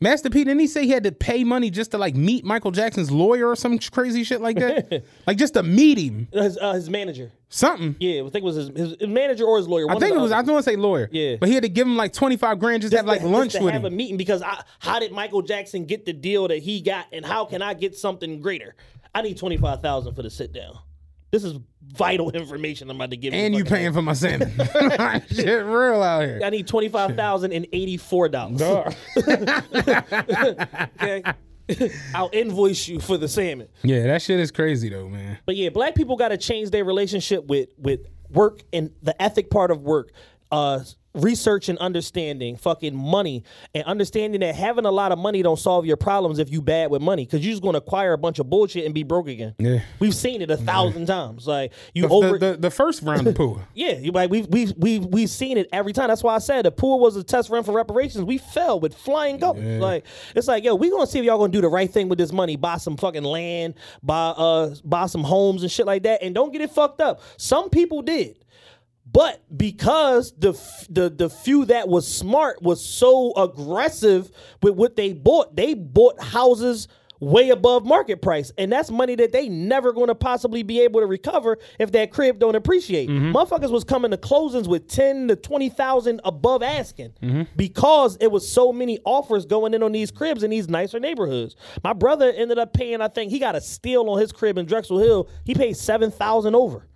[0.00, 2.70] Master P, didn't he say he had to pay money just to like meet Michael
[2.70, 5.04] Jackson's lawyer or some crazy shit like that?
[5.26, 6.28] like just to meet him.
[6.32, 7.32] His, uh, his manager.
[7.48, 7.96] Something.
[7.98, 9.90] Yeah, I think it was his, his, manager or his lawyer.
[9.90, 11.08] I think it was, I don't want to say lawyer.
[11.10, 11.36] Yeah.
[11.40, 13.54] But he had to give him like 25 grand just to have like to- lunch
[13.54, 13.92] to with have him.
[13.92, 17.24] a meeting because I, how did Michael Jackson get the deal that he got, and
[17.24, 18.76] how can I get something greater?
[19.14, 20.78] I need twenty five thousand for the sit down.
[21.30, 23.40] This is vital information I'm about to give you.
[23.40, 24.50] and you paying for my salmon.
[25.30, 26.40] shit real out here.
[26.42, 28.62] I need twenty five thousand and eighty four dollars.
[31.00, 31.22] okay,
[32.14, 33.68] I'll invoice you for the salmon.
[33.82, 35.38] Yeah, that shit is crazy though, man.
[35.44, 38.00] But yeah, black people got to change their relationship with with
[38.30, 40.12] work and the ethic part of work.
[40.50, 40.80] Uh,
[41.14, 43.42] research and understanding, fucking money,
[43.74, 46.90] and understanding that having a lot of money don't solve your problems if you bad
[46.90, 49.54] with money, because you're just gonna acquire a bunch of bullshit and be broke again.
[49.58, 49.80] Yeah.
[49.98, 51.46] we've seen it a thousand times.
[51.46, 52.38] Like you The, over.
[52.38, 53.60] the, the, the first round of pool.
[53.74, 56.08] yeah, like we've we've we've we've seen it every time.
[56.08, 58.24] That's why I said the pool was a test run for reparations.
[58.24, 59.80] We fell with flying colors.
[59.80, 60.04] Like
[60.36, 62.32] it's like, yo, we gonna see if y'all gonna do the right thing with this
[62.32, 62.56] money.
[62.56, 66.52] Buy some fucking land, buy uh buy some homes and shit like that, and don't
[66.52, 67.22] get it fucked up.
[67.38, 68.36] Some people did.
[69.10, 70.52] But because the
[70.90, 74.30] the the few that was smart was so aggressive
[74.62, 76.88] with what they bought, they bought houses
[77.20, 81.00] way above market price, and that's money that they never going to possibly be able
[81.00, 83.08] to recover if that crib don't appreciate.
[83.08, 83.34] Mm-hmm.
[83.34, 87.42] Motherfuckers was coming to closings with ten to twenty thousand above asking mm-hmm.
[87.56, 91.56] because it was so many offers going in on these cribs in these nicer neighborhoods.
[91.82, 94.66] My brother ended up paying, I think he got a steal on his crib in
[94.66, 95.28] Drexel Hill.
[95.44, 96.86] He paid seven thousand over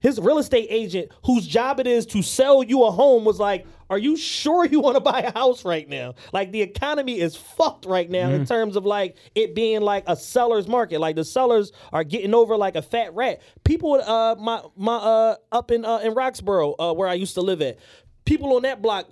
[0.00, 3.66] his real estate agent, whose job it is to sell you a home, was like,
[3.90, 6.14] Are you sure you want to buy a house right now?
[6.32, 10.14] Like, the economy is fucked right now in terms of like it being like a
[10.16, 11.00] seller's market.
[11.00, 13.42] Like, the sellers are getting over like a fat rat.
[13.64, 17.42] People, uh, my, my, uh, up in, uh, in Roxborough, uh, where I used to
[17.42, 17.78] live at,
[18.24, 19.08] people on that block,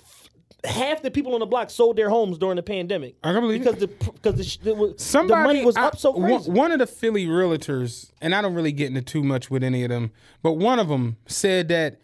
[0.65, 3.17] half the people on the block sold their homes during the pandemic.
[3.23, 6.12] I can believe because the because the, the, the Somebody, money was I- up so
[6.15, 6.51] crazy.
[6.51, 9.83] One of the Philly realtors, and I don't really get into too much with any
[9.85, 10.12] of them,
[10.43, 12.01] but one of them said that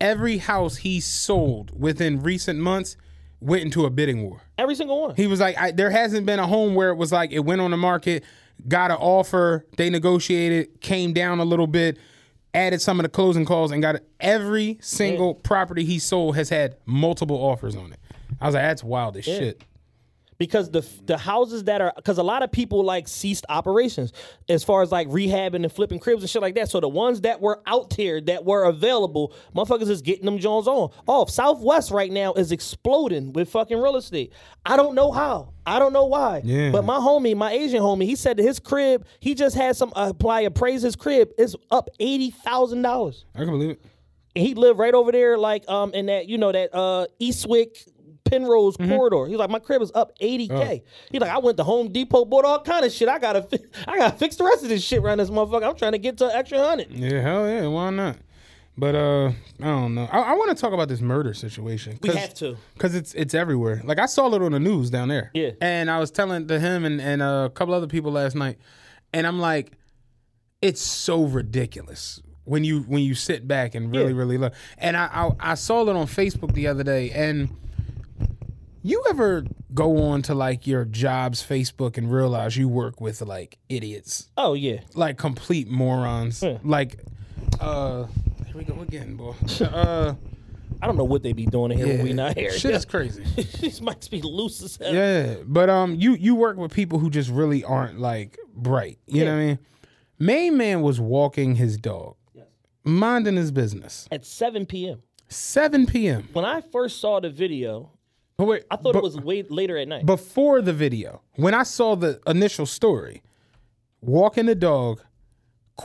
[0.00, 2.96] every house he sold within recent months
[3.40, 4.42] went into a bidding war.
[4.58, 5.16] Every single one.
[5.16, 7.60] He was like, I, there hasn't been a home where it was like it went
[7.60, 8.24] on the market,
[8.68, 11.98] got an offer, they negotiated, came down a little bit,
[12.54, 16.76] added some of the closing calls, and got every single property he sold has had
[16.86, 17.98] multiple offers on it.
[18.40, 19.62] I was like, that's wild as shit.
[20.38, 24.12] Because the the houses that are because a lot of people like ceased operations
[24.48, 26.68] as far as like rehabbing and flipping cribs and shit like that.
[26.68, 30.66] So the ones that were out there that were available, motherfuckers is getting them Jones
[30.66, 30.90] on.
[31.06, 34.32] Off Southwest right now is exploding with fucking real estate.
[34.66, 35.52] I don't know how.
[35.66, 36.42] I don't know why.
[36.44, 36.70] Yeah.
[36.70, 39.92] But my homie, my Asian homie, he said that his crib, he just had some
[39.96, 41.30] uh, apply appraise his crib.
[41.38, 43.24] It's up eighty thousand dollars.
[43.34, 43.82] I can believe it.
[44.36, 47.88] And he lived right over there, like um in that you know that uh Eastwick
[48.24, 48.90] Penrose Mm-hmm.
[48.96, 49.26] corridor.
[49.26, 50.50] He's like, my crib is up 80k.
[50.50, 50.80] Oh.
[51.10, 53.08] He's like, I went to Home Depot, bought all kind of shit.
[53.08, 55.68] I gotta, fi- I gotta fix the rest of this shit around this motherfucker.
[55.68, 56.90] I'm trying to get to an extra hundred.
[56.90, 58.16] Yeah, hell yeah, why not?
[58.76, 59.28] But uh,
[59.60, 60.08] I don't know.
[60.10, 61.96] I, I want to talk about this murder situation.
[62.02, 62.56] We have to.
[62.72, 63.80] because it's it's everywhere.
[63.84, 65.30] Like I saw it on the news down there.
[65.32, 65.50] Yeah.
[65.60, 68.58] and I was telling to him and and a couple other people last night,
[69.12, 69.70] and I'm like,
[70.60, 74.18] it's so ridiculous when you when you sit back and really Yeah.
[74.18, 74.54] really look.
[74.78, 77.50] And I, I I saw it on Facebook the other day, and
[78.84, 83.58] you ever go on to like your job's Facebook and realize you work with like
[83.68, 86.58] idiots, Oh yeah, like complete morons, Yeah.
[86.62, 87.00] like
[87.58, 88.04] uh.
[88.46, 89.34] Here we go again, boy.
[89.60, 90.14] Uh,
[90.82, 92.52] I don't know what they be doing here yeah, when we not here.
[92.52, 93.24] shit is crazy.
[93.36, 94.92] These mics be loose as hell.
[94.94, 98.98] Yeah, but um, you you work with people who just really aren't like bright.
[99.06, 99.58] You know what I mean?
[100.18, 102.16] Main man was walking his dog,
[102.84, 104.06] minding his business.
[104.12, 105.02] At 7 p.m.
[105.28, 106.28] 7 p.m.
[106.32, 107.90] When I first saw the video,
[108.38, 110.06] Oh, wait, I thought but it was way later at night.
[110.06, 111.22] before the video.
[111.36, 113.22] When I saw the initial story,
[114.00, 115.00] walking the dog,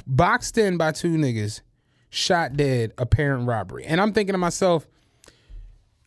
[0.08, 1.62] boxed in by two niggas,
[2.10, 4.88] shot dead, apparent robbery, and I'm thinking to myself.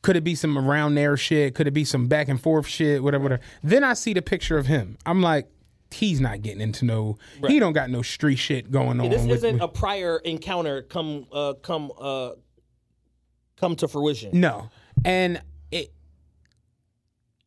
[0.03, 1.55] Could it be some around there shit?
[1.55, 3.05] Could it be some back and forth shit?
[3.05, 3.43] Whatever, whatever.
[3.63, 4.99] Then I see the picture of him.
[5.07, 5.49] I'm like,
[5.93, 7.19] he's not getting into no.
[7.47, 9.09] He don't got no street shit going on.
[9.11, 12.31] this with- isn't with- a prior encounter come uh come uh
[13.57, 14.41] come to fruition.
[14.41, 14.71] No,
[15.05, 15.41] and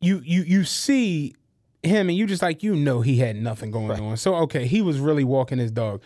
[0.00, 1.34] you you you see
[1.82, 4.16] him and you just like you know he had nothing going on.
[4.16, 6.02] So okay, he was really walking his dog.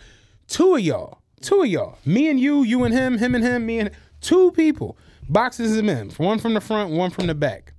[0.46, 3.66] Two of y'all, two of y'all, me and you, you and him, him and him,
[3.66, 3.90] me and
[4.20, 4.96] two people,
[5.28, 7.72] boxes him in, one from the front, one from the back.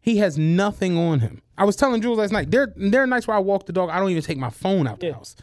[0.00, 1.42] He has nothing on him.
[1.56, 2.50] I was telling Jules last night.
[2.50, 3.88] There, there are nights where I walk the dog.
[3.90, 5.36] I don't even take my phone out the house.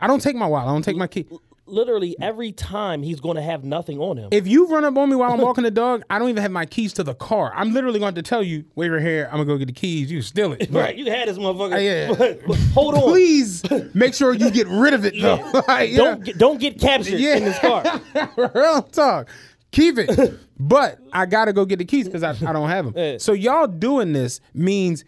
[0.00, 0.68] I don't take my wallet.
[0.68, 1.26] I don't take my key.
[1.70, 4.28] Literally every time he's going to have nothing on him.
[4.32, 6.50] If you run up on me while I'm walking the dog, I don't even have
[6.52, 7.52] my keys to the car.
[7.54, 9.26] I'm literally going to tell you, wait right here.
[9.30, 10.10] I'm gonna go get the keys.
[10.10, 10.68] You steal it.
[10.72, 11.74] right, you had this motherfucker.
[11.74, 12.08] Uh, yeah.
[12.14, 13.02] But- but hold on.
[13.02, 13.62] Please
[13.94, 15.36] make sure you get rid of it though.
[15.68, 15.96] Like, yeah.
[15.96, 17.36] Don't get, don't get captured Yeah.
[17.36, 18.00] in this car.
[18.54, 19.28] Real talk.
[19.72, 20.38] Keep it.
[20.58, 22.94] But I gotta go get the keys because I, I don't have them.
[22.96, 23.18] Yeah.
[23.18, 25.04] So y'all doing this means,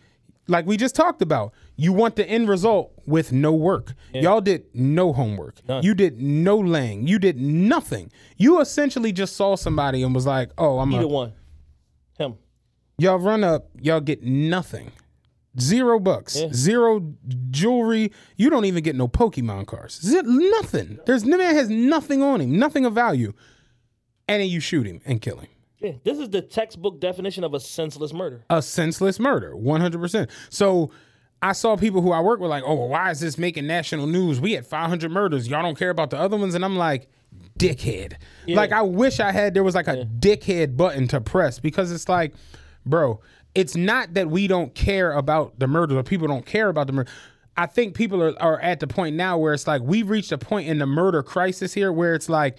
[0.47, 3.95] like we just talked about, you want the end result with no work.
[4.13, 5.57] Y'all did no homework.
[5.83, 7.07] You did no laying.
[7.07, 8.11] You did nothing.
[8.37, 11.33] You essentially just saw somebody and was like, "Oh, I'm Either a." one.
[12.19, 12.35] Him.
[12.99, 13.69] Y'all run up.
[13.81, 14.93] Y'all get nothing.
[15.59, 16.39] Zero bucks.
[16.53, 17.15] Zero
[17.51, 18.13] jewelry.
[18.37, 20.01] You don't even get no Pokemon cards.
[20.01, 20.99] Zip, nothing.
[21.05, 22.59] There's the man has nothing on him.
[22.59, 23.33] Nothing of value.
[24.29, 25.49] And then you shoot him and kill him.
[25.79, 28.45] Yeah, this is the textbook definition of a senseless murder.
[28.49, 30.31] a senseless murder, 100%.
[30.49, 30.91] So
[31.43, 34.07] I saw people who I work with like, oh, well, why is this making national
[34.07, 34.41] news?
[34.41, 35.49] We had 500 murders.
[35.49, 36.55] Y'all don't care about the other ones.
[36.55, 37.09] And I'm like,
[37.59, 38.15] dickhead.
[38.47, 42.09] Like, I wish I had, there was like a dickhead button to press because it's
[42.09, 42.33] like,
[42.87, 43.21] bro,
[43.55, 46.93] it's not that we don't care about the murders or people don't care about the
[46.93, 47.11] murder.
[47.57, 50.39] I think people are, are at the point now where it's like we've reached a
[50.39, 52.57] point in the murder crisis here where it's like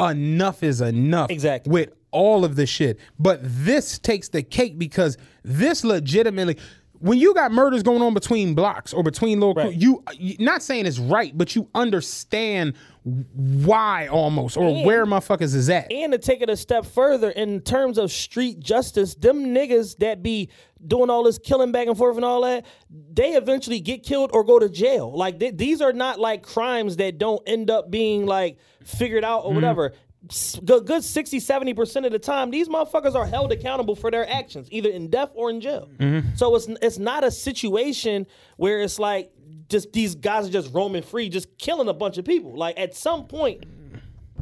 [0.00, 1.70] enough is enough Exactly.
[1.70, 2.98] with all of this shit.
[3.18, 6.56] But this takes the cake because this legitimately,
[7.00, 9.74] when you got murders going on between blocks or between little, Right.
[9.74, 10.02] you,
[10.38, 12.74] not saying it's right, but you understand
[13.04, 15.90] why almost or And- where motherfuckers is at.
[15.92, 20.22] And to take it a step further, in terms of street justice, them niggas that
[20.22, 20.48] be
[20.86, 22.66] doing all this killing back and forth and all that,
[23.12, 25.16] they eventually get killed or go to jail.
[25.16, 29.40] Like th- these are not like crimes that don't end up being like figured out
[29.40, 29.54] or mm-hmm.
[29.56, 29.92] whatever.
[30.64, 34.68] Good, good 60, 70% of the time, these motherfuckers are held accountable for their actions,
[34.70, 35.88] either in death or in jail.
[35.98, 36.34] Mm-hmm.
[36.36, 38.26] So it's it's not a situation
[38.56, 39.30] where it's like
[39.68, 42.56] just these guys are just roaming free, just killing a bunch of people.
[42.56, 43.64] Like at some point,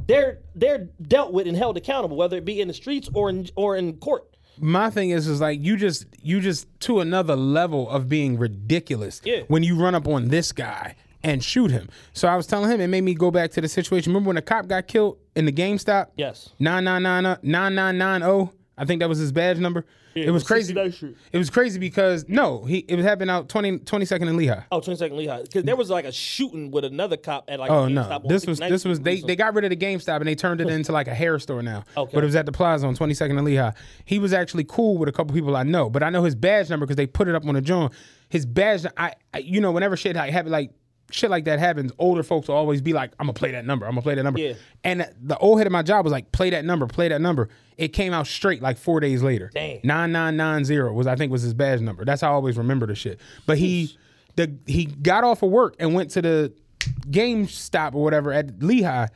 [0.06, 3.48] they're they're dealt with and held accountable, whether it be in the streets or in
[3.56, 4.24] or in court.
[4.58, 9.20] my thing is is like you just you just to another level of being ridiculous
[9.24, 9.42] Yeah.
[9.48, 11.88] when you run up on this guy and shoot him.
[12.12, 14.12] So I was telling him it made me go back to the situation.
[14.12, 16.08] Remember when the cop got killed in the GameStop?
[16.16, 16.50] Yes.
[16.58, 18.26] 9990 9990.
[18.26, 19.84] oh, I think that was his badge number.
[20.14, 20.74] it was crazy.
[21.32, 24.62] It was crazy because no, he it was happening out 20 22nd in Lehigh.
[24.70, 25.42] Oh, 22nd Lehigh.
[25.42, 28.20] Because there was like a shooting with another cop at like Oh a no!
[28.24, 30.68] This was this was they they got rid of the GameStop and they turned it
[30.68, 31.84] into like a hair store now.
[31.96, 32.12] Okay.
[32.14, 33.72] But it was at the Plaza on 22nd and Lehigh.
[34.04, 36.70] He was actually cool with a couple people I know, but I know his badge
[36.70, 37.92] number because they put it up on the joint.
[38.28, 40.70] His badge, I, I you know, whenever shit like happen like
[41.14, 43.86] shit like that happens, older folks will always be like, "I'm gonna play that number.
[43.86, 44.54] I'm gonna play that number." Yeah.
[44.82, 46.86] And the old head of my job was like, "Play that number.
[46.86, 49.50] Play that number." It came out straight like four days later.
[49.54, 49.80] Damn.
[49.84, 52.04] Nine nine nine zero was I think was his badge number.
[52.04, 53.20] That's how I always remember the shit.
[53.46, 53.96] But he
[54.36, 56.52] the he got off of work and went to the
[57.08, 59.06] GameStop or whatever at Lehigh.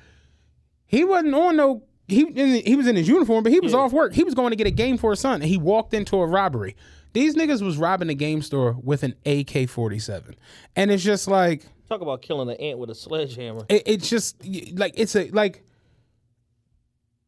[0.87, 4.15] He wasn't on no he he was in his uniform, but he was off work.
[4.15, 6.27] He was going to get a game for his son, and he walked into a
[6.27, 6.75] robbery.
[7.13, 10.35] These niggas was robbing a game store with an AK forty seven,
[10.77, 13.65] and it's just like Talk about killing an ant with a sledgehammer.
[13.69, 14.37] it, it's just
[14.75, 15.65] like it's a like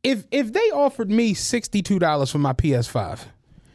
[0.02, 3.26] if if they offered me sixty two dollars for my PS Five.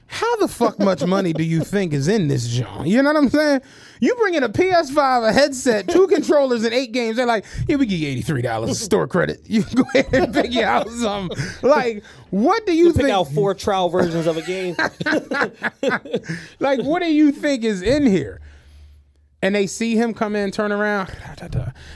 [0.08, 2.86] How the fuck much money do you think is in this John?
[2.86, 3.62] You know what I'm saying?
[4.00, 7.18] You bring in a PS5, a headset, two controllers, and eight games.
[7.18, 9.42] They're like, yeah, we give you $83 store credit.
[9.46, 11.32] You can go ahead and pick you out some.
[11.64, 13.10] Like, what do you Pick think?
[13.10, 14.76] out four trial versions of a game.
[16.60, 18.42] like, what do you think is in here?
[19.42, 21.12] And they see him come in, turn around,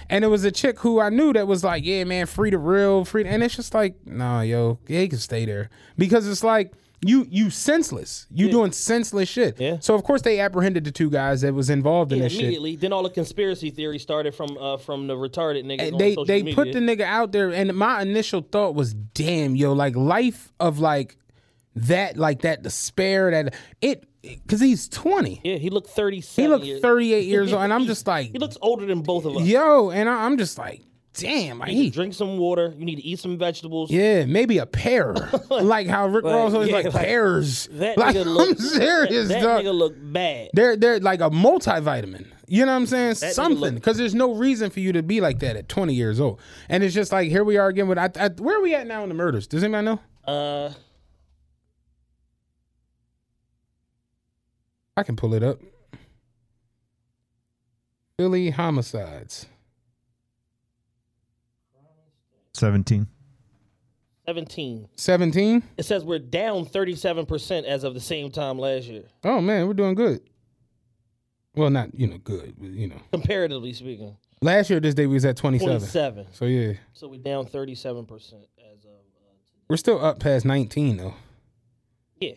[0.09, 2.59] and it was a chick who I knew that was like, "Yeah, man, free to
[2.59, 6.27] real, free." To, and it's just like, nah, yo, yeah, he can stay there because
[6.27, 9.59] it's like you, you senseless, you doing senseless shit.
[9.59, 9.77] Yeah.
[9.79, 12.41] So of course they apprehended the two guys that was involved in Yeah, this shit.
[12.41, 12.75] immediately.
[12.75, 15.97] Then all the conspiracy theory started from uh, from the retarded nigga.
[15.97, 16.55] They they media.
[16.55, 20.79] put the nigga out there, and my initial thought was, damn, yo, like life of
[20.79, 21.15] like
[21.75, 25.39] that, like that despair, that it, because he's twenty.
[25.45, 28.85] yeah, he looked He looked 38 years old, and I'm just like, He looks older
[28.85, 29.43] than both of us.
[29.43, 30.81] yo, and I- I'm just like,
[31.19, 32.73] damn, I to drink some water.
[32.77, 33.91] You need to eat some vegetables.
[33.91, 35.13] yeah, maybe a pear,
[35.49, 37.67] like how Rick Like, Ross always yeah, like like, pears.
[37.73, 38.49] That like nigga look.
[38.49, 40.49] I'm serious, That, that nigga look bad.
[40.53, 42.27] They're they're like a multivitamin.
[42.47, 43.11] You know what I'm saying?
[43.11, 46.19] nigga Something because there's no reason for you to be like that at 20 years
[46.19, 46.39] old.
[46.67, 48.87] And it's just like here we are again with I, I, where are we at
[48.87, 49.45] now in the murders?
[49.45, 49.99] Does anybody know?
[50.25, 50.73] Uh,
[54.97, 55.59] I can pull it up.
[58.17, 59.45] Philly homicides.
[62.53, 63.07] 17.
[64.25, 64.87] 17.
[64.95, 65.63] 17.
[65.77, 69.73] It says we're down 37% as of the same time last year, Oh man, we're
[69.73, 70.21] doing good.
[71.55, 73.01] Well, not you know good, but, you know.
[73.11, 74.15] comparatively speaking.
[74.41, 75.77] Last year this day we was at 27.
[75.79, 76.27] 27.
[76.31, 78.91] So yeah, So we're down 37% as of.
[78.91, 78.95] Uh,
[79.67, 81.13] we're still up past 19 though,
[82.19, 82.33] yeah.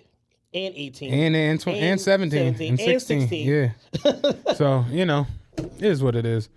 [0.55, 1.13] And 18.
[1.15, 3.21] and and, tw- and, And 17, 17, and and 16.
[3.29, 3.49] 16.
[3.49, 4.53] Yeah.
[4.55, 5.27] so you know,
[5.59, 6.49] it is what it is.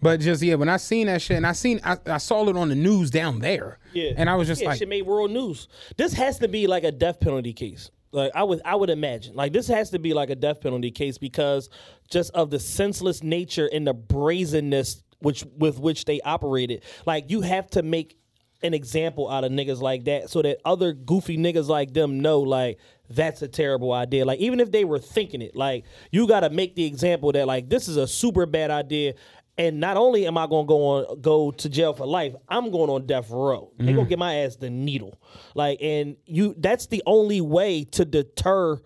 [0.00, 2.56] But just yeah, when I seen that shit, and I seen I, I saw it
[2.56, 4.12] on the news down there, Yeah.
[4.16, 5.68] and I was just yeah, like, shit made world news.
[5.96, 7.90] This has to be like a death penalty case.
[8.12, 9.34] Like I would I would imagine.
[9.34, 11.68] Like this has to be like a death penalty case because
[12.08, 16.84] just of the senseless nature and the brazenness which with which they operated.
[17.04, 18.16] Like you have to make
[18.62, 22.40] an example out of niggas like that so that other goofy niggas like them know
[22.40, 24.24] like that's a terrible idea.
[24.24, 27.46] Like even if they were thinking it, like you got to make the example that
[27.46, 29.14] like this is a super bad idea.
[29.58, 32.88] And not only am I gonna go on go to jail for life, I'm going
[32.88, 33.72] on death row.
[33.76, 34.08] They gonna mm-hmm.
[34.08, 35.20] get my ass the needle.
[35.54, 38.80] Like, and you that's the only way to deter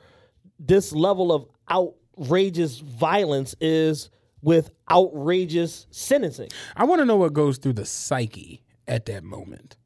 [0.59, 4.09] this level of outrageous violence is
[4.41, 6.49] with outrageous sentencing.
[6.75, 9.77] I want to know what goes through the psyche at that moment.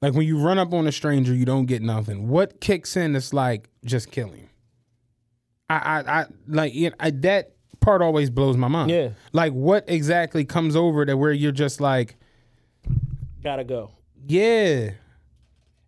[0.00, 2.28] Like when you run up on a stranger, you don't get nothing.
[2.28, 3.16] What kicks in?
[3.16, 4.48] It's like just killing.
[5.68, 8.90] I, I, I like it, I, that part always blows my mind.
[8.90, 9.10] Yeah.
[9.32, 12.16] Like what exactly comes over that where you're just like,
[13.42, 13.90] Gotta go.
[14.26, 14.90] yeah.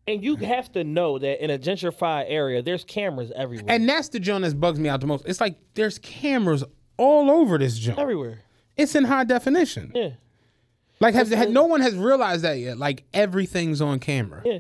[0.09, 3.67] And you have to know that in a gentrified area, there's cameras everywhere.
[3.73, 5.25] And that's the joint that bugs me out the most.
[5.27, 6.65] It's like there's cameras
[6.97, 7.99] all over this joint.
[7.99, 8.41] everywhere.
[8.77, 9.93] It's in high definition.
[9.95, 10.11] Yeah.
[10.99, 12.77] Like has, had, no one has realized that yet.
[12.77, 14.43] Like everything's on camera.
[14.45, 14.59] Yeah.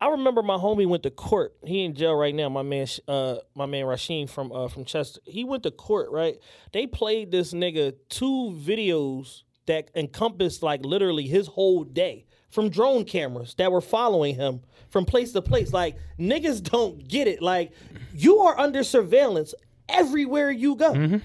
[0.00, 1.54] I remember my homie went to court.
[1.64, 2.48] He in jail right now.
[2.48, 5.20] My man, uh, my man Rasheen from uh, from Chester.
[5.24, 6.10] He went to court.
[6.10, 6.38] Right.
[6.72, 13.04] They played this nigga two videos that encompassed like literally his whole day from drone
[13.04, 15.72] cameras that were following him from place to place.
[15.72, 17.42] Like niggas don't get it.
[17.42, 17.72] Like
[18.14, 19.54] you are under surveillance
[19.88, 21.20] everywhere you go.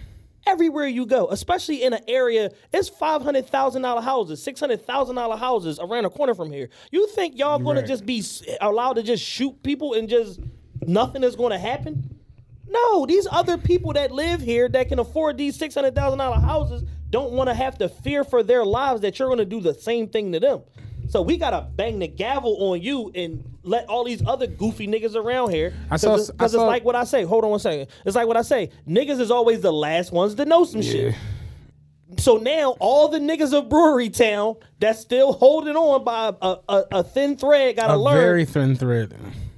[0.48, 4.86] Everywhere you go, especially in an area, it's five hundred thousand dollar houses, six hundred
[4.86, 6.70] thousand dollar houses around the corner from here.
[6.92, 8.24] You think y'all gonna just be
[8.60, 10.40] allowed to just shoot people and just
[10.86, 12.20] nothing is gonna happen?
[12.68, 16.40] No, these other people that live here that can afford these six hundred thousand dollar
[16.40, 19.74] houses don't want to have to fear for their lives that you're gonna do the
[19.74, 20.62] same thing to them.
[21.12, 25.14] So we gotta bang the gavel on you and let all these other goofy niggas
[25.14, 25.74] around here.
[25.90, 27.24] I saw- Because it's saw- like what I say.
[27.26, 27.88] Hold on one second.
[28.06, 28.70] It's like what I say.
[28.88, 31.14] Niggas is always the last ones to know some shit.
[32.18, 36.84] So now all the niggas of Brewery Town that's still holding on by a, a,
[36.92, 38.16] a thin thread gotta A learn.
[38.16, 39.14] very thin thread.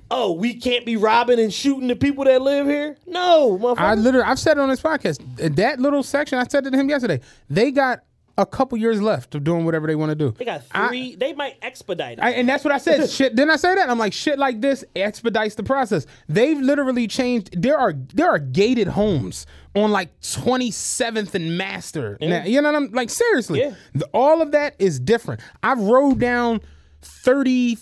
[0.09, 2.97] oh, we can't be robbing and shooting the people that live here.
[3.05, 3.79] No, motherfucker.
[3.79, 5.55] I literally, I've said it on this podcast.
[5.55, 7.19] That little section, I said it to him yesterday.
[7.47, 7.99] They got
[8.37, 10.31] a couple years left of doing whatever they want to do.
[10.31, 11.15] they got I- three.
[11.15, 12.23] they might expedite it.
[12.23, 13.07] I, and that's what I said.
[13.09, 13.89] shit, didn't I say that?
[13.89, 16.07] I'm like, shit like this expedites the process.
[16.27, 17.61] They've literally changed.
[17.61, 19.45] There are there are gated homes
[19.75, 22.17] on like 27th and Master.
[22.21, 22.29] Mm.
[22.29, 23.09] Now, you know what I'm like?
[23.11, 23.75] Seriously, Yeah.
[23.93, 25.39] The- all of that is different.
[25.61, 26.61] I've rode down
[27.01, 27.77] 30.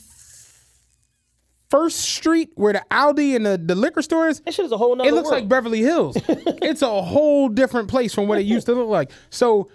[1.69, 4.41] First Street where the Aldi and the, the liquor store is.
[4.41, 5.41] That shit is a whole It looks world.
[5.43, 6.17] like Beverly Hills.
[6.27, 9.09] it's a whole different place from what it used to look like.
[9.29, 9.69] So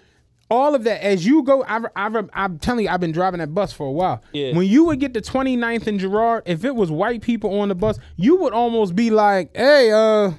[0.49, 3.53] all of that, as you go, I've, I've, I'm telling you, I've been driving that
[3.53, 4.23] bus for a while.
[4.31, 4.55] Yeah.
[4.55, 7.75] When you would get to 29th and Girard if it was white people on the
[7.75, 10.31] bus, you would almost be like, hey, uh,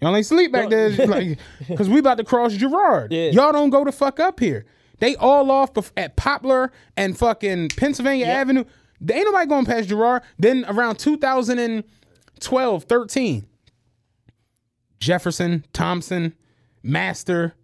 [0.00, 0.90] y'all ain't sleep back there.
[1.06, 1.38] like,
[1.76, 3.30] Cause we about to cross Girard Yeah.
[3.30, 4.66] Y'all don't go the fuck up here.
[5.00, 8.64] They all off at Poplar and fucking Pennsylvania Avenue.
[9.00, 13.46] There ain't nobody going past Girard Then around 2012, 13,
[15.00, 16.34] Jefferson, Thompson,
[16.82, 17.54] Master,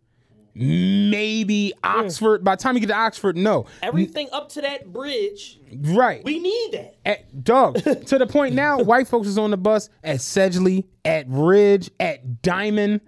[0.57, 2.43] maybe Oxford.
[2.43, 3.67] By the time you get to Oxford, no.
[3.83, 6.25] Everything up to that bridge, Right.
[6.25, 6.97] we need that.
[7.05, 7.77] At, dog,
[8.07, 12.43] to the point now, white folks is on the bus at Sedgley, at Ridge, at
[12.43, 13.01] Diamond,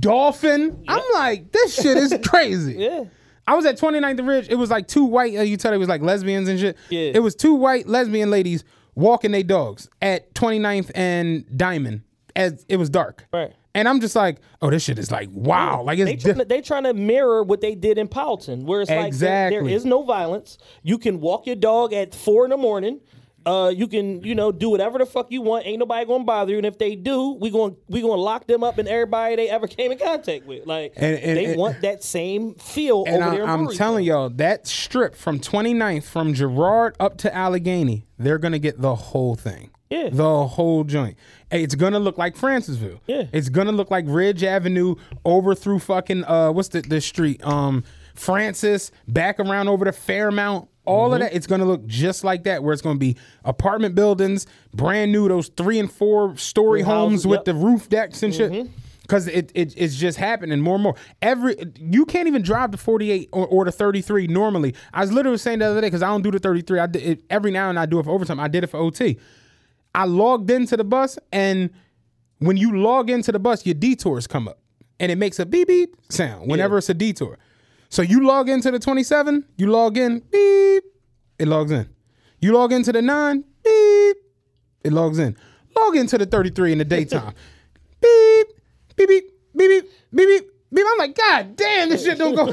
[0.00, 0.84] Dolphin.
[0.88, 2.74] I'm like, this shit is crazy.
[2.74, 3.04] Yeah.
[3.46, 4.48] I was at 29th and Ridge.
[4.48, 6.76] It was like two white, uh, you tell it was like lesbians and shit.
[6.90, 7.12] Yeah.
[7.14, 8.62] It was two white lesbian ladies
[8.94, 12.02] walking their dogs at 29th and Diamond
[12.36, 13.26] as it was dark.
[13.32, 13.54] Right.
[13.78, 15.82] And I'm just like, oh, this shit is like, wow.
[15.82, 18.82] Like it's They trying, to, they trying to mirror what they did in Powelton, where
[18.82, 19.72] it's like there, there Exactly.
[19.74, 20.58] is no violence.
[20.82, 23.00] You can walk your dog at four in the morning.
[23.46, 25.64] Uh, you can, you know, do whatever the fuck you want.
[25.64, 26.58] Ain't nobody gonna bother you.
[26.58, 29.66] And if they do, we going we gonna lock them up and everybody they ever
[29.78, 30.66] came in contact with.
[30.66, 33.46] Like And- and- they and- want that same feel And over I, there.
[33.46, 38.80] I'm telling y'all, that strip from 29th, from Girard up to Allegheny, they're gonna get
[38.82, 39.70] the whole thing.
[39.90, 40.08] Yeah.
[40.12, 41.16] The whole joint.
[41.50, 43.00] Hey, It's gonna look like Francisville.
[43.06, 43.24] Yeah.
[43.32, 47.44] It's gonna look like Ridge Avenue over through fucking uh what's the the street?
[47.46, 47.84] Um
[48.14, 50.68] Francis, back around over to Fairmount.
[50.84, 51.14] All Mm-hmm.
[51.14, 55.12] of that, it's gonna look just like that, where it's gonna be apartment buildings, brand
[55.12, 57.46] new, those three and four story New homes with yep.
[57.54, 57.60] Mm-hmm.
[57.60, 58.68] the roof decks and shit.
[59.06, 60.94] Cause it, it it's just happening more and more.
[61.22, 64.74] Every you can't even drive the 48 or, or the 33 normally.
[64.92, 66.78] I was literally saying the other day because I don't do the 33.
[66.78, 68.38] I did it, every now and I do it for overtime.
[68.38, 69.18] I did it for OT.
[69.98, 71.70] I logged into the bus and
[72.38, 74.60] when you log into the bus, your detours come up
[75.00, 77.36] and it makes a beep beep sound whenever it's a detour.
[77.88, 80.84] So you log into the 27, you log in, beep,
[81.40, 81.88] it logs in.
[82.40, 84.16] You log into the 9, beep,
[84.84, 85.36] it logs in.
[85.76, 87.34] Log into the 33 in the daytime.
[88.00, 88.46] beep,
[88.94, 89.24] beep, beep,
[89.56, 90.50] beep, beep, beep, beep.
[90.76, 92.46] I'm like, God damn, this shit don't go.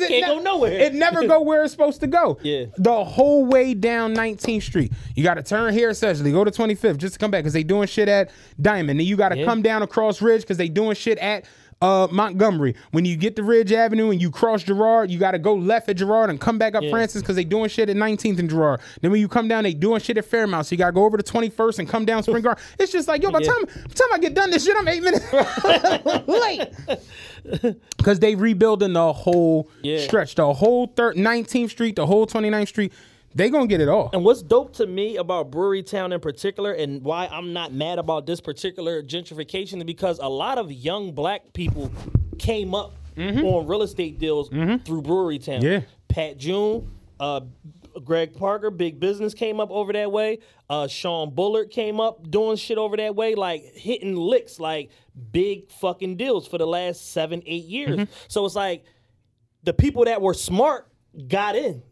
[0.00, 0.72] it Can't go nowhere.
[0.72, 2.38] It never go where it's supposed to go.
[2.46, 2.66] Yeah.
[2.78, 4.92] The whole way down 19th Street.
[5.14, 7.62] You got to turn here essentially, go to 25th just to come back because they
[7.64, 8.30] doing shit at
[8.60, 8.98] Diamond.
[9.00, 11.44] Then you got to come down across Ridge because they doing shit at
[11.82, 12.74] uh, Montgomery.
[12.92, 15.88] When you get to Ridge Avenue and you cross Girard, you got to go left
[15.88, 18.80] at Girard and come back up Francis because they doing shit at 19th and Girard.
[19.02, 20.66] Then when you come down, they doing shit at Fairmount.
[20.66, 22.62] So you got to go over to 21st and come down Spring Garden.
[22.78, 23.52] It's just like, yo, by the Yeah.
[23.52, 25.30] time, by time I get done this shit, I'm eight minutes
[26.26, 26.70] late.
[27.96, 29.98] Because they rebuilding the whole Yeah.
[29.98, 32.92] stretch, the whole thir- 19th Street, the whole 29th Street.
[33.36, 34.08] They gonna get it all.
[34.14, 37.98] And what's dope to me about Brewery Town in particular, and why I'm not mad
[37.98, 41.92] about this particular gentrification, is because a lot of young black people
[42.38, 45.60] came up on real estate deals through Brewery Town.
[45.60, 45.82] Yeah.
[46.08, 46.90] Pat June,
[47.20, 47.40] uh,
[48.02, 50.38] Greg Parker, big business came up over that way.
[50.70, 54.90] Uh, Sean Bullard came up doing shit over that way, like hitting licks, like
[55.30, 58.08] big fucking deals for the last seven, eight years.
[58.28, 58.84] So it's like
[59.62, 60.88] the people that were smart
[61.28, 61.82] got in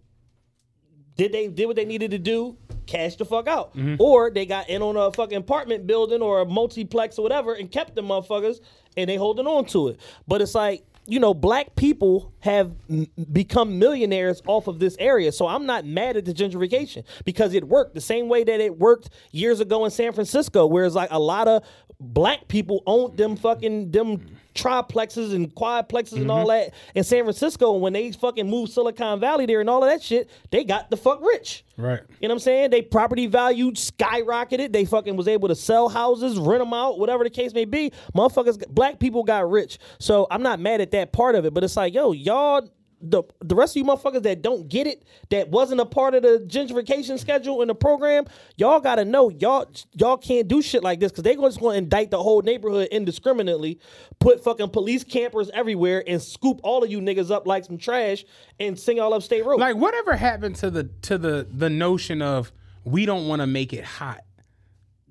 [1.16, 3.96] did they did what they needed to do, cash the fuck out, mm-hmm.
[3.98, 7.70] or they got in on a fucking apartment building or a multiplex or whatever and
[7.70, 8.60] kept the motherfuckers
[8.96, 10.00] and they holding on to it.
[10.26, 15.32] But it's like you know, black people have m- become millionaires off of this area.
[15.32, 18.78] So I'm not mad at the gentrification because it worked the same way that it
[18.78, 21.62] worked years ago in San Francisco, where it's like a lot of
[22.00, 24.24] black people owned them fucking them
[24.54, 26.70] triplexes and quadplexes and all mm-hmm.
[26.70, 27.74] that in San Francisco.
[27.74, 30.90] And when they fucking moved Silicon Valley there and all of that shit, they got
[30.90, 31.64] the fuck rich.
[31.76, 32.00] Right.
[32.20, 32.70] You know what I'm saying?
[32.70, 34.72] They property value skyrocketed.
[34.72, 37.92] They fucking was able to sell houses, rent them out, whatever the case may be.
[38.14, 39.78] Motherfuckers, black people got rich.
[39.98, 42.68] So I'm not mad at that part of it, but it's like, yo, y'all,
[43.10, 46.22] the the rest of you motherfuckers that don't get it, that wasn't a part of
[46.22, 48.24] the gentrification schedule in the program,
[48.56, 52.10] y'all gotta know y'all y'all can't do shit like this because they're just gonna indict
[52.10, 53.78] the whole neighborhood indiscriminately,
[54.18, 58.24] put fucking police campers everywhere, and scoop all of you niggas up like some trash
[58.58, 59.60] and sing all up state road.
[59.60, 62.52] Like whatever happened to the to the the notion of
[62.84, 64.23] we don't want to make it hot.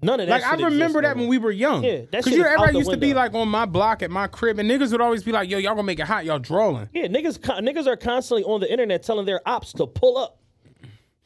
[0.04, 0.42] None of that.
[0.42, 1.84] Like I remember that when we were young.
[1.84, 4.02] Yeah, that shit you is out everybody the used to be like on my block
[4.02, 6.26] at my crib, and niggas would always be like, "Yo, y'all gonna make it hot?
[6.26, 10.18] Y'all drawing." Yeah, niggas, niggas are constantly on the internet telling their ops to pull
[10.18, 10.40] up,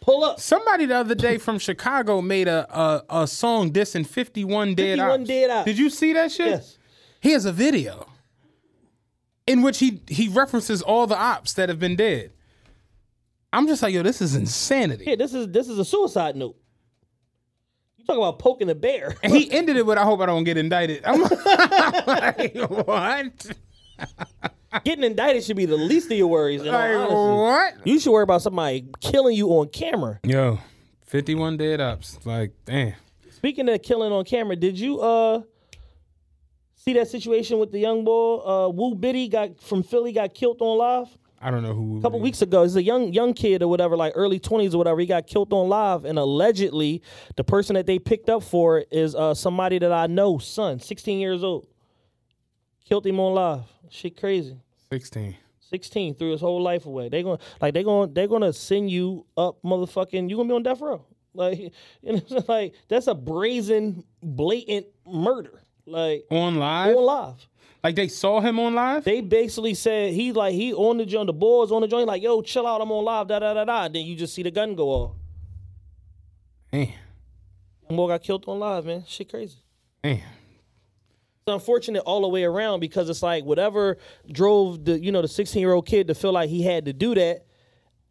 [0.02, 0.40] pull up.
[0.40, 5.22] Somebody the other day from Chicago made a a, a song dissing 51 Dead 51
[5.22, 5.28] Ops.
[5.28, 5.66] Dead Ops.
[5.66, 6.48] Did you see that shit?
[6.48, 6.78] Yes.
[7.20, 8.08] He has a video
[9.48, 12.32] in which he he references all the ops that have been dead.
[13.54, 15.06] I'm just like, yo, this is insanity.
[15.08, 16.58] Yeah, this is this is a suicide note.
[18.08, 19.16] Talk about poking the bear.
[19.24, 21.22] And he ended it with, "I hope I don't get indicted." I'm
[22.08, 22.56] like,
[22.88, 23.52] what?
[24.84, 26.62] Getting indicted should be the least of your worries.
[26.62, 27.74] In Like what?
[27.86, 30.20] You should worry about somebody killing you on camera.
[30.24, 30.60] Yo,
[31.06, 32.20] 51 dead ups.
[32.26, 32.94] Like, damn.
[33.32, 35.42] Speaking of killing on camera, did you uh
[36.76, 40.62] see that situation with the young boy uh Woo Biddy got from Philly got killed
[40.62, 41.18] on live?
[41.42, 42.00] I don't know who.
[42.00, 44.78] A couple weeks ago, it's a young young kid or whatever, like early twenties or
[44.80, 45.00] whatever.
[45.00, 47.02] He got killed on live, and allegedly,
[47.36, 50.80] the person that they picked up for it is uh, somebody that I know, son,
[50.80, 51.68] sixteen years old.
[52.86, 53.64] Killed him on live.
[53.90, 54.58] Shit, crazy.
[54.90, 55.36] 16.
[55.70, 57.10] 16 threw his whole life away.
[57.10, 60.30] They going to like they going to they're gonna send you up, motherfucking.
[60.30, 61.06] You gonna be on death row.
[61.34, 61.70] Like you
[62.02, 62.44] know, what I'm saying?
[62.48, 65.62] like that's a brazen, blatant murder.
[65.86, 66.96] Like On live?
[66.98, 67.48] on live.
[67.88, 69.06] Like they saw him on live?
[69.06, 72.22] They basically said he like he on the joint, the boys on the joint, like
[72.22, 73.88] yo, chill out, I'm on live, da da da da.
[73.88, 75.12] Then you just see the gun go off.
[76.70, 76.90] Damn.
[77.90, 79.06] Boy got killed on live, man.
[79.08, 79.60] Shit crazy.
[80.04, 80.16] Damn.
[80.16, 80.24] It's
[81.48, 83.98] unfortunate all the way around because it's like whatever
[84.30, 86.92] drove the you know the 16 year old kid to feel like he had to
[86.92, 87.46] do that,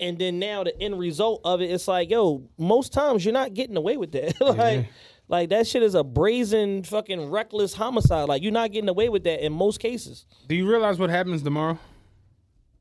[0.00, 3.52] and then now the end result of it, it's like yo, most times you're not
[3.52, 4.40] getting away with that.
[4.56, 4.86] like,
[5.28, 8.28] like that shit is a brazen fucking reckless homicide.
[8.28, 10.26] Like you're not getting away with that in most cases.
[10.48, 11.78] Do you realize what happens tomorrow?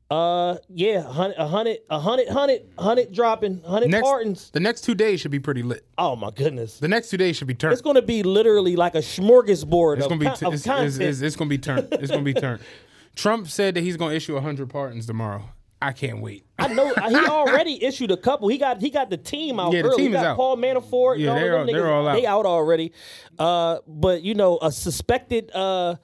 [0.08, 4.50] Uh, yeah, a hundred, a hundred, a hundred, hundred, hundred dropping, hundred Next, pardons.
[4.50, 5.84] the next two days should be pretty lit.
[5.98, 6.78] Oh my goodness.
[6.78, 7.72] The next two days should be turned.
[7.72, 10.98] It's going to be literally like a smorgasbord It's of, gonna be t- it's, it's,
[10.98, 11.88] it's, it's gonna be turned.
[11.90, 12.60] It's gonna be turned.
[13.16, 15.48] Trump said that he's gonna issue hundred pardons tomorrow.
[15.86, 16.44] I can't wait.
[16.58, 18.48] I know he already issued a couple.
[18.48, 19.96] He got he got the team out Yeah, the early.
[19.98, 20.36] team he is got out.
[20.36, 21.18] Paul Manafort.
[21.18, 22.14] Yeah, all they're all- they're all out.
[22.14, 22.92] They out already.
[23.38, 25.96] Uh, but you know, a suspected uh,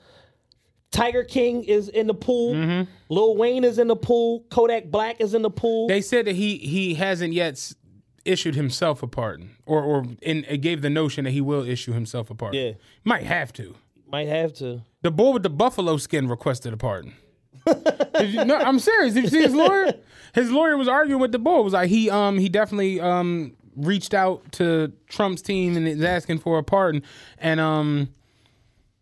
[0.90, 2.54] Tiger King is in the pool.
[2.54, 2.90] Mm-hmm.
[3.08, 4.44] Lil Wayne is in the pool.
[4.50, 5.88] Kodak Black is in the pool.
[5.88, 7.72] They said that he he hasn't yet
[8.24, 11.92] issued himself a pardon, or or in, it gave the notion that he will issue
[11.92, 12.60] himself a pardon.
[12.66, 12.72] Yeah.
[13.04, 13.74] might have to.
[14.06, 14.82] Might have to.
[15.00, 17.14] The boy with the buffalo skin requested a pardon.
[17.66, 19.14] You, no, I'm serious.
[19.14, 19.94] Did you see his lawyer?
[20.34, 21.60] His lawyer was arguing with the boy.
[21.60, 26.38] Was like he um he definitely um reached out to Trump's team and is asking
[26.38, 27.02] for a pardon,
[27.36, 28.08] and um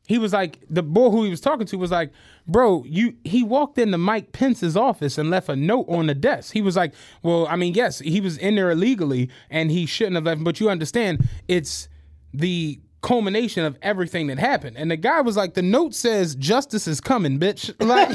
[0.09, 2.11] he was like the boy who he was talking to was like,
[2.49, 6.53] bro, you he walked into Mike Pence's office and left a note on the desk.
[6.53, 10.17] He was like, well, I mean, yes, he was in there illegally and he shouldn't
[10.17, 11.89] have left, but you understand, it's
[12.35, 14.77] the culmination of everything that happened.
[14.77, 17.75] And the guy was like, the note says justice is coming, bitch.
[17.81, 18.11] Like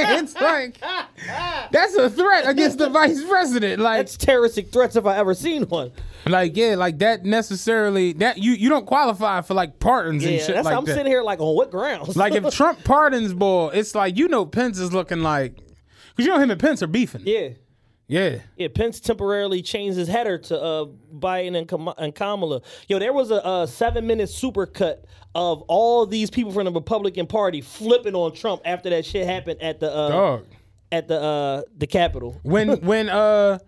[0.00, 0.78] it's like
[1.72, 3.80] that's a threat against the vice president.
[3.82, 5.90] Like That's terroristic threats if I ever seen one.
[6.26, 10.54] like yeah, like that necessarily that you you don't qualify for like pardons and shit
[10.54, 10.94] that's like I'm that.
[10.94, 12.16] sitting here like on what grounds?
[12.16, 16.28] Like if Trump pardons Bull, it's like you know Pence is looking like because you
[16.28, 17.22] know him and Pence are beefing.
[17.24, 17.48] yeah.
[18.08, 18.38] Yeah.
[18.56, 22.62] Yeah, Pence temporarily changed his header to uh, Biden and, Kam- and Kamala.
[22.88, 25.04] Yo, there was a, a seven-minute supercut
[25.34, 29.60] of all these people from the Republican Party flipping on Trump after that shit happened
[29.62, 30.46] at the uh, Dog.
[30.90, 32.40] at the uh, the Capitol.
[32.44, 33.58] When when uh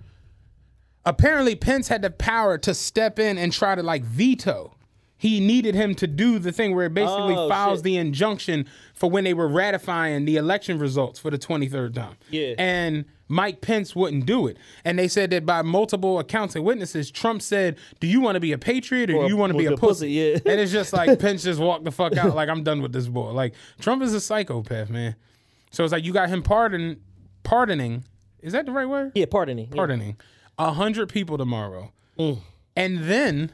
[1.05, 4.75] apparently Pence had the power to step in and try to like veto.
[5.17, 7.85] He needed him to do the thing where it basically Oh, files shit.
[7.85, 12.17] the injunction for when they were ratifying the election results for the 23rd time.
[12.31, 12.55] Yeah.
[12.57, 14.59] And Mike Pence wouldn't do it.
[14.85, 18.40] And they said that by multiple accounts and witnesses, Trump said, Do you want to
[18.40, 19.81] be a patriot or, Or do you want to be a pussy?
[19.81, 20.52] pussy, yeah.
[20.52, 23.07] And it's just like Pence just walked the fuck out, like, I'm done with this
[23.07, 23.31] boy.
[23.31, 25.15] Like, Trump is a psychopath, man.
[25.70, 27.01] So it's like you got him pardon,
[27.44, 28.05] pardoning.
[28.40, 29.12] Is that the right word?
[29.15, 29.69] Yeah, pardoning.
[29.70, 29.77] yeah.
[29.77, 30.16] Pardoning
[30.59, 32.39] a hundred people tomorrow, Mm.
[32.77, 33.52] and then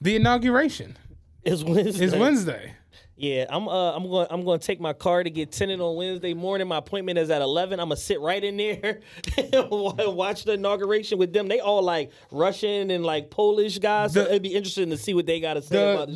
[0.00, 0.96] the inauguration
[1.42, 2.04] It's Wednesday.
[2.04, 2.74] is Wednesday.
[3.22, 5.94] Yeah, I'm uh I'm going I'm going to take my car to get tinted on
[5.94, 6.66] Wednesday morning.
[6.68, 7.78] My appointment is at 11.
[7.78, 9.00] I'm going to sit right in there
[9.36, 11.46] and watch the inauguration with them.
[11.46, 14.14] They all like Russian and like Polish guys.
[14.14, 16.14] so it'd be interesting to see what they got to say The about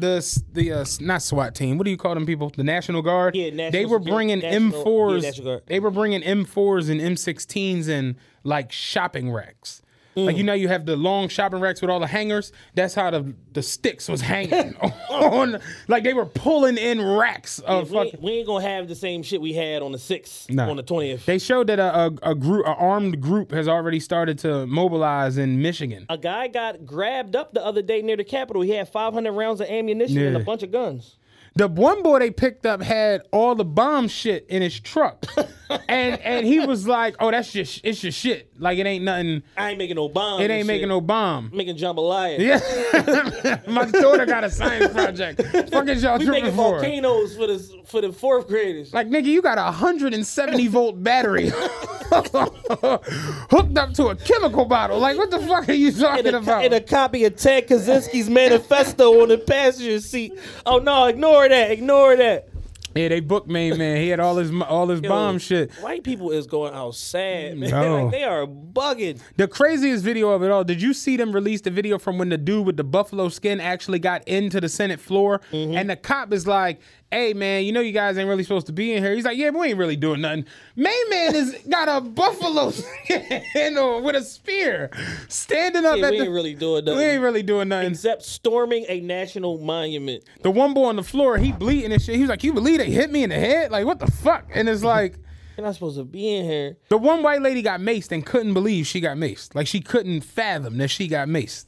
[0.00, 0.34] this.
[0.36, 1.76] the the the uh, not SWAT team.
[1.76, 2.50] What do you call them people?
[2.56, 3.36] The National Guard.
[3.36, 5.22] Yeah, National they were bringing National- M4s.
[5.22, 5.62] yeah, National Guard.
[5.66, 9.82] they were bringing M4s and M16s and like shopping racks.
[10.16, 10.24] Mm.
[10.24, 12.50] Like you know, you have the long shopping racks with all the hangers.
[12.74, 14.74] That's how the the sticks was hanging
[15.10, 15.60] on.
[15.88, 18.12] Like they were pulling in racks of we, fucking.
[18.14, 20.70] ain't, we ain't gonna have the same shit we had on the sixth, Nah.
[20.70, 21.26] on the twentieth.
[21.26, 25.36] They showed that a, a, a group, a armed group, has already started to mobilize
[25.36, 26.06] in Michigan.
[26.08, 28.62] A guy got grabbed up the other day near the Capitol.
[28.62, 31.16] He had 500 rounds of ammunition and a bunch of guns.
[31.56, 35.24] The one boy they picked up had all the bomb shit in his truck,
[35.88, 38.50] and and he was like, "Oh, that's just it's just shit.
[38.58, 39.42] Like it ain't nothing.
[39.56, 40.42] I ain't making no bomb.
[40.42, 42.38] It ain't making no bomb." I'm making jambalaya.
[42.38, 45.42] Yeah, my daughter got a science project.
[45.70, 46.78] Fuck is y'all We making for?
[46.78, 48.92] volcanoes for the for the fourth graders.
[48.92, 51.50] Like nigga, you got a hundred and seventy volt battery
[52.10, 54.98] hooked up to a chemical bottle.
[54.98, 56.64] Like, what the fuck are you talking in a, about?
[56.64, 60.32] in a copy of Ted Kaczynski's manifesto on the passenger seat.
[60.64, 62.48] Oh no, ignore that, ignore that.
[62.94, 63.98] yeah, they booked main man.
[63.98, 65.70] He had all his all his Yo, bomb shit.
[65.74, 67.70] White people is going out sad, man.
[67.70, 68.04] No.
[68.04, 69.20] like they are bugging.
[69.36, 70.64] The craziest video of it all.
[70.64, 73.60] Did you see them release the video from when the dude with the buffalo skin
[73.60, 75.40] actually got into the Senate floor?
[75.52, 75.76] Mm-hmm.
[75.76, 78.72] And the cop is like, "Hey man, you know you guys ain't really supposed to
[78.72, 81.88] be in here." He's like, "Yeah, we ain't really doing nothing." Main man is got
[81.88, 84.90] a buffalo skin with a spear,
[85.28, 86.24] standing up Yeah, at we the.
[86.24, 86.98] ain't really doing nothing.
[86.98, 87.92] we ain't really doing nothing.
[87.92, 90.24] Except storming a national monument.
[90.42, 92.16] The one boy on the floor, he bleeding and shit.
[92.16, 93.70] He was like, "You believe they hit me in the head?
[93.70, 95.16] Like what the fuck?" And it's like.
[95.56, 96.76] You're not supposed to be in here.
[96.90, 99.54] The one white lady got maced and couldn't believe she got maced.
[99.54, 101.64] Like she couldn't fathom that she got maced.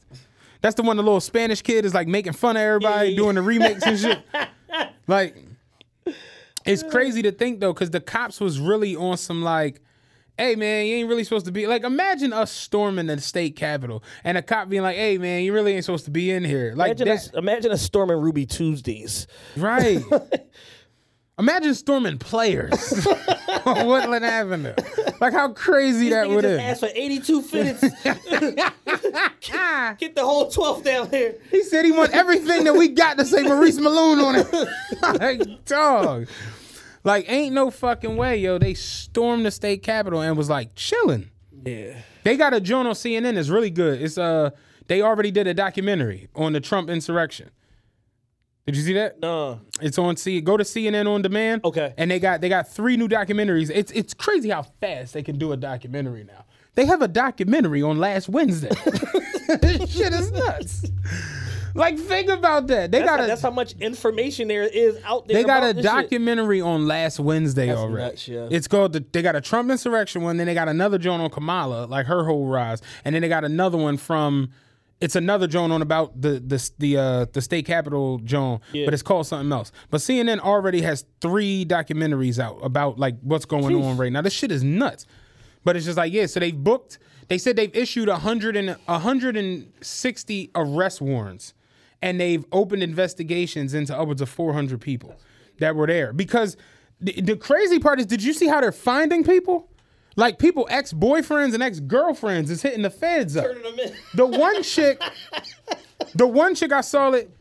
[0.61, 3.17] That's the one the little Spanish kid is like making fun of everybody Yeah, yeah,
[3.17, 4.19] doing the remakes and shit.
[5.07, 5.35] Like
[6.65, 9.81] it's crazy to think though, because the cops was really on some like,
[10.37, 14.03] hey man, you ain't really supposed to be like imagine us storming the state capitol
[14.23, 16.73] and a cop being like, hey man, you really ain't supposed to be in here.
[16.75, 19.27] Like Imagine, that, us, imagine us storming Ruby Tuesdays.
[19.57, 20.01] right.
[21.39, 23.07] Imagine storming players
[23.65, 24.73] on Woodland Avenue.
[25.21, 26.71] Like how crazy that would just have.
[26.71, 27.81] asked for 82 minutes.
[29.99, 31.35] Get the whole 12 down here.
[31.49, 34.67] He said he want everything that we got to say Maurice Malone on it.
[35.19, 36.27] like, dog.
[37.05, 38.57] Like, ain't no fucking way, yo.
[38.57, 41.29] They stormed the state capitol and was like chilling.
[41.65, 42.01] Yeah.
[42.23, 44.01] They got a joint on CNN that's really good.
[44.01, 44.49] It's uh
[44.87, 47.49] they already did a documentary on the Trump insurrection.
[48.65, 49.19] Did you see that?
[49.19, 49.61] No.
[49.81, 50.41] It's on C.
[50.41, 51.65] Go to CNN on demand.
[51.65, 51.93] Okay.
[51.97, 53.71] And they got they got three new documentaries.
[53.73, 56.45] It's it's crazy how fast they can do a documentary now.
[56.75, 58.69] They have a documentary on last Wednesday.
[59.61, 60.85] this shit is nuts.
[61.75, 62.91] Like think about that.
[62.91, 65.35] They That's, got a that's how much information there is out there.
[65.37, 65.91] they got a this shit.
[65.91, 68.05] documentary on last Wednesday That's already.
[68.07, 68.47] nuts, yeah.
[68.49, 71.29] It's called the, they got a Trump insurrection one, then they got another joint on
[71.29, 74.49] Kamala, like her whole rise, and then they got another one from
[75.01, 79.03] it's another joint on about the the the uh the state capitol joint, but it's
[79.03, 79.71] called something else.
[79.89, 84.21] But CNN already has three documentaries out about like what's going on right now.
[84.21, 85.05] This shit is nuts.
[85.63, 86.99] But it's just like yeah, so they've booked.
[87.27, 91.53] They said they've issued a hundred and a hundred and sixty arrest warrants,
[92.01, 95.15] and they've opened investigations into upwards of four hundred people
[95.59, 96.11] that were there.
[96.13, 96.57] Because
[96.99, 99.69] the, the crazy part is, did you see how they're finding people?
[100.19, 103.45] Like people, ex boyfriends and ex girlfriends is hitting the feds up.
[103.45, 103.93] Turning them in.
[104.15, 105.01] The one chick,
[106.13, 107.31] the one chick I saw it,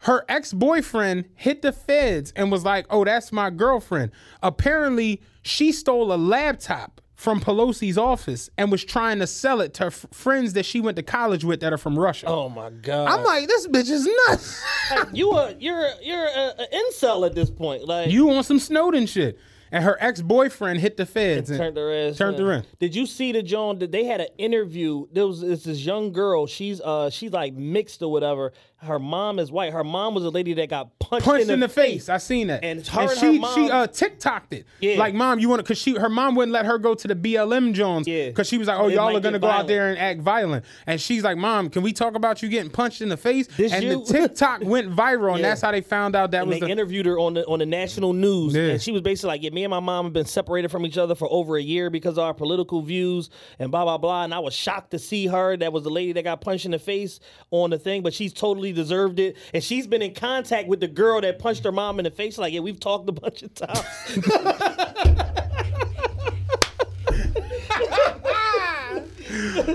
[0.00, 5.72] her ex boyfriend hit the feds and was like, "Oh, that's my girlfriend." Apparently, she
[5.72, 10.52] stole a laptop from Pelosi's office and was trying to sell it to f- friends
[10.52, 12.26] that she went to college with that are from Russia.
[12.26, 13.08] Oh my god!
[13.08, 14.62] I'm like, this bitch is nuts.
[14.90, 17.88] Like, you a you're you're a, a incel at this point.
[17.88, 19.38] Like you on some Snowden shit.
[19.70, 22.16] And her ex boyfriend hit the feds and turned her ass.
[22.16, 22.46] Turned in.
[22.46, 22.64] her in.
[22.80, 25.06] Did you see the Joan that they had an interview?
[25.12, 26.46] There was it's this young girl.
[26.46, 28.52] She's uh she's like mixed or whatever.
[28.80, 29.72] Her mom is white.
[29.72, 32.08] Her mom was a lady that got punched, punched in the, face.
[32.08, 32.62] I seen that.
[32.62, 34.66] And her and she her she uh TikToked it.
[34.78, 34.98] Yeah.
[34.98, 37.16] Like mom, you want to cuz she her mom wouldn't let her go to the
[37.16, 38.30] BLM Jones Yeah.
[38.30, 39.98] cuz she was like, "Oh, It y'all are going to get go out there and
[39.98, 43.16] act violent." And she's like, "Mom, can we talk about you getting punched in the
[43.16, 44.04] face?" This and you?
[44.04, 45.48] the TikTok went viral and Yeah.
[45.48, 47.58] that's how they found out that and was they the interviewed her on the on
[47.58, 48.62] the national news, Yeah.
[48.68, 50.98] and she was basically like, "Yeah, me and my mom have been separated from each
[50.98, 53.28] other for over a year because of our political views
[53.58, 55.56] and blah blah blah." And I was shocked to see her.
[55.56, 57.18] That was the lady that got punched in the face
[57.50, 60.88] on the thing, but she's totally deserved it, and she's been in contact with the
[60.88, 62.38] girl that punched her mom in the face.
[62.38, 63.84] Like, yeah, we've talked a bunch of times.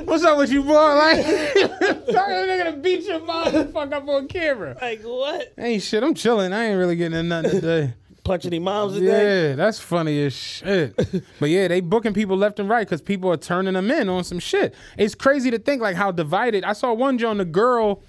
[0.05, 0.73] What's up with you, boy?
[0.73, 4.77] Like, they're to beat your mom the fuck up on camera.
[4.81, 5.53] like what?
[5.57, 6.53] Ain't shit, I'm chilling.
[6.53, 7.93] I ain't really getting in nothing today.
[8.23, 9.49] Punching their moms today?
[9.49, 10.95] Yeah, that's funny as shit.
[11.39, 14.23] but yeah, they booking people left and right because people are turning them in on
[14.23, 14.73] some shit.
[14.97, 16.63] It's crazy to think like how divided.
[16.63, 18.01] I saw one John, the girl,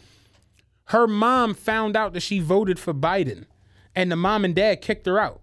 [0.87, 3.47] her mom found out that she voted for Biden,
[3.95, 5.41] and the mom and dad kicked her out.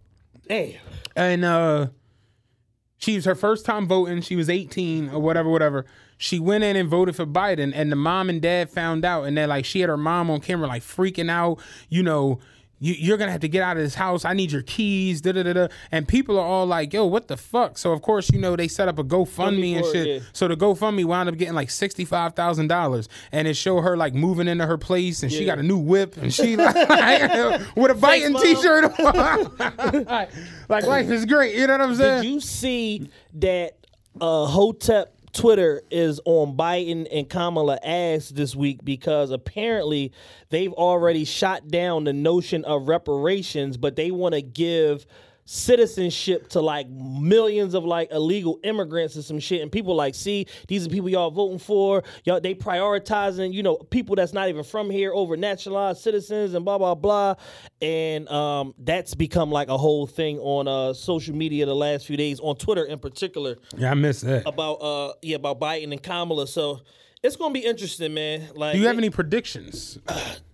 [0.48, 0.80] Damn.
[1.16, 1.88] And uh
[2.98, 4.22] she was her first time voting.
[4.22, 5.86] She was 18 or whatever, whatever.
[6.18, 9.36] She went in and voted for Biden, and the mom and dad found out, and
[9.36, 11.60] they're like, she had her mom on camera, like freaking out,
[11.90, 12.40] you know.
[12.84, 14.26] You, you're gonna have to get out of this house.
[14.26, 15.22] I need your keys.
[15.22, 15.68] Da da da da.
[15.91, 18.68] And people are all like, "Yo, what the fuck?" So of course, you know, they
[18.68, 20.08] set up a GoFundMe and it, shit.
[20.08, 20.20] yeah.
[20.34, 23.95] So the GoFundMe wound up getting like sixty five thousand dollars, and it showed her
[23.95, 26.76] like moving into her place, and she got a new whip, and she like,
[27.76, 29.58] with a biting t-shirt on.
[29.60, 30.10] like,
[30.70, 31.56] like life is great.
[31.56, 32.24] You know what I'm saying?
[32.24, 33.78] Did you see that
[34.20, 40.12] uh, Hotep Twitter is on Biden and Kamala ass this week because apparently
[40.49, 45.06] they've already shot down the notion of reparations, but they want to give
[45.52, 49.61] citizenship to like millions of like illegal immigrants and some shit.
[49.61, 52.03] And people like, see, these are people y'all voting for.
[52.23, 56.64] Y'all they prioritizing, you know, people that's not even from here over naturalized citizens and
[56.64, 57.36] blah blah blah.
[57.82, 62.15] And um that's become like a whole thing on uh social media the last few
[62.15, 64.48] days, on Twitter in particular Yeah, I missed that.
[64.48, 66.48] about uh yeah about Biden and Kamala.
[66.48, 66.80] So
[67.22, 68.48] it's gonna be interesting, man.
[68.56, 69.99] Like Do you have any predictions?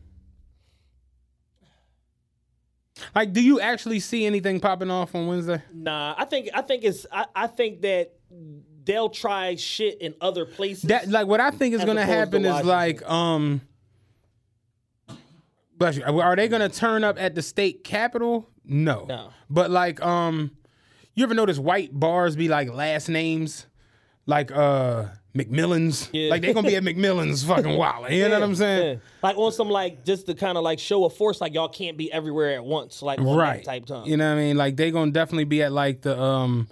[3.16, 5.62] like, do you actually see anything popping off on Wednesday?
[5.74, 8.14] Nah, I think I think it's I, I think that
[8.84, 10.84] they'll try shit in other places.
[10.84, 13.62] That like what I think is going to happen is like um.
[15.78, 16.04] Bless you.
[16.04, 18.50] Are they going to turn up at the state capitol?
[18.66, 19.06] No.
[19.06, 19.30] No.
[19.48, 20.52] But like um,
[21.14, 23.68] you ever notice white bars be like last names,
[24.26, 25.06] like uh
[25.38, 26.10] McMillan's?
[26.12, 26.30] Yeah.
[26.32, 28.12] Like they're gonna be at McMillan's fucking wallet.
[28.12, 28.94] You know what I'm saying?
[28.96, 29.00] Yeah.
[29.22, 31.98] Like on some like just to kind of like show a force, like y'all can't
[31.98, 34.06] be everywhere at once, like right type time.
[34.08, 34.58] You know what I mean?
[34.58, 36.68] Like they're gonna definitely be at like the um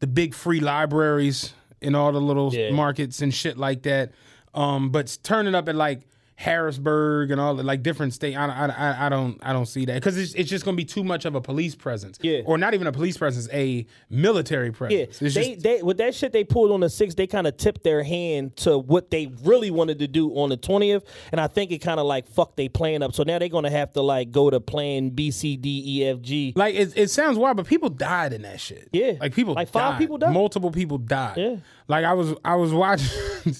[0.00, 2.70] the big free libraries in all the little Yeah.
[2.70, 4.12] markets and shit like that.
[4.54, 6.00] Um, but turning up at like
[6.36, 9.84] Harrisburg and all the like different state, I, I, I, I don't I don't see
[9.86, 12.18] that because it's, it's just gonna be too much of a police presence.
[12.22, 12.40] Yeah.
[12.44, 15.22] or not even a police presence, a military Yeah, presence.
[15.22, 17.56] It's they just, they with that shit they pulled on the sixth, they kind of
[17.56, 21.46] tipped their hand to what they really wanted to do on the twentieth, and I
[21.46, 23.14] think it kind of like fucked they plan up.
[23.14, 26.20] So now they're gonna have to like go to plan B C D E F
[26.20, 26.52] G.
[26.54, 28.88] like it, it sounds wild, but people died in that shit.
[28.92, 29.12] Yeah.
[29.20, 29.98] like people, Like, five died.
[29.98, 30.32] people died?
[30.32, 31.36] Multiple people died.
[31.36, 31.56] Yeah.
[31.88, 33.06] like I was I was watching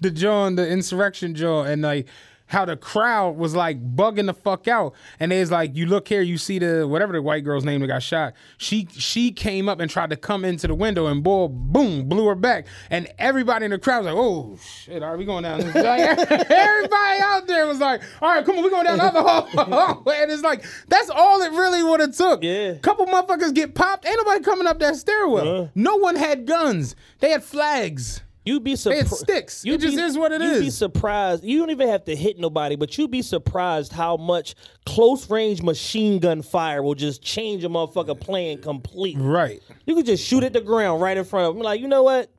[0.00, 2.06] the John, the insurrection John, and like
[2.50, 4.92] how the crowd was like bugging the fuck out.
[5.20, 7.86] And it's like, you look here, you see the whatever the white girl's name that
[7.86, 8.34] got shot.
[8.58, 12.26] She she came up and tried to come into the window and boy, boom, blew
[12.26, 12.66] her back.
[12.90, 15.74] And everybody in the crowd was like, oh shit, are we going down this?
[15.74, 16.00] Like,
[16.50, 20.02] everybody out there was like, all right, come on, we going down the other hall.
[20.12, 22.42] and it's like, that's all it really would have took.
[22.42, 22.74] Yeah.
[22.78, 24.04] Couple motherfuckers get popped.
[24.04, 25.48] Ain't nobody coming up that stairwell.
[25.48, 25.70] Uh-huh.
[25.76, 26.96] No one had guns.
[27.20, 28.22] They had flags.
[28.44, 29.08] You'd be surprised.
[29.16, 29.64] sticks.
[29.66, 31.44] It just is what it you'd be surprised.
[31.44, 34.54] You don't even have to hit nobody, but you'd be surprised how much
[34.86, 39.22] close range machine gun fire will just change a motherfucker plan completely.
[39.22, 39.62] Right.
[39.84, 41.62] You could just shoot at the ground right in front of them.
[41.62, 42.30] Like, you know what?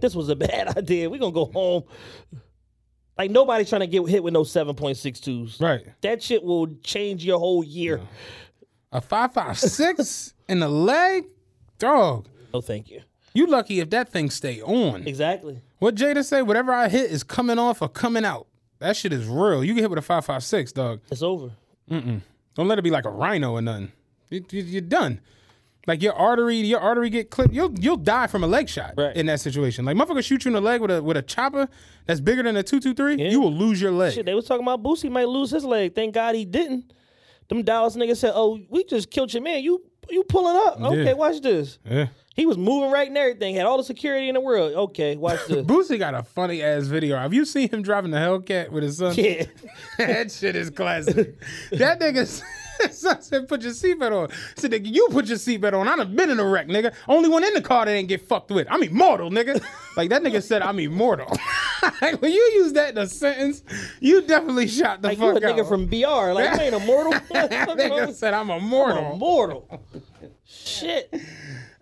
[0.00, 1.10] This was a bad idea.
[1.10, 1.82] We're gonna go home.
[3.16, 5.60] Like nobody's trying to get hit with no 7.62s.
[5.60, 5.84] Right.
[6.02, 8.00] That shit will change your whole year.
[8.92, 11.24] A five five six in the leg,
[11.78, 12.28] dog.
[12.54, 13.02] No, thank you.
[13.38, 15.06] You lucky if that thing stay on.
[15.06, 15.60] Exactly.
[15.78, 16.42] What Jada say?
[16.42, 18.46] Whatever I hit is coming off or coming out.
[18.80, 19.62] That shit is real.
[19.64, 21.00] You get hit with a five five six, dog.
[21.10, 21.50] It's over.
[21.88, 22.22] Don't
[22.68, 23.92] let it be like a rhino or nothing.
[24.30, 25.20] You, you, you're done.
[25.86, 27.54] Like your artery, your artery get clipped.
[27.54, 29.16] You'll you'll die from a leg shot Right.
[29.16, 29.84] in that situation.
[29.86, 31.66] Like motherfucker shoot you in the leg with a with a chopper
[32.06, 33.16] that's bigger than a two two three.
[33.30, 34.12] You will lose your leg.
[34.12, 35.94] Shit, they was talking about Boosie might lose his leg.
[35.94, 36.92] Thank God he didn't.
[37.48, 39.62] Them Dallas niggas said, "Oh, we just killed your man.
[39.62, 40.78] You you pulling up?
[40.80, 41.12] Okay, Yeah.
[41.14, 42.08] watch this." Yeah.
[42.38, 43.56] He was moving right and everything.
[43.56, 44.72] Had all the security in the world.
[44.72, 45.66] Okay, watch this.
[45.66, 47.16] Boosie got a funny ass video.
[47.18, 49.12] Have you seen him driving the Hellcat with his son?
[49.16, 49.44] yeah,
[49.98, 51.34] that shit is classic.
[51.72, 52.26] that nigga
[52.92, 55.88] son said, "Put your seatbelt on." I said, "Nigga, you put your seatbelt on.
[55.88, 56.94] I done been in a wreck, nigga.
[57.08, 58.68] Only one in the car that ain't get fucked with.
[58.70, 59.60] I'm immortal, nigga."
[59.96, 61.36] like that nigga said, "I'm immortal."
[62.00, 63.64] like, when you use that in a sentence,
[63.98, 65.68] you definitely shot the like you fuck a nigga out.
[65.68, 66.32] from BR.
[66.34, 67.12] Like you ain't immortal.
[67.32, 69.82] that nigga said, "I'm immortal." immortal.
[70.46, 71.12] Shit.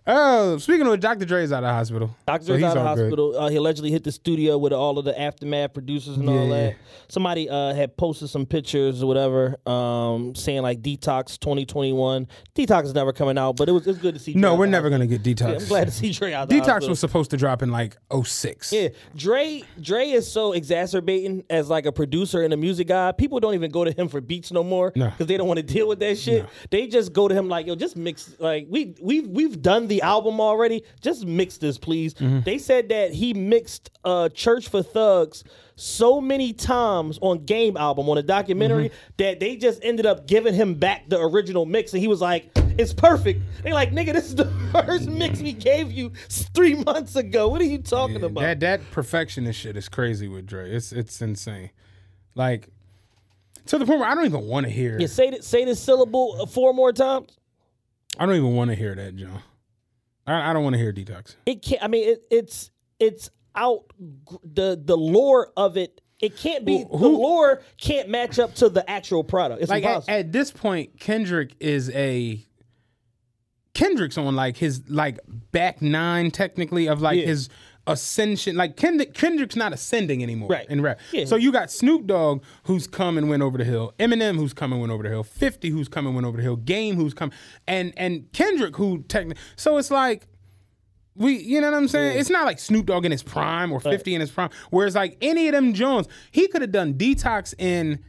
[0.09, 1.25] Oh, speaking of, Dr.
[1.25, 2.15] Dre's out of hospital.
[2.25, 3.37] Doctor's So he's out of hospital.
[3.37, 6.75] Uh, he allegedly hit the studio with all of the aftermath producers and all that.
[7.09, 12.25] Somebody uh, had posted some pictures or whatever, um, saying like Detox 2021.
[12.55, 14.33] Detox is never coming out, but it was it's good to see.
[14.33, 15.39] No, Dre we're never gonna get detox.
[15.41, 15.61] hospital.
[15.63, 16.47] I'm glad to see Dre out.
[16.47, 18.71] the Detox was supposed to drop in like 06.
[18.71, 23.11] Yeah, Dre Dre is so exacerbating as like a producer and a music guy.
[23.11, 25.09] People don't even go to him for beats no more No.
[25.09, 26.45] because they don't want to deal with that shit.
[26.69, 28.33] They just go to him like, yo, just mix.
[28.39, 30.83] Like we we we've done the album already.
[31.01, 32.13] Just mix this, please.
[32.15, 32.41] Mm-hmm.
[32.41, 35.43] They said that he mixed uh, Church for Thugs
[35.75, 38.95] so many times on Game album on a documentary Mm-hmm.
[39.17, 42.49] that they just ended up giving him back the original mix, and he was like,
[42.77, 47.15] "It's perfect." They're like, nigga, this is the first mix we gave you three months
[47.15, 47.47] ago.
[47.47, 48.41] What are you talking about?
[48.41, 50.71] That that perfectionist shit is crazy with Dre.
[50.71, 51.69] It's it's insane.
[52.33, 52.69] Like
[53.67, 54.97] to the point where I don't even want to hear.
[54.99, 57.37] Yeah, say th- say this syllable uh, four more times.
[58.19, 59.41] I don't even want to hear that, John.
[60.27, 61.35] I, I don't want to hear detox.
[61.45, 61.81] It can't.
[61.83, 63.91] I mean, it, it's it's out
[64.43, 66.01] the the lore of it.
[66.19, 69.61] It can't be Who- the lore can't match up to the actual product.
[69.61, 72.43] It's Like at, at this point, Kendrick is a
[73.73, 75.19] Kendrick's on like his like
[75.51, 77.27] back nine technically of like Yeah.
[77.27, 77.49] his
[77.87, 78.55] ascension.
[78.55, 80.69] Like Kendrick, Kendrick's not ascending anymore Right.
[80.69, 80.99] in rap.
[81.11, 81.25] Yeah.
[81.25, 84.71] So you got Snoop Dogg who's come and went over the hill, Eminem who's come
[84.71, 87.13] and went over the hill, Fifty who's come and went over the hill, Game who's
[87.13, 87.31] come,
[87.67, 89.41] and and Kendrick who technically.
[89.55, 90.27] So it's like.
[91.19, 92.19] We, you know what I'm saying?
[92.19, 94.51] It's not like Snoop Dogg in his prime or 50 in his prime.
[94.69, 98.03] Whereas like any of them Jones, he could have done detox in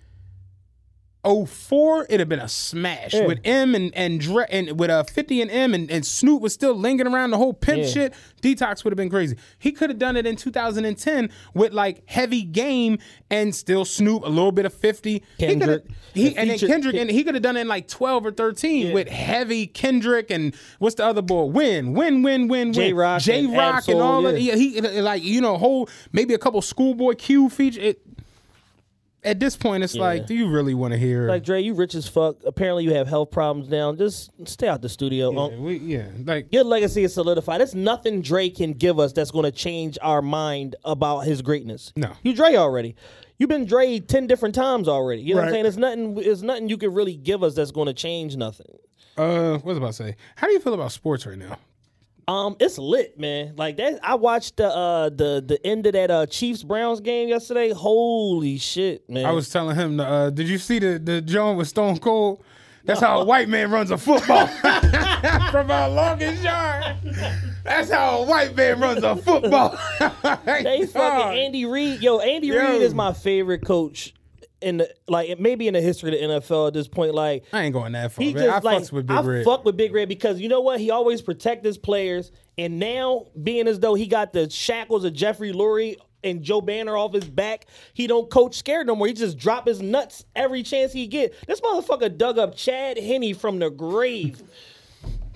[1.25, 3.27] 04, it'd have been a smash Yeah.
[3.27, 6.55] with M and and, Dre, and with uh 50 and M and, and Snoop was
[6.55, 7.87] still lingering around the whole pimp Yeah.
[7.89, 8.15] shit.
[8.43, 9.37] Detox would have been crazy.
[9.59, 12.99] He could have done it in 2010 with like heavy game
[13.31, 15.23] and still Snoop, a little bit of 50.
[15.39, 15.85] He Kendrick.
[16.15, 18.31] he, The and then Kendrick, and he could have done it in like 12 or
[18.31, 21.45] 13 with heavy Kendrick and what's the other boy?
[21.45, 22.73] Win, win, win, win, win.
[22.73, 24.55] J and Rock and all of yeah.
[24.55, 27.81] yeah, he like you know whole maybe a couple schoolboy Q feature.
[27.81, 28.01] It,
[29.25, 31.29] at this point, it's like, do you really want to hear?
[31.29, 32.37] Like Dre, you rich as fuck.
[32.47, 33.93] Apparently, you have health problems now.
[33.93, 35.33] Just stay out the studio.
[35.33, 35.61] yeah, Unc.
[35.61, 37.61] we, yeah, like Your legacy is solidified.
[37.61, 41.93] There's nothing Dre can give us that's going to change our mind about his greatness.
[41.97, 42.13] No.
[42.23, 42.95] you Dre already.
[43.39, 45.23] You've been Dre ten different times already.
[45.23, 45.67] You know what I'm saying?
[45.67, 46.17] It's nothing.
[46.19, 48.67] It's nothing you can really give us that's going to change nothing.
[49.17, 50.17] uh, what was I about to say?
[50.37, 51.59] How do you feel about sports right now?
[52.29, 53.55] Um, it's lit, man.
[53.57, 54.01] Like that.
[54.03, 57.71] I watched the uh the the end of that uh Chiefs Browns game yesterday.
[57.71, 59.25] Holy shit, man!
[59.25, 62.45] I was telling him, uh, did you see the the joint with Stone Cold?
[62.85, 64.47] That's how a white man runs a football
[65.51, 66.97] from our longest yard.
[67.65, 69.79] That's how a white man runs a football.
[70.45, 72.01] They fucking Andy Reid.
[72.01, 72.51] Yo, Andy.
[72.51, 74.15] Reid is my favorite coach
[74.61, 77.15] in the like it maybe in the history of the NFL at this point.
[77.15, 78.25] Like I ain't going that far.
[78.25, 78.45] he man.
[78.45, 79.45] just I like fucks with Big I Red.
[79.45, 80.81] fuck with Big Red because you know what?
[80.81, 85.13] He always protect his players, and now being as though he got the shackles of
[85.13, 89.07] Jeffrey Lurie and Joe Banner off his back, he don't coach scared no more.
[89.07, 91.33] He just drop his nuts every chance he get.
[91.47, 94.43] This motherfucker dug up Chad Henne from the grave.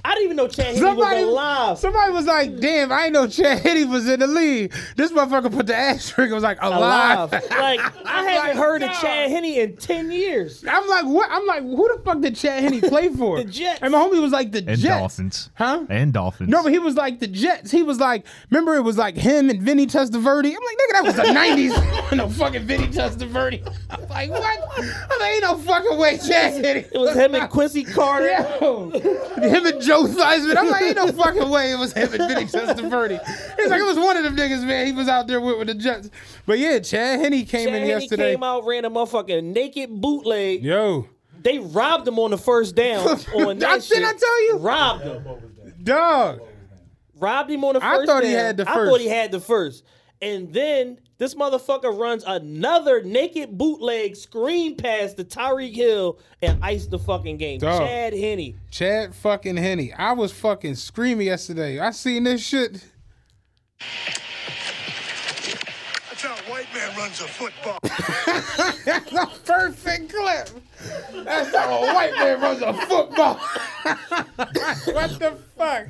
[0.04, 1.78] I didn't even know Chad Henne Somebody, was alive.
[1.78, 5.52] somebody was like, "Damn, I ain't know Chad Henne was in the league." This motherfucker
[5.54, 6.30] put the asterisk.
[6.30, 7.32] It was like alive.
[7.32, 7.32] alive.
[7.50, 8.90] like I haven't like, heard of.
[9.00, 10.64] Chad Henne in ten years.
[10.68, 11.28] I'm like, what?
[11.30, 13.36] I'm like, who the fuck did Chad Henne play for?
[13.38, 13.78] The Jets.
[13.80, 14.82] And my homie was like, the And Jets.
[14.82, 15.50] Dolphins.
[15.54, 15.86] Huh?
[15.88, 16.48] And Dolphins.
[16.50, 17.70] No, but he was like the Jets.
[17.70, 20.46] He was like, remember it was like him and Vinny Testaverde.
[20.46, 21.22] I'm like, nigga, that was the
[22.10, 22.16] '90s.
[22.16, 23.64] no fucking Vinny Testaverde.
[23.88, 24.42] I'm like, what?
[24.42, 26.76] I'm like, ain't no fucking way, Chad Henne.
[26.92, 28.26] It was him and Quincy Carter.
[28.60, 30.56] Yo, him and Joe Theismann.
[30.56, 33.20] I'm like, ain't no fucking way it was him and Vinny Testaverde.
[33.58, 34.86] He's like, it was one of them niggas, man.
[34.86, 36.10] He was out there with, with the Jets.
[36.46, 38.32] But yeah, Chad Henne came Chad in Henne yesterday.
[38.34, 40.62] came out, ran a motherfucking naked bootleg.
[40.64, 41.08] Yo,
[41.42, 43.06] They robbed him on the first down.
[43.34, 44.04] on that I- didn't shit.
[44.04, 44.56] I tell you?
[44.58, 45.24] Robbed him.
[45.82, 46.40] dog.
[47.18, 48.90] Robbed him on the first I thought he had the I first.
[48.90, 49.84] thought he had the first.
[50.22, 56.86] And then this motherfucker runs another naked bootleg screen pass to Tyreek Hill and ice
[56.86, 57.58] the fucking game.
[57.58, 57.80] Dog.
[57.80, 58.54] Chad Henne.
[58.70, 59.92] Chad fucking Henne.
[59.98, 61.80] I was fucking screaming yesterday.
[61.80, 62.86] I seen this shit.
[66.08, 67.78] That's how a white man runs a football.
[68.84, 70.50] That's a perfect clip.
[71.24, 73.34] That's how a white man runs a football.
[74.94, 75.88] what the fuck?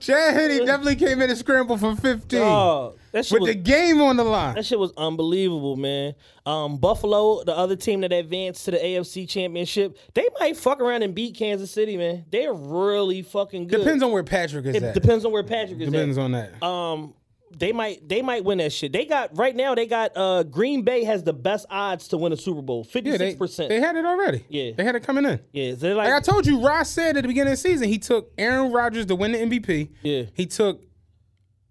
[0.00, 3.60] Chad Henne definitely came in and scrambled for 15 Oh, that shit with was the
[3.60, 4.54] game on the line.
[4.54, 6.14] That shit was unbelievable, man.
[6.46, 11.02] Um, Buffalo, the other team that advanced to the AFC Championship, they might fuck around
[11.02, 12.24] and beat Kansas City, man.
[12.30, 13.78] They're really fucking good.
[13.78, 14.94] Depends on where Patrick is it at.
[14.94, 16.24] depends on where Patrick is Depends at.
[16.24, 16.62] on that.
[16.62, 17.14] Um,
[17.56, 18.92] they might they might win that shit.
[18.92, 19.74] They got right now.
[19.74, 23.10] They got uh Green Bay has the best odds to win a Super Bowl, fifty
[23.10, 23.68] six they, percent.
[23.68, 24.44] they had it already.
[24.48, 24.72] Yeah.
[24.76, 25.40] They had it coming in.
[25.52, 27.98] Yeah, like, Like I told you, Ross said at the beginning of the season, he
[27.98, 29.90] took Aaron Rodgers to win the MVP.
[30.02, 30.22] Yeah.
[30.34, 30.82] He took,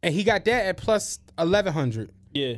[0.04, 2.12] and he got that at plus 1100.
[2.34, 2.56] yeah.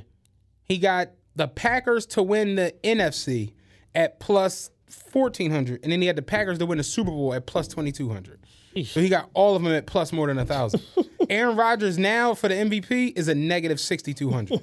[0.64, 3.54] He got the Packers to win the NFC
[3.96, 4.70] at plus
[5.12, 5.80] 1400.
[5.84, 8.40] And then he had the Packers to win the Super Bowl at plus 2200.
[8.86, 10.82] So he got all of them at plus more than a thousand.
[11.30, 14.62] Aaron Rodgers now for the MVP is a negative 6200.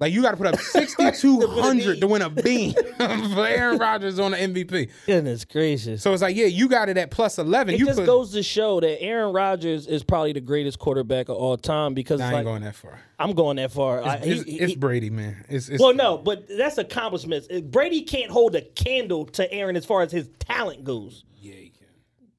[0.00, 4.32] Like you got to put up 6200 to win a bean for Aaron Rodgers on
[4.32, 4.90] the MVP.
[5.06, 6.02] Goodness gracious.
[6.02, 7.74] So it's like, yeah, you got it at plus 11.
[7.74, 11.28] it you just put, goes to show that Aaron Rodgers is probably the greatest quarterback
[11.28, 12.98] of all time because I it's ain't like, going that far.
[13.20, 14.02] I'm going that far.
[14.02, 15.44] I, It's, he- it's he- Brady, man.
[15.48, 17.46] It's, it's Well, no, but that's accomplishments.
[17.62, 21.24] Brady can't hold a candle to Aaron as far as his talent goes.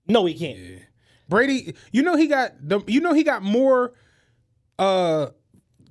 [0.08, 0.14] Yeah, can.
[0.14, 0.82] No, he can't.
[1.28, 3.94] Brady, you know he got the you know he got more
[4.78, 5.28] uh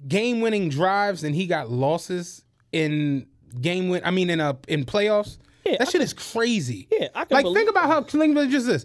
[0.06, 3.26] game winning drives than he got losses in
[3.60, 5.38] game win I mean in uh in playoffs.
[5.64, 6.88] Yeah, that I shit is crazy.
[6.92, 8.84] Yeah, I can like believe- think about how think about just this.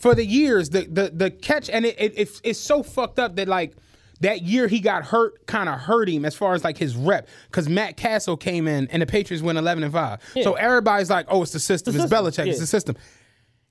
[0.00, 3.36] For the years, the the the catch and it, it it's it's so fucked up
[3.36, 3.74] that like
[4.20, 7.28] that year he got hurt kind of hurt him as far as like his rep
[7.46, 10.20] because Matt Cassel came in and the Patriots went 11 and 5.
[10.42, 11.92] So everybody's like, oh, it's the system.
[11.94, 12.46] The it's system, Belichick.
[12.46, 12.50] yeah.
[12.52, 12.96] It's the system.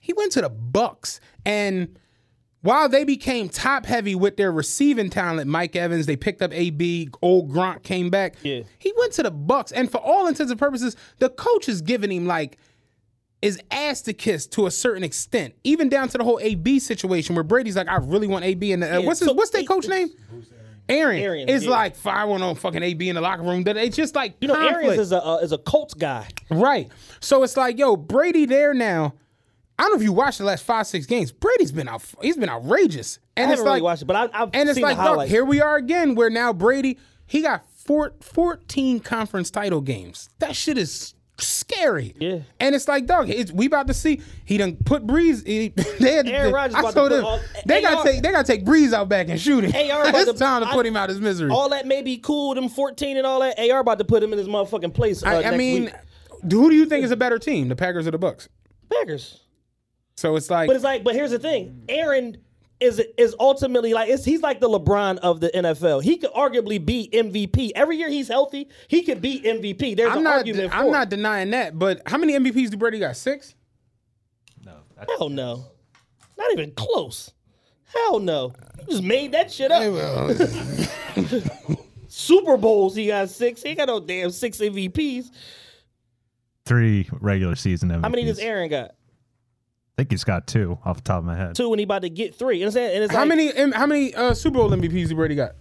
[0.04, 1.98] He went to the Bucks and
[2.62, 7.10] while they became top heavy with their receiving talent, Mike Evans, they picked up AB,
[7.22, 8.36] old Gronk came back.
[8.42, 8.62] Yeah.
[8.80, 12.10] He went to the Bucks, and for all intents and purposes, the coach is giving
[12.10, 12.58] him like
[13.42, 17.36] is ass to kiss to a certain extent, even down to the whole AB situation
[17.36, 18.72] where Brady's like, I really want AB.
[18.72, 20.10] And uh, what's his, so what's their coach name?
[20.88, 21.20] Aaron.
[21.20, 21.70] Aaron, is yeah.
[21.70, 23.66] like, I want no fucking AB in the locker room.
[23.68, 24.76] It's just like You know, conflict.
[24.78, 26.28] Arians is a uh, is a Colts guy.
[26.50, 26.90] Right.
[27.20, 29.16] So it's like, yo, Brady there now.
[29.84, 31.34] I don't know if you watched the last five, six games.
[31.34, 32.02] Brady's been out.
[32.22, 33.20] He's been outrageous.
[33.36, 35.44] And I it's haven't really watched it, but I, I've and it's like, look, here
[35.44, 40.30] we are again, where now Brady he got four, 14 conference title games.
[40.40, 42.14] That shit is scary.
[42.18, 42.40] Yeah.
[42.62, 44.22] And it's like, dog, it's, we about to see.
[44.46, 45.46] He done put Brees.
[45.46, 45.70] He,
[46.00, 48.46] they had, Aaron Rodgers I told them all- they AR got to take they got
[48.46, 49.92] to take Brees out back and shoot him.
[49.92, 51.52] AR about it's to- time to I- put him out his misery.
[51.52, 53.60] All that may be cool, them 14 and all that.
[53.60, 55.24] AR about to put him in his motherfucking place.
[55.24, 55.94] Uh, I, I mean, week.
[56.52, 58.48] who do you think is a better team, the Packers or the Bucks?
[58.90, 59.42] Packers.
[60.16, 62.38] So it's like, But it's like, but here's the thing: Aaron
[62.80, 66.04] is is ultimately like it's, he's like the LeBron of the NFL.
[66.04, 68.70] He could arguably be MVP every year he's healthy.
[68.88, 69.96] He could be MVP.
[69.96, 70.38] There's I'm an not.
[70.38, 70.92] argument for I'm it.
[70.92, 71.78] not denying that.
[71.80, 73.16] But how many MVPs do Brady got?
[73.18, 73.56] Six.
[74.64, 74.74] No.
[75.18, 75.66] Hell no,
[76.38, 77.32] not even close.
[77.94, 79.84] Hell no, you just made that shit up.
[82.08, 83.64] Super Bowls, he got six.
[83.64, 85.26] He got no damn six MVPs.
[86.66, 88.02] Three regular season MVPs.
[88.04, 88.92] How many does Aaron got?
[89.96, 91.56] I think he's got two off the top of my head.
[91.56, 92.56] Two, and he about to get three.
[92.58, 92.96] You know what I'm saying?
[92.96, 93.54] And it's How like, many?
[93.54, 95.52] M- How many uh, Super Bowl MVPs do Brady got?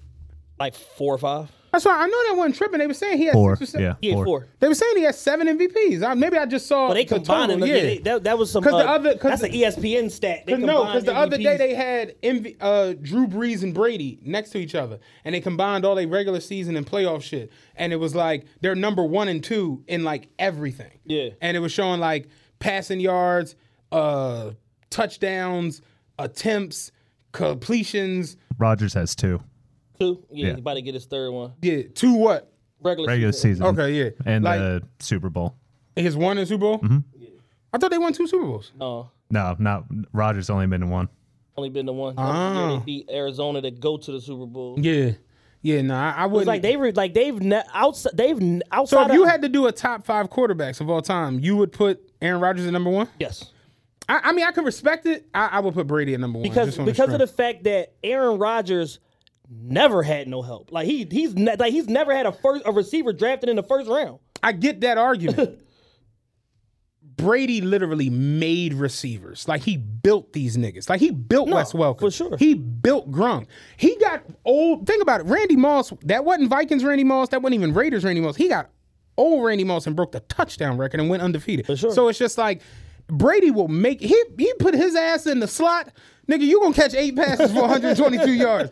[0.58, 1.50] Like four or five.
[1.70, 2.78] That's why I know that wasn't tripping.
[2.80, 3.56] They were saying he had Four.
[3.56, 3.96] six or seven.
[4.02, 4.08] Yeah.
[4.10, 4.24] Yeah, Four.
[4.26, 4.48] four.
[4.60, 6.02] They were saying he had seven MVPs.
[6.02, 6.86] I, maybe I just saw.
[6.86, 7.68] Well, they the combined total, them.
[7.68, 7.82] Yeah.
[7.82, 8.62] They- that, that was some.
[8.62, 10.44] 'Cause the uh, other- 'cause that's the- an ESPN stat.
[10.46, 11.58] They Cause no, combined because the other day MVPs.
[11.58, 15.84] they had MV, uh, Drew Brees and Brady next to each other, and they combined
[15.86, 19.42] all their regular season and playoff shit, and it was like they're number one and
[19.42, 21.00] two in like everything.
[21.04, 21.30] Yeah.
[21.40, 22.28] and it was showing like
[22.60, 23.56] passing yards,
[23.92, 24.50] uh,
[24.90, 25.82] touchdowns,
[26.18, 26.92] attempts,
[27.32, 28.36] completions.
[28.58, 29.40] Rodgers has two.
[29.98, 30.24] two.
[30.30, 30.52] Yeah, Yeah.
[30.54, 31.52] he about to get his third one.
[31.62, 32.52] Yeah, two what?
[32.82, 33.66] Regular, Regular season.
[33.66, 34.10] Okay, yeah.
[34.26, 35.54] And Like- the Super Bowl.
[35.94, 36.78] His one in Super Bowl.
[36.80, 36.98] Mm-hmm.
[37.72, 38.72] I thought they won two Super Bowls.
[38.80, 41.08] Oh, No, not Rodgers only been in one.
[41.56, 42.14] only been the one.
[42.18, 42.70] Ah.
[42.72, 44.74] Yeah, they beat Arizona to go to the Super Bowl.
[44.78, 45.12] Yeah,
[45.62, 45.82] yeah.
[45.82, 46.46] No, I, I wouldn't.
[46.48, 49.10] like they were like they've ne- outside they've n- so outside.
[49.10, 51.72] if you of- had to do a top five quarterbacks of all time, you would
[51.72, 53.06] put Aaron Rodgers at number one.
[53.20, 53.52] yes.
[54.12, 55.26] I, I mean, I can respect it.
[55.32, 58.38] I, I would put Brady at number one because because of the fact that Aaron
[58.38, 58.98] Rodgers
[59.48, 60.70] never had no help.
[60.70, 63.62] Like he he's ne- like he's never had a first a receiver drafted in the
[63.62, 64.18] first round.
[64.42, 65.60] I get that argument.
[67.16, 69.46] Brady literally made receivers.
[69.48, 70.88] Like he built these niggas.
[70.90, 72.00] Like he built No, Wes Welker.
[72.00, 72.36] for sure.
[72.36, 73.46] He built Gronk.
[73.76, 74.86] He got old.
[74.86, 75.26] Think about it.
[75.26, 75.92] Randy Moss.
[76.02, 77.28] That wasn't Vikings Randy Moss.
[77.30, 78.36] That wasn't even Raiders Randy Moss.
[78.36, 78.70] He got
[79.16, 81.66] old Randy Moss and broke the touchdown record and went undefeated.
[81.66, 81.92] For sure.
[81.92, 82.62] So it's just like
[83.08, 84.00] Brady will make.
[84.00, 85.92] He he put his ass in the slot.
[86.28, 88.70] Nigga, you gonna catch eight passes for 122 yards.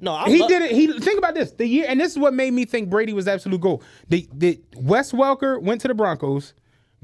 [0.00, 0.72] No, I He lo- did it.
[0.72, 1.52] He think about this.
[1.52, 3.84] The year, and this is what made me think Brady was absolute gold.
[4.08, 6.54] The the Wes Welker went to the Broncos,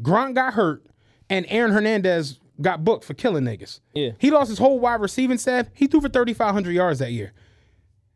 [0.03, 0.85] Gronk got hurt,
[1.31, 3.79] and Aaron Hernandez got booked for killing niggas.
[3.95, 4.11] Yeah.
[4.19, 5.69] He lost his whole wide receiving staff.
[5.75, 7.33] He threw for thirty five hundred yards that year.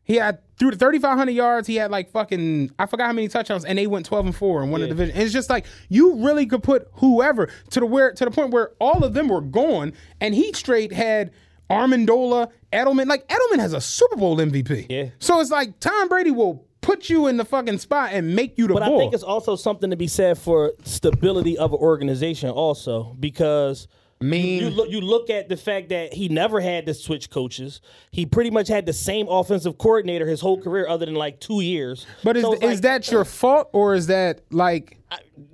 [0.03, 1.67] He had through the thirty five hundred yards.
[1.67, 4.61] He had like fucking I forgot how many touchdowns, and they went twelve and four
[4.61, 5.15] and won the division.
[5.15, 8.51] And it's just like you really could put whoever to the where to the point
[8.51, 11.31] where all of them were gone, and he straight had
[11.69, 13.07] Amendola, Edelman.
[13.07, 14.87] Like Edelman has a Super Bowl MVP.
[14.89, 15.09] Yeah.
[15.19, 18.67] So it's like Tom Brady will put you in the fucking spot and make you
[18.67, 18.83] the But.
[18.83, 23.87] I think it's also something to be said for stability of an organization, also because.
[24.23, 24.89] Mean- you, you look.
[24.89, 27.81] You look at the fact that he never had to switch coaches.
[28.11, 31.61] He pretty much had the same offensive coordinator his whole career, other than like two
[31.61, 32.05] years.
[32.23, 34.97] but is, So is like, that your fault or is that like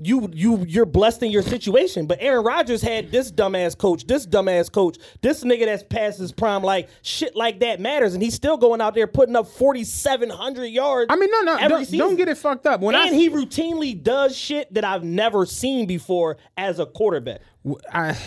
[0.02, 2.06] you you you're blessed in your situation.
[2.06, 6.32] But Aaron Rodgers had this dumbass coach, this dumbass coach, this nigga that's past his
[6.32, 6.64] prime.
[6.64, 10.30] Like shit like that matters, and he's still going out there putting up forty seven
[10.30, 11.12] hundred yards.
[11.12, 12.82] I mean no no don't, don't get it fucked up.
[12.82, 17.42] When and I he routinely does shit that I've never seen before as a quarterback.
[17.92, 18.18] I,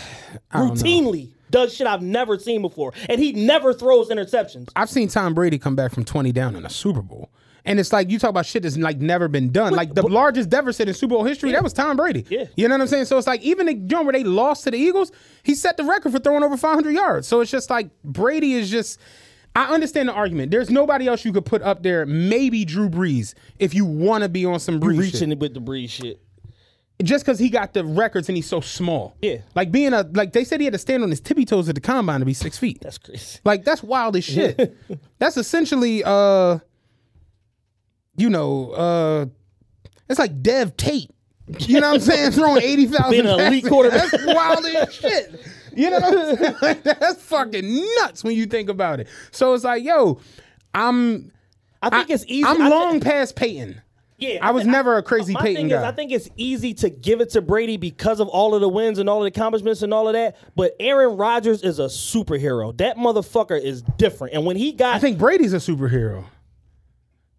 [0.51, 0.73] I don't know.
[0.73, 4.69] Routinely does shit I've never seen before, and he never throws interceptions.
[4.75, 7.29] I've seen Tom Brady come back from 20 down in a Super Bowl.
[7.65, 9.73] And it's like you talk about shit that's like never been done.
[9.73, 12.25] like the largest deficit in Super Bowl history, that was Tom Brady.
[12.29, 12.45] Yeah.
[12.55, 13.05] You know what I'm saying?
[13.05, 15.11] So it's like even the joint where they lost to the Eagles,
[15.43, 17.27] he set the record for throwing over 500 yards.
[17.27, 18.99] So it's just like Brady is just.
[19.55, 20.49] I understand the argument.
[20.49, 22.07] There's nobody else you could put up there.
[22.07, 25.13] Maybe Drew Brees if you want to be on some Brees shit.
[25.13, 26.19] Reaching with the Brees shit.
[27.03, 29.15] Just because he got the records and he's so small.
[29.21, 29.37] Yeah.
[29.53, 31.75] Like being a like they said he had to stand on his tippy toes at
[31.75, 32.79] the combine to be six feet.
[32.81, 33.39] That's crazy.
[33.43, 34.75] Like that's wild as shit.
[35.19, 36.57] that's essentially uh
[38.15, 39.25] you know, uh
[40.09, 41.09] it's like Dev Tate.
[41.59, 42.31] You know what I'm saying?
[42.33, 44.11] Throwing 80,000 Being an elite quarterback.
[44.11, 45.41] That's wild as shit.
[45.75, 46.55] You know what I'm saying?
[46.61, 49.07] Like, that's fucking nuts when you think about it.
[49.31, 50.21] So it's like, yo,
[50.73, 51.31] I'm
[51.81, 52.45] I think it's easy.
[52.45, 53.81] I'm I long past Peyton.
[54.17, 55.87] Yeah, I was never a crazy my Peyton thing Is, guy.
[55.87, 58.99] I think it's easy to give it to Brady because of all of the wins
[58.99, 60.37] and all of the accomplishments and all of that.
[60.55, 62.75] But Aaron Rodgers is a superhero.
[62.77, 64.33] That motherfucker is different.
[64.33, 66.23] And when he got, I think Brady's a superhero.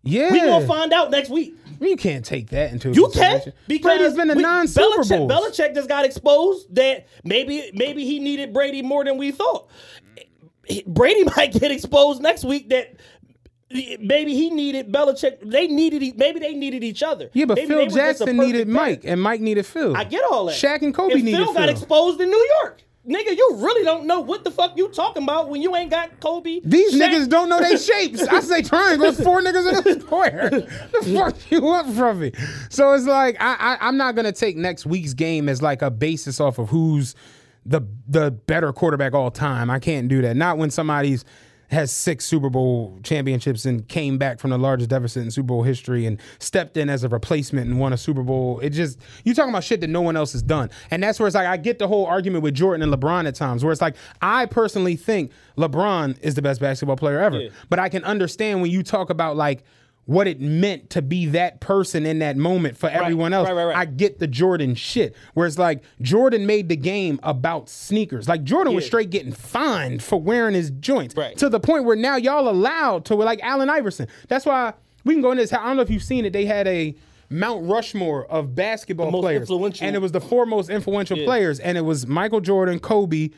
[0.05, 1.57] Yeah, we gonna find out next week.
[1.81, 5.75] You can't take that into You can because Brady's been a non Super Belichick, Belichick
[5.75, 9.69] just got exposed that maybe maybe he needed Brady more than we thought.
[10.87, 12.95] Brady might get exposed next week that
[13.71, 15.39] maybe he needed Belichick.
[15.43, 17.31] They needed maybe they needed each other.
[17.33, 18.69] Yeah, but Maybe Phil they were just a Jackson needed.
[18.69, 19.97] Mike, and Mike needed Phil.
[19.97, 20.55] I get all that.
[20.57, 21.55] Shaq and Kobe and needed Phil Phil.
[21.55, 22.83] got exposed in New York.
[23.07, 26.19] Nigga, you really don't know what the fuck you talking about when you ain't got
[26.21, 26.61] Kobe.
[26.65, 28.23] These Shaq- niggas don't know their shapes.
[28.23, 30.49] I say triangles, four niggas in a square.
[30.51, 32.33] the fuck you want from me?
[32.71, 35.91] So it's like I, I I'm not gonna take next week's game as like a
[35.91, 37.15] basis off of who's
[37.67, 39.69] the the better quarterback all time.
[39.69, 40.35] I can't do that.
[40.37, 41.27] Not when somebody's
[41.75, 45.63] has six Super Bowl championships and came back from the largest deficit in Super Bowl
[45.63, 48.61] history and stepped in as a replacement and won a Super Bowl.
[48.61, 50.71] It just you talking about shit that no one else has done.
[50.91, 53.35] And that's where it's like I get the whole argument with Jordan and LeBron at
[53.35, 57.37] times where it's like I personally think LeBron is the best basketball player ever.
[57.69, 59.65] But I can understand when you talk about like
[60.07, 63.49] what it meant to be that person in that moment for everyone else.
[63.49, 63.77] right, right, right.
[63.77, 65.15] I get the Jordan shit.
[65.33, 68.29] Where it's like Jordan made the game about sneakers.
[68.29, 71.17] Like Jordan was straight getting fined for wearing his joints.
[71.17, 71.37] Right.
[71.39, 74.07] To the point where now y'all allowed to like Allen Iverson.
[74.29, 74.75] That's why
[75.05, 75.53] we can go in this.
[75.55, 76.33] I don't know if you've seen it.
[76.35, 76.95] They had a
[77.31, 79.41] Mount Rushmore of basketball most players.
[79.43, 81.59] influential- And it was the four most influential players.
[81.61, 83.31] And it was Michael Jordan, Kobe,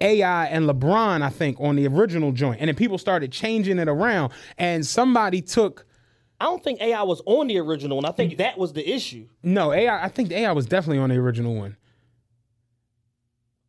[0.00, 2.60] AI, and LeBron, I think, on the original joint.
[2.60, 4.32] And then people started changing it around.
[4.58, 5.86] And somebody took
[6.40, 9.26] I don't think AI was on the original, and I think that was the issue.
[9.42, 11.76] no, AI, I think AI was definitely on the original one.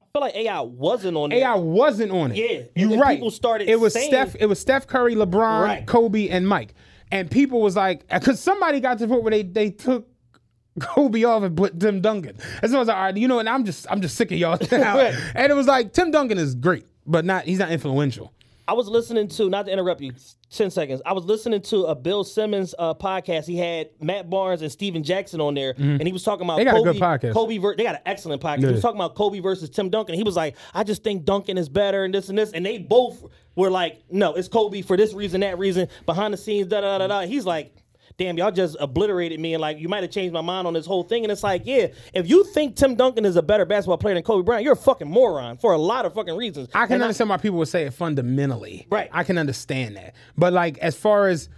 [0.02, 1.32] I feel like AI wasn't on.
[1.32, 2.38] AI wasn't on it.
[2.38, 3.16] Yeah, you then right.
[3.18, 4.36] people started It was saying- Steph.
[4.40, 5.86] It was Steph Curry, LeBron, Right.
[5.86, 6.74] Kobe, and Mike.
[7.12, 10.08] And people was like, because somebody got to the point where they they took
[10.80, 12.38] Kobe off and put Tim Duncan.
[12.62, 14.32] And so I was like, all right, you know, and I'm just I'm just sick
[14.32, 14.98] of y'all now.
[15.36, 18.34] and it was like Tim Duncan is great, but not he's not influential.
[18.68, 20.12] I was listening to, not to interrupt you,
[20.52, 21.02] 10 seconds.
[21.06, 23.46] I was listening to a Bill Simmons uh, podcast.
[23.46, 26.66] He had Matt Barnes and Stephen Jackson on there, and he was talking about Mm-hmm.
[26.66, 26.94] They got a Kobe.
[26.94, 27.34] good podcast.
[27.34, 28.58] Kobe, ver- they got an excellent podcast.
[28.60, 28.72] He Yeah.
[28.72, 30.16] was talking about Kobe versus Tim Duncan.
[30.16, 32.52] He was like, I just think Duncan is better and this and this.
[32.52, 33.24] And they both
[33.56, 36.98] were like, no, it's Kobe for this reason, that reason, behind the scenes, da da
[36.98, 37.22] da da.
[37.22, 37.74] He's like,
[38.18, 40.86] damn, y'all just obliterated me and like you might have changed my mind on this
[40.86, 41.24] whole thing.
[41.24, 44.24] And it's like, yeah, if you think Tim Duncan is a better basketball player than
[44.24, 46.70] Kobe Bryant, you're a fucking moron for a lot of fucking reasons.
[46.74, 48.88] I can And understand why people would say it fundamentally.
[48.90, 49.10] Right.
[49.12, 50.16] I can understand that.
[50.38, 51.50] But like as far as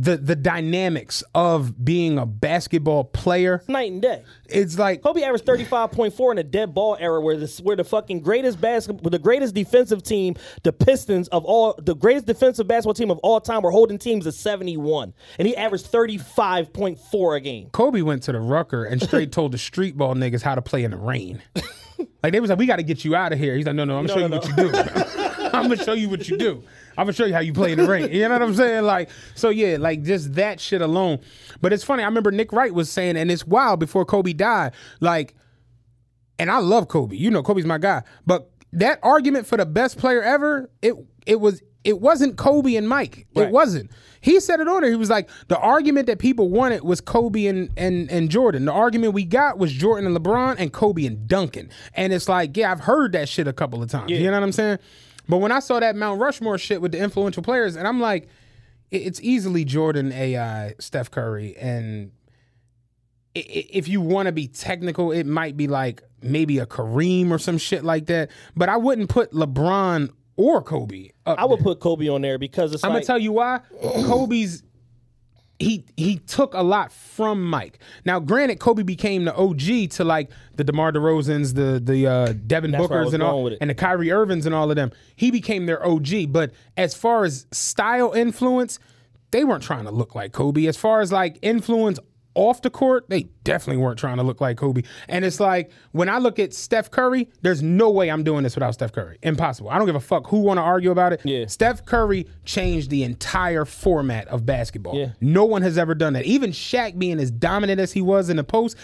[0.00, 4.22] the the dynamics of being a basketball player, night and day.
[4.48, 8.20] it's like Kobe averaged 35.4 in a dead ball era where this where the fucking
[8.20, 13.10] greatest basketball the greatest defensive team, the Pistons of all the greatest defensive basketball team
[13.10, 15.12] of all time were holding teams to 71.
[15.38, 17.70] And he averaged 35.4 a game.
[17.70, 20.84] Kobe went to the Rucker and straight told the street ball niggas how to play
[20.84, 21.42] in the rain.
[22.22, 23.54] like they was like, we got to get you out of here.
[23.56, 25.40] He's like, no, no, I'm gonna No, show no, you what you do.
[25.52, 26.62] I'm gonna show you what you do.
[26.98, 28.12] I'm gonna show you how you play in the ring.
[28.12, 28.84] You know what I'm saying?
[28.84, 31.20] Like, so yeah, like just that shit alone.
[31.60, 32.02] But it's funny.
[32.02, 34.72] I remember Nick Wright was saying, and it's wild before Kobe died.
[35.00, 35.34] Like,
[36.38, 37.16] and I love Kobe.
[37.16, 38.02] You know, Kobe's my guy.
[38.26, 40.94] But that argument for the best player ever, it
[41.26, 43.26] it was it wasn't Kobe and Mike.
[43.34, 43.90] It wasn't.
[44.20, 44.90] He said it on there.
[44.90, 48.66] He was like, the argument that people wanted was Kobe and, and and Jordan.
[48.66, 51.70] The argument we got was Jordan and LeBron and Kobe and Duncan.
[51.94, 54.10] And it's like, yeah, I've heard that shit a couple of times.
[54.10, 54.78] You know what I'm saying?
[55.30, 58.28] But when I saw that Mount Rushmore shit with the influential players, and I'm like,
[58.90, 62.10] it's easily Jordan, AI, Steph Curry, and
[63.34, 67.58] if you want to be technical, it might be like maybe a Kareem or some
[67.58, 68.30] shit like that.
[68.56, 71.38] But I wouldn't put LeBron or Kobe up.
[71.38, 71.64] I would there.
[71.64, 73.60] put Kobe on there because it's I'm like gonna tell you why.
[73.80, 74.64] Kobe's
[75.60, 77.78] he he took a lot from Mike.
[78.04, 82.70] Now, granted, Kobe became the OG to like the DeMar DeRozans, the the uh, Devin
[82.72, 84.90] That's Bookers, and all, and the Kyrie Irvings and all of them.
[85.14, 86.32] He became their OG.
[86.32, 88.78] But as far as style influence,
[89.30, 90.66] they weren't trying to look like Kobe.
[90.66, 91.98] As far as like influence
[92.34, 94.82] off the court, they definitely weren't trying to look like Kobe.
[95.08, 98.54] And it's like when I look at Steph Curry, there's no way I'm doing this
[98.54, 99.18] without Steph Curry.
[99.22, 99.70] Impossible.
[99.70, 101.20] I don't give a fuck who want to argue about it.
[101.24, 101.46] Yeah.
[101.46, 104.94] Steph Curry changed the entire format of basketball.
[104.94, 105.12] Yeah.
[105.20, 106.24] No one has ever done that.
[106.24, 108.76] Even Shaq being as dominant as he was in the post,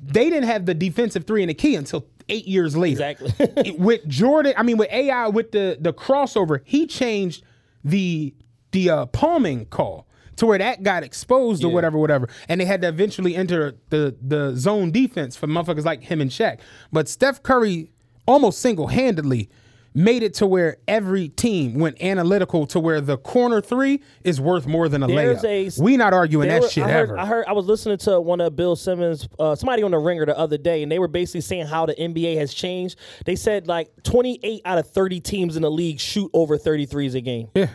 [0.00, 3.04] they didn't have the defensive three in the key until eight years later.
[3.04, 3.72] Exactly.
[3.78, 7.42] with Jordan, I mean with AI with the the crossover, he changed
[7.84, 8.34] the
[8.72, 10.06] the uh, palming call
[10.36, 14.16] to where that got exposed or whatever, whatever, and they had to eventually enter the
[14.20, 16.60] the zone defense for motherfuckers like him and Shaq.
[16.92, 17.90] But Steph Curry
[18.26, 19.48] almost single handedly
[19.94, 24.66] made it to where every team went analytical to where the corner three is worth
[24.66, 25.78] more than a There's layup.
[25.78, 27.18] a- we not arguing that were- shit I heard, ever.
[27.18, 27.46] I heard.
[27.48, 30.58] I was listening to one of Bill Simmons, uh, somebody on the Ringer the other
[30.58, 32.98] day, and they were basically saying how the NBA has changed.
[33.24, 37.22] They said like 28 out of 30 teams in the league shoot over 33s a
[37.22, 37.48] game.
[37.54, 37.68] Yeah.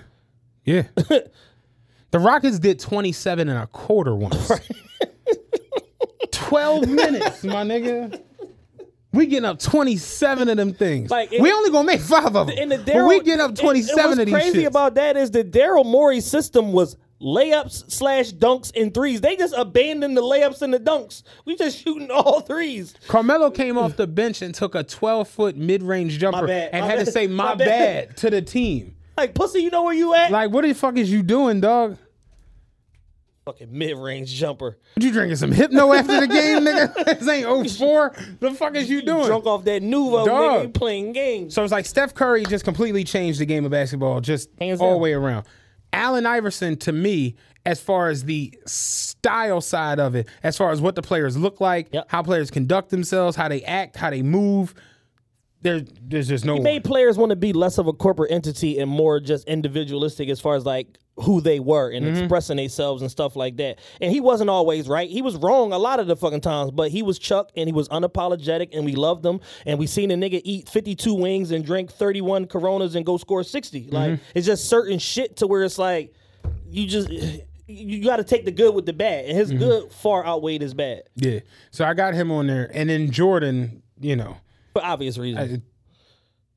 [0.63, 0.83] Yeah.
[2.11, 4.51] the Rockets did 27 and a quarter once.
[6.31, 8.21] 12 minutes, my nigga.
[9.13, 11.11] We getting up 27 of them things.
[11.11, 12.57] Like, it- we only gonna make five of them.
[12.57, 14.67] And the but Daryl, we getting up 27 and what's of these What's crazy shits.
[14.67, 19.19] about that is the Daryl Morey system was layups slash dunks and threes.
[19.21, 21.23] They just abandoned the layups and the dunks.
[21.45, 22.93] We just shooting all threes.
[23.09, 26.81] Carmelo came off the bench and took a 12 foot mid range jumper bad, and
[26.85, 28.07] my had to say my, my bad.
[28.07, 28.17] bad.
[28.17, 28.95] to the team.
[29.21, 30.31] Like pussy, you know where you at?
[30.31, 31.95] Like, what the fuck is you doing, dog?
[33.45, 34.77] Fucking mid range jumper.
[34.95, 36.93] What you drinking some hypno after the game, nigga?
[37.19, 38.15] this ain't 04.
[38.39, 39.25] The fuck is you doing?
[39.27, 40.27] Drunk off that Nuvo, Dog.
[40.29, 41.53] nigga, you playing games.
[41.53, 44.91] So it's like Steph Curry just completely changed the game of basketball, just Hands all
[44.93, 45.45] the way around.
[45.93, 50.81] Allen Iverson, to me, as far as the style side of it, as far as
[50.81, 52.05] what the players look like, Yep.
[52.09, 54.73] how players conduct themselves, how they act, how they move,
[55.61, 56.63] there, there's just no He one.
[56.63, 60.39] made players want to be less of a corporate entity and more just individualistic as
[60.39, 62.17] far as like who they were and mm-hmm.
[62.17, 63.79] expressing themselves and stuff like that.
[63.99, 65.09] And he wasn't always right.
[65.09, 67.73] He was wrong a lot of the fucking times, but he was Chuck and he
[67.73, 69.39] was unapologetic and we loved him.
[69.65, 73.43] And we seen a nigga eat 52 wings and drink 31 Coronas and go score
[73.43, 73.89] 60.
[73.91, 74.23] Like mm-hmm.
[74.33, 76.13] it's just certain shit to where it's like
[76.69, 77.09] you just
[77.67, 79.59] you got to take the good with the bad, and his mm-hmm.
[79.59, 81.39] good far outweighed his bad yeah.
[81.69, 84.37] So I got him on there, and then Jordan, you know.
[84.73, 85.61] For obvious reasons.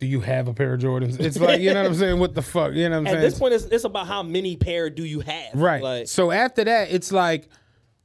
[0.00, 1.20] Do you have a pair of Jordans?
[1.20, 2.18] It's like, you know what I'm saying?
[2.18, 2.74] What the fuck?
[2.74, 3.24] You know what I'm At saying?
[3.24, 5.82] At this point, it's, it's about how many pair do you have, Right.
[5.82, 7.48] Like, so after that, it's like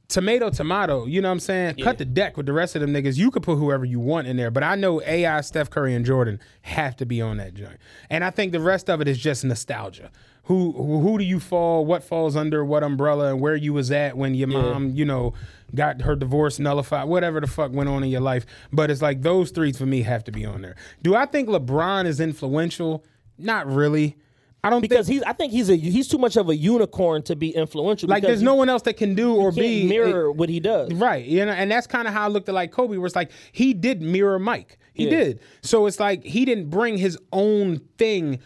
[0.08, 1.06] tomato, tomato.
[1.06, 1.76] You know what I'm saying?
[1.76, 3.16] Cut the deck with the rest of them niggas.
[3.16, 6.04] You could put whoever you want in there, but I know AI, Steph Curry, and
[6.04, 7.78] Jordan have to be on that joint.
[8.08, 10.10] And I think the rest of it is just nostalgia.
[10.50, 11.86] Who who, do you fall?
[11.86, 13.30] What falls under what umbrella?
[13.30, 15.32] And where you was at when your mom, you know,
[15.76, 17.06] got her divorce nullified?
[17.06, 18.46] Whatever the fuck went on in your life.
[18.72, 20.74] But it's like those three for me have to be on there.
[21.02, 23.04] Do I think LeBron is influential?
[23.38, 24.16] Not really.
[24.64, 27.22] I don't because think he's I think he's a he's too much of a unicorn
[27.22, 28.08] to be influential.
[28.08, 30.92] like there's no one else that can do or he be mirror what he does.
[30.92, 31.24] Right.
[31.24, 33.30] You know, and that's kind of how I looked at like Kobe, where it's like
[33.52, 34.78] he did mirror Mike.
[34.94, 35.10] He Yeah.
[35.10, 35.40] did.
[35.62, 38.40] So it's like he didn't bring his own thing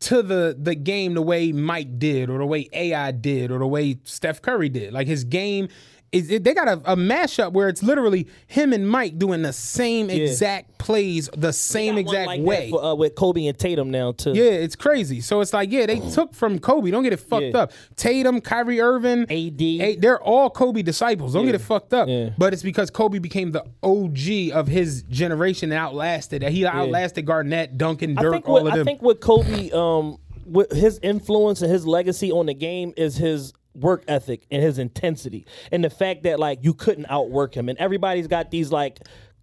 [0.00, 3.66] to the the game the way Mike did, or the way AI did, or the
[3.66, 4.92] way Steph Curry did.
[4.92, 5.68] Like his game
[6.12, 10.08] it, they got a, a mashup where it's literally him and Mike doing the same
[10.08, 12.70] exact plays, the same Got one exact like that way.
[12.70, 14.32] for, uh, with Kobe and Tatum now too.
[14.34, 15.20] Yeah, it's crazy.
[15.20, 16.90] So it's like, yeah, they took from Kobe.
[16.90, 17.58] Don't get it fucked Yeah.
[17.58, 17.72] up.
[17.96, 19.60] Tatum, Kyrie Irving, AD.
[19.60, 21.34] A- they're all Kobe disciples.
[21.34, 22.08] Don't get it fucked up.
[22.08, 22.30] Yeah.
[22.38, 26.42] But it's because Kobe became the OG of his generation and outlasted.
[26.42, 30.16] He outlasted Garnett, Duncan, I Dirk, think all what of I think what Kobe um
[30.46, 34.78] with his influence and his legacy on the game is his work ethic and his
[34.78, 38.98] intensity and the fact that like you couldn't outwork him and everybody's got these like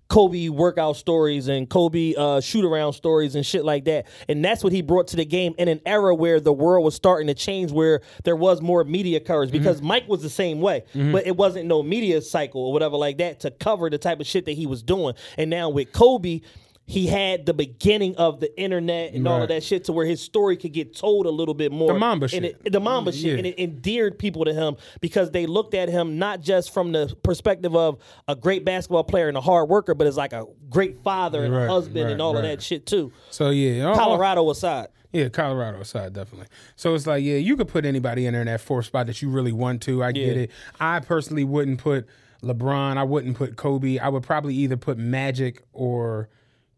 [0.08, 4.06] Kobe workout stories and Kobe uh, shoot around stories and shit like that.
[4.30, 6.94] And that's what he brought to the game in an era where the world was
[6.94, 9.52] starting to change, where there was more media coverage.
[9.52, 13.18] Because Mike was the same way, but it wasn't no media cycle or whatever like
[13.18, 15.16] that to cover the type of shit that he was doing.
[15.38, 16.42] And now with Kobe,
[16.88, 20.22] he had the beginning of the internet and all of that shit to where his
[20.22, 21.92] story could get told a little bit more.
[21.92, 22.44] The Mamba and shit.
[22.64, 23.38] It, the Mamba shit.
[23.40, 27.16] And it endeared people to him because they looked at him not just from the
[27.24, 27.98] perspective of
[28.28, 31.54] a great basketball player and a hard worker, but as like a great father and
[31.56, 33.12] Right, a husband right, and all of that shit too.
[33.32, 34.90] so yeah, all- oh, Colorado aside.
[35.12, 36.48] Yeah, Colorado side definitely.
[36.76, 39.22] So it's like, yeah, you could put anybody in there in that fourth spot that
[39.22, 40.04] you really want to.
[40.04, 40.52] I get it.
[40.80, 42.06] I personally wouldn't put
[42.44, 42.98] LeBron.
[42.98, 43.98] I wouldn't put Kobe.
[43.98, 46.28] I would probably either put Magic or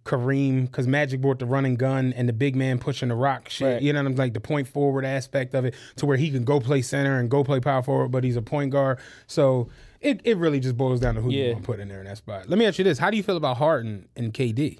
[0.08, 3.74] Kareem because Magic brought the running gun and the big man pushing the rock shit.
[3.74, 3.82] Right.
[3.82, 6.44] You know what I'm like the point forward aspect of it to where he can
[6.44, 9.00] go play center and go play power forward, but he's a point guard.
[9.28, 9.70] So
[10.02, 12.06] it, it really just boils down to who you want to put in there in
[12.06, 12.50] that spot.
[12.50, 14.80] Let me ask you this: How do you feel about Harden and KD?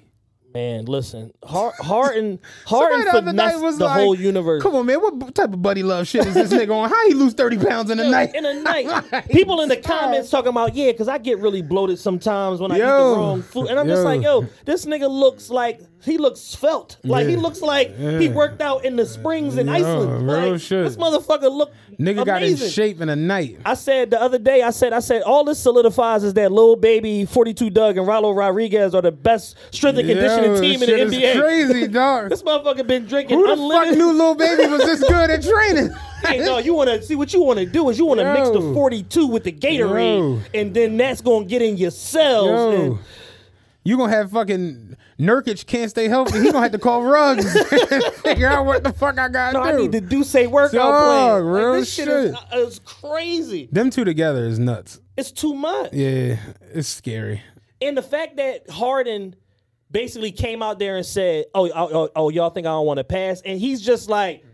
[0.54, 4.62] Man, listen, Har- Harden, Harden Somebody the other night finessed was the like, whole universe.
[4.62, 4.98] Come on, man.
[5.00, 6.88] What type of buddy love shit is this nigga on?
[6.88, 8.34] How he lose 30 pounds in a night?
[8.34, 9.28] in a night.
[9.30, 12.76] People in the comments talking about, yeah, because I get really bloated sometimes when I
[12.76, 13.68] eat the wrong food.
[13.68, 16.96] And I'm just like, yo, this nigga looks like, he looks svelte.
[17.04, 20.26] Like, he looks like he worked out in the springs in Iceland.
[20.30, 20.84] real Like, shit.
[20.84, 22.70] This motherfucker look Nigga got in amazing.
[22.70, 23.58] shape in a night.
[23.64, 26.76] I said the other day, I said, I said, all this solidifies is that little
[26.76, 30.88] baby 42 Dugg and Rollo Rodriguez are the best strength and conditioning Yo, team in
[30.88, 31.40] shit the is NBA.
[31.40, 32.30] crazy, dog.
[32.30, 33.88] This motherfucker been drinking Who the unlimited.
[33.90, 35.90] fuck knew Lil Baby was this good at training?
[36.24, 38.32] Hey, no, you want to see what you want to do is you want to
[38.34, 38.74] mix the Yo.
[38.74, 40.60] 42 with the Gatorade, Yo.
[40.60, 42.46] and then that's going to get in your cells.
[42.48, 42.70] Yo.
[42.92, 42.98] And
[43.88, 46.40] You gonna have fucking Nurkic can't stay healthy.
[46.40, 47.50] He gonna have to call rugs
[48.20, 49.68] figure out what the fuck I gotta No, do.
[49.70, 51.44] I need the Duce workout Dog, plan.
[51.46, 52.52] real Like, this shit, is, shit.
[52.52, 53.66] uh, is crazy.
[53.72, 55.00] Them two together is nuts.
[55.16, 55.94] It's too much.
[55.94, 56.36] Yeah,
[56.74, 57.42] it's scary.
[57.80, 59.34] And the fact that Harden
[59.90, 62.98] basically came out there and said, "Oh, oh, oh, oh y'all think I don't want
[62.98, 64.44] to pass?" and he's just like,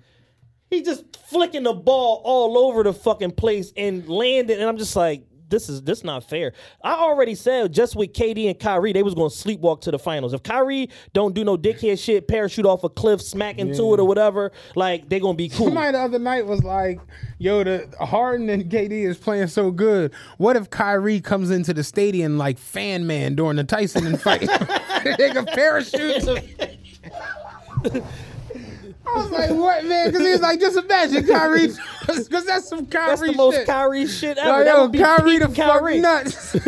[0.71, 4.95] he's just flicking the ball all over the fucking place and landing, and I'm just
[4.95, 5.27] like.
[5.49, 6.53] This is this not fair.
[6.83, 10.33] I already said just with KD and Kyrie, they was gonna sleepwalk to the finals.
[10.33, 14.05] If Kyrie don't do no dickhead shit, parachute off a cliff, smack into it or
[14.07, 15.67] whatever, like they gonna be cool.
[15.67, 17.01] Somebody the other night was like,
[17.39, 20.13] "Yo, the Harden and KD is playing so good.
[20.39, 24.41] What if Kyrie comes into the stadium like fan man during the Tyson and fight?
[25.19, 26.27] they can parachute."
[29.15, 31.69] I was like, "What, man?" Because he was like, "Just imagine Kyrie,
[32.07, 34.51] because that's some Kyrie That's the most shit." Kyrie shit ever.
[34.51, 36.01] Like, that yo, would be Kyrie the fuck Kyrie.
[36.01, 36.57] nuts.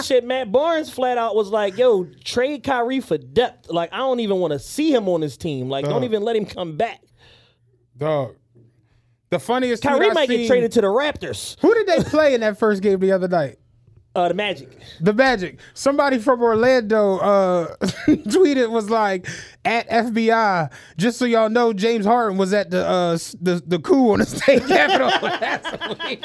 [0.02, 3.70] Shit, Matt Barnes flat out was like, "Yo, trade Kyrie for depth.
[3.70, 5.70] Like, I don't even want to see him on this team.
[5.70, 7.00] Like, don't even let him come back.
[7.96, 8.36] Dog.
[9.30, 12.42] The funniest Kyrie might seen- get traded to the Raptors, Who did they play in
[12.42, 13.56] that first game the other night?
[14.16, 14.78] Uh, the Magic.
[15.00, 15.58] The Magic.
[15.74, 17.76] Somebody from Orlando uh,
[18.06, 19.28] tweeted was like
[19.64, 20.72] at FBI.
[20.96, 24.26] Just so y'all know, James Harden was at the uh, the the coup on the
[24.26, 26.24] state capitol last week.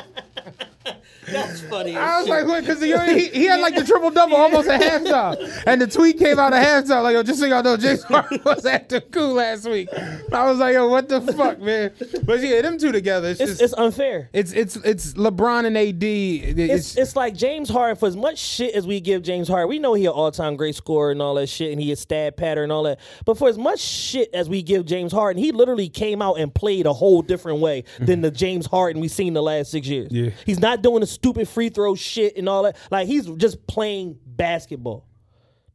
[1.27, 1.95] That's funny.
[1.95, 2.61] I was like, what?
[2.61, 6.17] Because he, he, he had like the triple double almost at halftime, and the tweet
[6.17, 9.01] came out at halftime like, yo, just so y'all know, James Harden was at the
[9.01, 9.89] coup last week.
[10.31, 11.91] I was like, yo, what the fuck, man?
[12.23, 13.61] But yeah, them two together, it's, it's, just.
[13.61, 14.29] it's unfair.
[14.33, 16.03] It's it's it's LeBron and AD.
[16.03, 19.69] It's, It's, it's like James Harden, for as much shit as we give James Harden,
[19.69, 21.95] we know he an all time great scorer and all that shit, and he a
[21.95, 22.99] stat pattern and all that.
[23.25, 26.53] But for as much shit as we give James Harden, he literally came out and
[26.53, 28.05] played a whole different way mm-hmm.
[28.05, 30.11] than the James Harden we've seen the last six years.
[30.11, 30.31] Yeah.
[30.45, 32.75] He's not doing the stupid free throw shit and all that.
[32.89, 35.07] Like he's just playing basketball.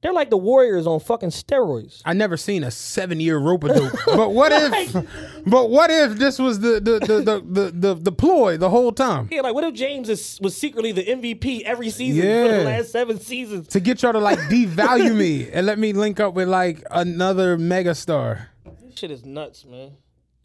[0.02, 2.00] They're like the Warriors on fucking steroids.
[2.04, 3.92] I never seen a seven year rope a dope.
[4.06, 4.94] But what if?
[5.46, 8.92] But what if this was the the the the the, the, the ploy the whole
[8.92, 12.58] time Yeah, like what if James is, was secretly the MVP every season for Yeah.
[12.58, 13.68] the last seven seasons?
[13.68, 17.56] to get y'all to like devalue me and let me link up with like another
[17.56, 18.46] megastar?
[18.84, 19.92] This shit is nuts, man.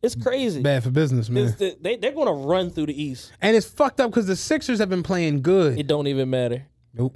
[0.04, 0.62] It's crazy.
[0.62, 1.54] Bad for business, man.
[1.58, 3.32] The, they, they're going to run through the East.
[3.40, 5.78] And it's fucked up because the Sixers have been playing good.
[5.78, 6.66] It don't even matter.
[6.94, 7.16] Nope.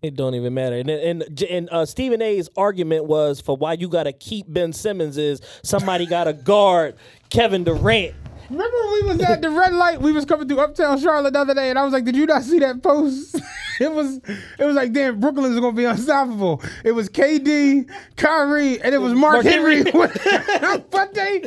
[0.00, 0.76] It don't even matter.
[0.76, 4.72] And and and uh, Stephen A's argument was for why you got to keep Ben
[4.72, 6.94] Simmons is somebody got to guard
[7.30, 8.14] Kevin Durant.
[8.50, 10.00] Remember when we was at the red light?
[10.00, 12.24] We was coming through Uptown Charlotte the other day, and I was like, "Did you
[12.24, 13.34] not see that post?"
[13.80, 14.20] it was,
[14.58, 19.12] it was like, "Damn, Brooklyn's gonna be unstoppable." It was KD, Kyrie, and it was
[19.12, 19.84] Mark, Mark Henry.
[19.84, 19.92] Henry.
[20.90, 21.40] but they,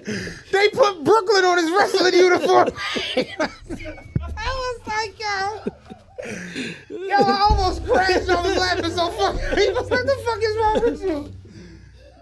[0.52, 2.69] they put Brooklyn on his wrestling uniform.
[4.38, 5.61] I was like, yo.
[6.90, 8.30] Yo, I almost crashed.
[8.30, 9.57] I was laughing so fucking.
[9.57, 11.34] He was like, "The fuck is wrong with you?"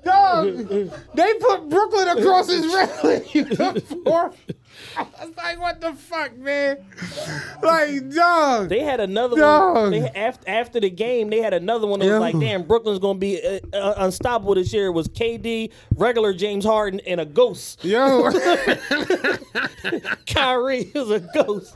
[0.06, 0.68] Dog,
[1.14, 4.34] they put Brooklyn across his wrestling uniform.
[4.98, 6.78] I was like, what the fuck, man?
[7.62, 8.70] Like, dog.
[8.70, 9.76] They had another Dog.
[9.76, 9.92] one.
[9.92, 12.20] They, after, after the game, they had another one that Yeah.
[12.20, 14.88] was like, damn, Brooklyn's going to be uh, uh, unstoppable this year.
[14.88, 17.84] It was KD, regular James Harden, and a ghost.
[17.84, 18.32] Yo,
[20.28, 21.74] Kyrie is a ghost.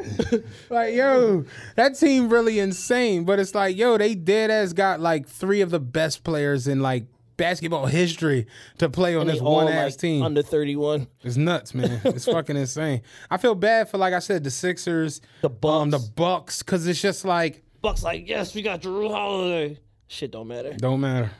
[0.70, 1.44] like, yo,
[1.76, 3.24] that team really insane.
[3.24, 6.80] But it's like, yo, they dead ass got like three of the best players in
[6.80, 7.04] like
[7.40, 8.46] basketball history
[8.78, 10.22] to play on They this one ass like, team.
[10.22, 11.06] Under 31.
[11.22, 12.00] It's nuts, man.
[12.04, 13.02] It's fucking insane.
[13.30, 16.08] I feel bad for, like I said, the Sixers, The um, the Bucks.
[16.14, 19.78] Bucks, because it's just like Bucks like, yes, we got Jrue Holiday.
[20.06, 20.74] Shit don't matter.
[20.74, 21.30] don't matter.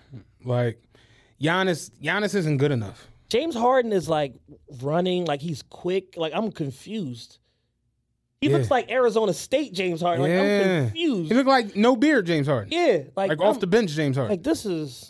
[0.44, 0.82] Like
[1.40, 3.06] Giannis, Giannis isn't good enough.
[3.28, 4.34] James Harden is like
[4.82, 6.14] running, like he's quick.
[6.16, 7.38] Like I'm confused.
[8.40, 8.56] He Yeah.
[8.56, 10.22] looks like Arizona State James Harden.
[10.22, 11.28] Like I'm yeah, confused.
[11.30, 12.72] he looked like no beard, James Harden.
[12.72, 14.30] yeah, like, like off the bench, James Harden.
[14.30, 15.09] Like this is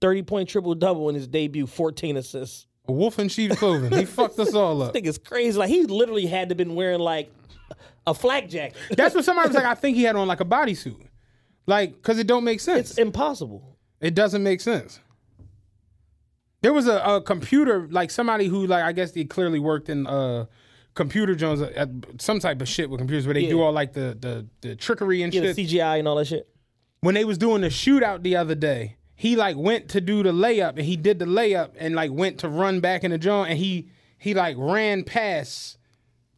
[0.00, 2.66] 30 point triple double in his debut, 14 assists.
[2.88, 3.92] A wolf in sheep's clothing.
[3.96, 4.90] He fucked us all up.
[4.90, 5.56] I think it's crazy.
[5.58, 7.30] Like he literally had to been wearing like
[8.06, 8.76] a flak jacket.
[8.96, 9.64] That's what somebody was like.
[9.66, 11.06] I think he had on like a bodysuit,
[11.66, 12.90] like because it don't make sense.
[12.90, 13.76] it's impossible.
[14.00, 14.98] It doesn't make sense.
[16.62, 20.06] There was a, a computer, like somebody who, like, I guess they clearly worked in
[20.06, 20.44] uh,
[20.94, 24.16] computer Jones, at some type of shit with computers where they do all like the
[24.20, 25.56] the, the trickery and Yeah, shit.
[25.56, 26.48] the CGI and all that shit.
[27.00, 30.32] when they was doing the shootout the other day, he like went to do the
[30.32, 33.50] layup and he did the layup and like went to run back in the joint
[33.50, 33.86] and he
[34.16, 35.76] he like ran past.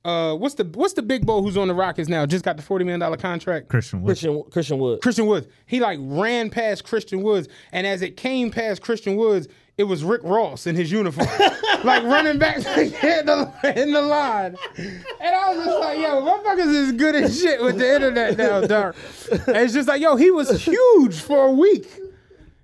[0.05, 2.27] Uh, what's the what's the big boy who's on the Rockets now?
[2.27, 3.69] Just got the forty million dollar contract.
[3.69, 4.09] Christian Wood.
[4.09, 5.01] Christian Christian Wood.
[5.01, 5.47] Christian Woods.
[5.65, 9.47] He like ran past Christian Woods, and as it came past Christian Woods,
[9.79, 11.29] it was Rick Ross in his uniform,
[11.85, 14.57] like running back in the, in the line.
[14.77, 18.61] And I was just like, yo, motherfuckers is good as shit with the internet now,
[18.63, 18.97] dog.
[19.31, 21.89] And it's just like, yo, he was huge for a week.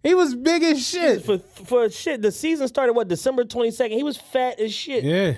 [0.02, 1.24] He was big as shit.
[1.24, 3.96] For for shit, the season started what December twenty second.
[3.96, 5.04] He was fat as shit.
[5.04, 5.34] Yeah.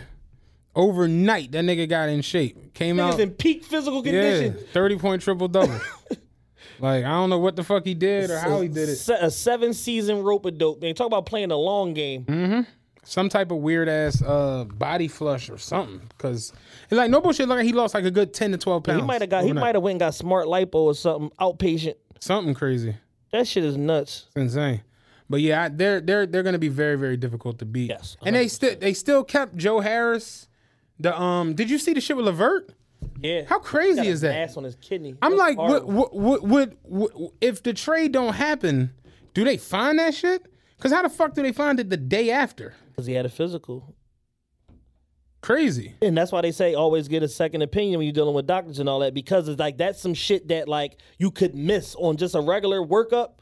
[0.74, 2.74] Overnight, that nigga got in shape.
[2.74, 3.20] Came Niggas out.
[3.20, 4.54] in peak physical condition.
[4.56, 4.66] Yeah.
[4.72, 5.74] 30 point triple double.
[6.78, 9.08] like, I don't know what the fuck he did or how he did it.
[9.20, 10.80] A seven season rope a dope.
[10.80, 12.24] Man, talk about playing a long game.
[12.24, 12.46] Mm.
[12.46, 12.60] Hmm.
[13.02, 16.02] Some type of weird ass uh, body flush or something.
[16.18, 16.52] Cause
[16.84, 17.48] it's like no bullshit.
[17.48, 19.00] Like he lost like a good 10 to 12 pounds.
[19.00, 19.42] He might have got.
[19.42, 21.94] He might have went and got smart lipo or something outpatient.
[22.20, 22.94] something crazy.
[23.32, 24.26] That shit is nuts.
[24.28, 24.82] It's insane.
[25.28, 27.90] But yeah, I- they're they're they're gonna be very very difficult to beat.
[27.90, 30.48] Yes, and they still they still kept Joe Harris.
[30.98, 32.74] The um, did you see the shit with LeVert?
[33.20, 33.44] Yeah.
[33.46, 34.34] How crazy is that?
[34.34, 35.14] Ass on his kidney.
[35.22, 38.92] I'm That's like, what, what, what, what, if the trade don't happen,
[39.34, 40.46] do they find that shit?
[40.76, 42.74] Because how the fuck do they find it the day after?
[42.88, 43.94] Because he had a physical.
[45.42, 45.94] Crazy.
[46.02, 48.78] And that's why they say always get a second opinion when you're dealing with doctors
[48.78, 52.18] and all that because it's like that's some shit that like you could miss on
[52.18, 53.38] just a regular workup,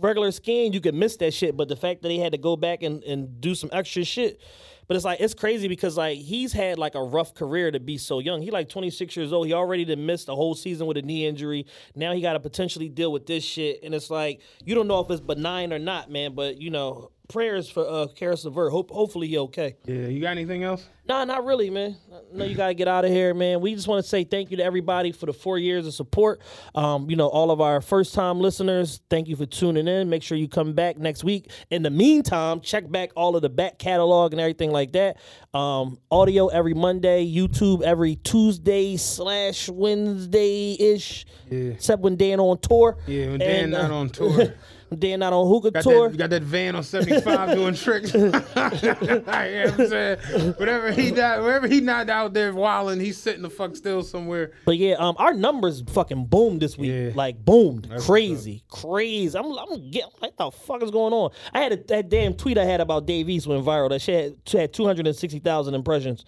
[0.00, 0.72] regular scan.
[0.72, 1.56] You could miss that shit.
[1.56, 4.40] But the fact that he had to go back and, and do some extra shit.
[4.88, 7.98] But it's like it's crazy because like he's had like a rough career to be
[7.98, 8.40] so young.
[8.40, 9.48] He like 26 years old.
[9.48, 11.66] He already missed a whole season with a knee injury.
[11.96, 13.80] Now he got to potentially deal with this shit.
[13.82, 16.36] And it's like you don't know if it's benign or not, man.
[16.36, 18.72] But you know, prayers for uh Caris LeVert.
[18.72, 19.76] Hope hopefully he okay.
[19.84, 20.86] Yeah, you got anything else?
[21.08, 21.96] Nah, not really, man.
[22.32, 23.60] No, you gotta get out of here, man.
[23.60, 26.40] We just want to say thank you to everybody for the four years of support.
[26.74, 30.10] Um, you know, all of our first time listeners, thank you for tuning in.
[30.10, 31.50] Make sure you come back next week.
[31.70, 35.18] In the meantime, check back all of the back catalog and everything like that.
[35.54, 41.24] Um, audio every Monday, YouTube every Tuesday slash Wednesday ish.
[41.48, 41.70] Yeah.
[41.70, 42.98] Except when Dan on tour.
[43.06, 44.54] Yeah, when Dan And, not uh, on tour.
[44.96, 46.08] Dan not on hookah Got tour.
[46.08, 48.14] that, you got that van on 75 doing tricks.
[48.14, 50.18] you know what I'm saying?
[50.54, 54.52] Whatever he not, wherever he not out there wilding, he's sitting the fuck still somewhere.
[54.64, 56.92] But yeah, um, our numbers fucking boomed this week.
[56.92, 57.10] Yeah.
[57.14, 59.36] Like boomed, crazy, crazy.
[59.36, 61.30] I'm, I'm getting like the fuck is going on.
[61.52, 63.88] I had a, that damn tweet I had about Dave East went viral.
[63.88, 66.24] That shit had, had 260,000 impressions.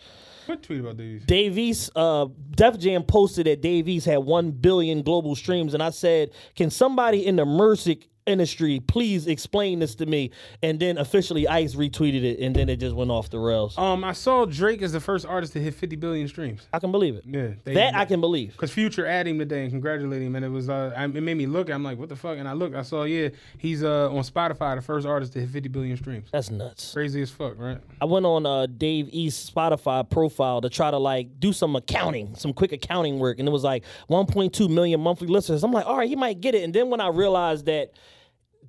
[0.48, 1.22] What tweet about these?
[1.26, 5.82] Dave East, uh, Def Jam posted that Dave East had one billion global streams, and
[5.82, 10.30] I said, "Can somebody in the music industry please explain this to me?"
[10.62, 13.76] And then officially Ice retweeted it, and then it just went off the rails.
[13.78, 16.66] Um, I saw Drake as the first artist to hit 50 billion streams.
[16.72, 17.24] I can believe it.
[17.26, 18.56] Yeah, they- that I can believe.
[18.56, 21.36] Cause Future added him today and congratulated him, and it was uh, I- it made
[21.36, 21.70] me look.
[21.70, 22.38] I'm like, what the fuck?
[22.38, 23.28] And I look, I saw, yeah,
[23.58, 26.28] he's uh on Spotify, the first artist to hit 50 billion streams.
[26.30, 26.92] That's nuts.
[26.92, 27.78] Crazy as fuck, right?
[28.00, 32.34] I went on uh, Dave East Spotify profile to try to like do some accounting,
[32.34, 35.62] some quick accounting work, and it was like 1.2 million monthly listeners.
[35.64, 36.62] I'm like, all right, he might get it.
[36.64, 37.92] And then when I realized that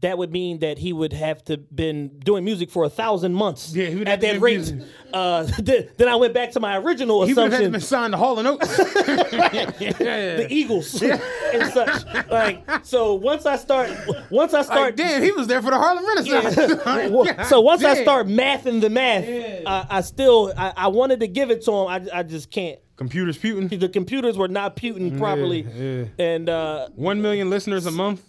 [0.02, 3.76] that would mean that he would have to been doing music for a thousand months
[3.76, 4.74] Yeah, he at that rate.
[5.14, 7.72] Uh, then, then I went back to my original He would have had to assumption.
[7.72, 8.78] been signed to Hall and Oates.
[8.78, 11.02] the Eagles
[11.54, 12.06] and such.
[12.30, 13.90] Like so, once I start,
[14.30, 16.56] once I start, like, damn, he was there for the Harlem Renaissance.
[16.86, 19.26] Well, so once I start mathing the math,
[19.66, 21.88] I, I still I, I wanted to give it to him.
[21.88, 22.80] I, I just can't.
[22.96, 23.80] Computers puting.
[23.80, 26.06] The computers were not puting properly, yeah.
[26.20, 28.22] and uh, One million listeners a month.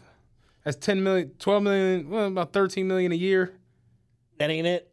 [0.64, 3.54] That's 10 million, 12 million, well, about 13 million a year.
[4.38, 4.90] that ain't it.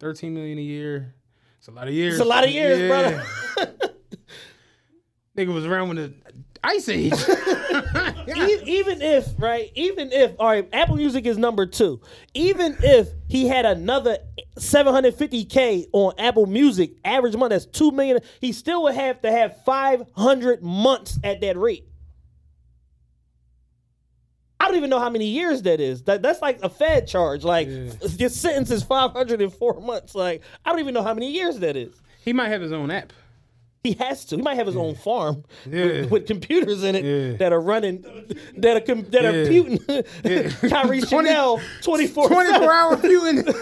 [0.00, 1.14] 13 million a year.
[1.58, 2.14] It's a lot of years.
[2.14, 2.88] It's a lot of years, Yeah.
[2.88, 3.24] brother.
[5.36, 6.14] Nigga was around when the
[6.64, 7.12] Ice Age.
[8.66, 12.00] Even if right, even if all right, Apple Music is number two.
[12.34, 14.18] Even if he had another
[14.58, 18.18] 750k on Apple Music average month, that's two million.
[18.40, 21.88] He still would have to have 500 months at that rate.
[24.62, 26.02] I don't even know how many years that is.
[26.04, 27.42] That, that's like a Fed charge.
[27.42, 27.66] Like
[28.16, 30.14] your sentence is 504 months.
[30.14, 32.00] Like I don't even know how many years that is.
[32.24, 33.12] he might have his own app.
[33.82, 34.36] He has to.
[34.36, 35.84] He might have his own farm Yeah.
[35.86, 37.36] with, with computers in it Yeah.
[37.38, 38.02] that are running,
[38.58, 40.50] that are com- that are Yeah.
[40.70, 43.42] Kyrie 20 Chanel twenty four 24 hour viewing.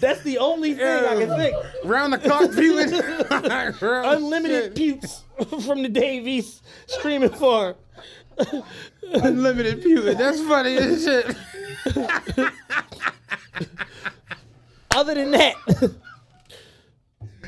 [0.00, 1.56] That's the only thing I can think.
[1.84, 2.90] Round the clock viewing.
[3.82, 5.24] Unlimited putes
[5.66, 7.74] from the Dave East streaming farm.
[9.12, 10.16] Unlimited viewing.
[10.16, 11.36] That's funny as shit.
[14.90, 15.54] Other than that,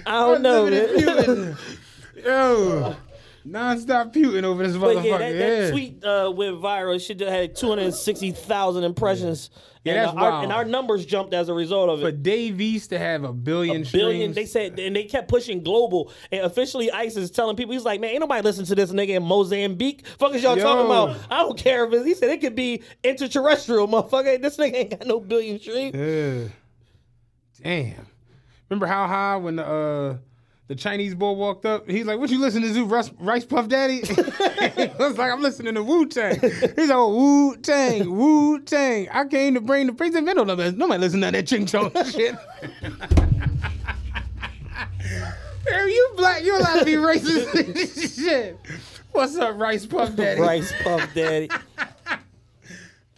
[0.07, 1.25] I don't know, Unlimited man.
[1.25, 1.57] viewing.
[2.25, 2.97] Yo.
[3.43, 5.05] Non-stop puting over this But motherfucker.
[5.05, 5.71] yeah, that, that yeah.
[5.71, 6.97] tweet uh, went viral.
[6.97, 9.49] It should have had 260,000 impressions.
[9.55, 12.03] Yeah, and, that's uh, our, and our numbers jumped as a result of it.
[12.03, 14.33] For Dave East to have a billion, a billion.
[14.33, 16.13] streams, They said, and they kept pushing global.
[16.31, 19.17] And officially, ICE is telling people, he's like, man, ain't nobody listen to this nigga
[19.17, 20.07] in Mozambique.
[20.19, 20.63] Fuck is y'all Yo.
[20.63, 21.17] talking about?
[21.31, 24.41] I don't care if it's, he said it could be interterrestrial, motherfucker.
[24.41, 25.95] This nigga ain't got no billion streams.
[25.97, 26.49] Yeah.
[27.63, 28.07] Damn.
[28.69, 30.17] Remember how high when the uh,
[30.71, 31.91] the Chinese boy walked up?
[31.91, 35.75] He's like, "What you listening to, Rice, Rice Puff Daddy?" I was like, "I'm listening
[35.75, 39.93] to Wu Tang." He's like, oh, "Wu Tang, Wu Tang." I came to bring the
[39.93, 40.47] praise and Vendo.
[40.47, 42.37] Nobody, nobody listen to that ching chong shit.
[45.65, 48.15] Damn, you black, You're allowed to be racist.
[48.25, 48.57] shit.
[49.11, 50.41] What's up, Rice Puff Daddy?
[50.41, 51.51] Rice Puff Daddy.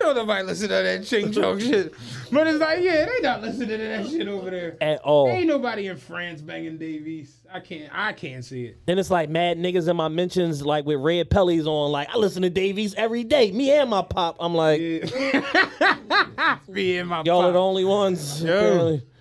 [0.02, 1.94] Don't nobody listen to that ching chong shit.
[2.30, 4.76] But it's like, yeah, they not listening to that shit over there.
[4.80, 5.28] At all.
[5.28, 7.34] Ain't nobody in France banging Dave East.
[7.52, 7.90] I can't.
[7.92, 8.78] I can't see it.
[8.86, 11.92] Then it's like mad niggas in my mentions, like with red pellies on.
[11.92, 13.52] Like I listen to Dave East every day.
[13.52, 14.36] Me and my pop.
[14.40, 14.80] I'm like,
[16.68, 17.48] Me and my y'all pop.
[17.50, 18.42] are the only ones.
[18.42, 19.02] apparently.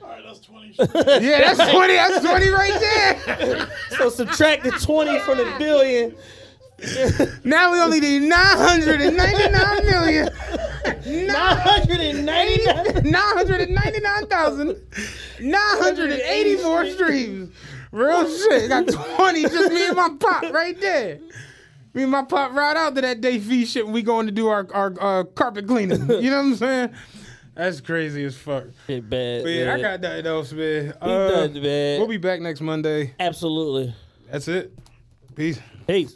[0.80, 1.94] Yeah, that's twenty.
[1.96, 3.70] That's twenty right there.
[3.98, 6.16] So subtract the 20 from the billion.
[7.44, 10.30] Now we only need nine hundred and ninety-nine million.
[11.06, 13.04] 999.
[13.12, 14.68] Nine hundred and ninety-nine thousand.
[15.40, 17.54] Nine hundred and eighty-four streams.
[17.92, 18.70] Real shit.
[18.70, 19.44] Got twenty.
[19.44, 21.20] Just me and my pop right there.
[21.94, 23.86] Me and my pop right out to that day fee shit.
[23.86, 26.10] when We going to do our our uh, carpet cleaning.
[26.10, 26.90] You know what I'm saying?
[27.54, 28.66] That's crazy as fuck.
[28.88, 29.44] Shit bad.
[29.44, 30.86] But yeah, I got nothing else, man.
[30.86, 32.00] He Uh, does, man.
[32.00, 33.14] We'll be back next Monday.
[33.20, 33.94] Absolutely.
[34.32, 34.72] That's it.
[35.36, 35.60] Peace.
[35.86, 36.16] Peace.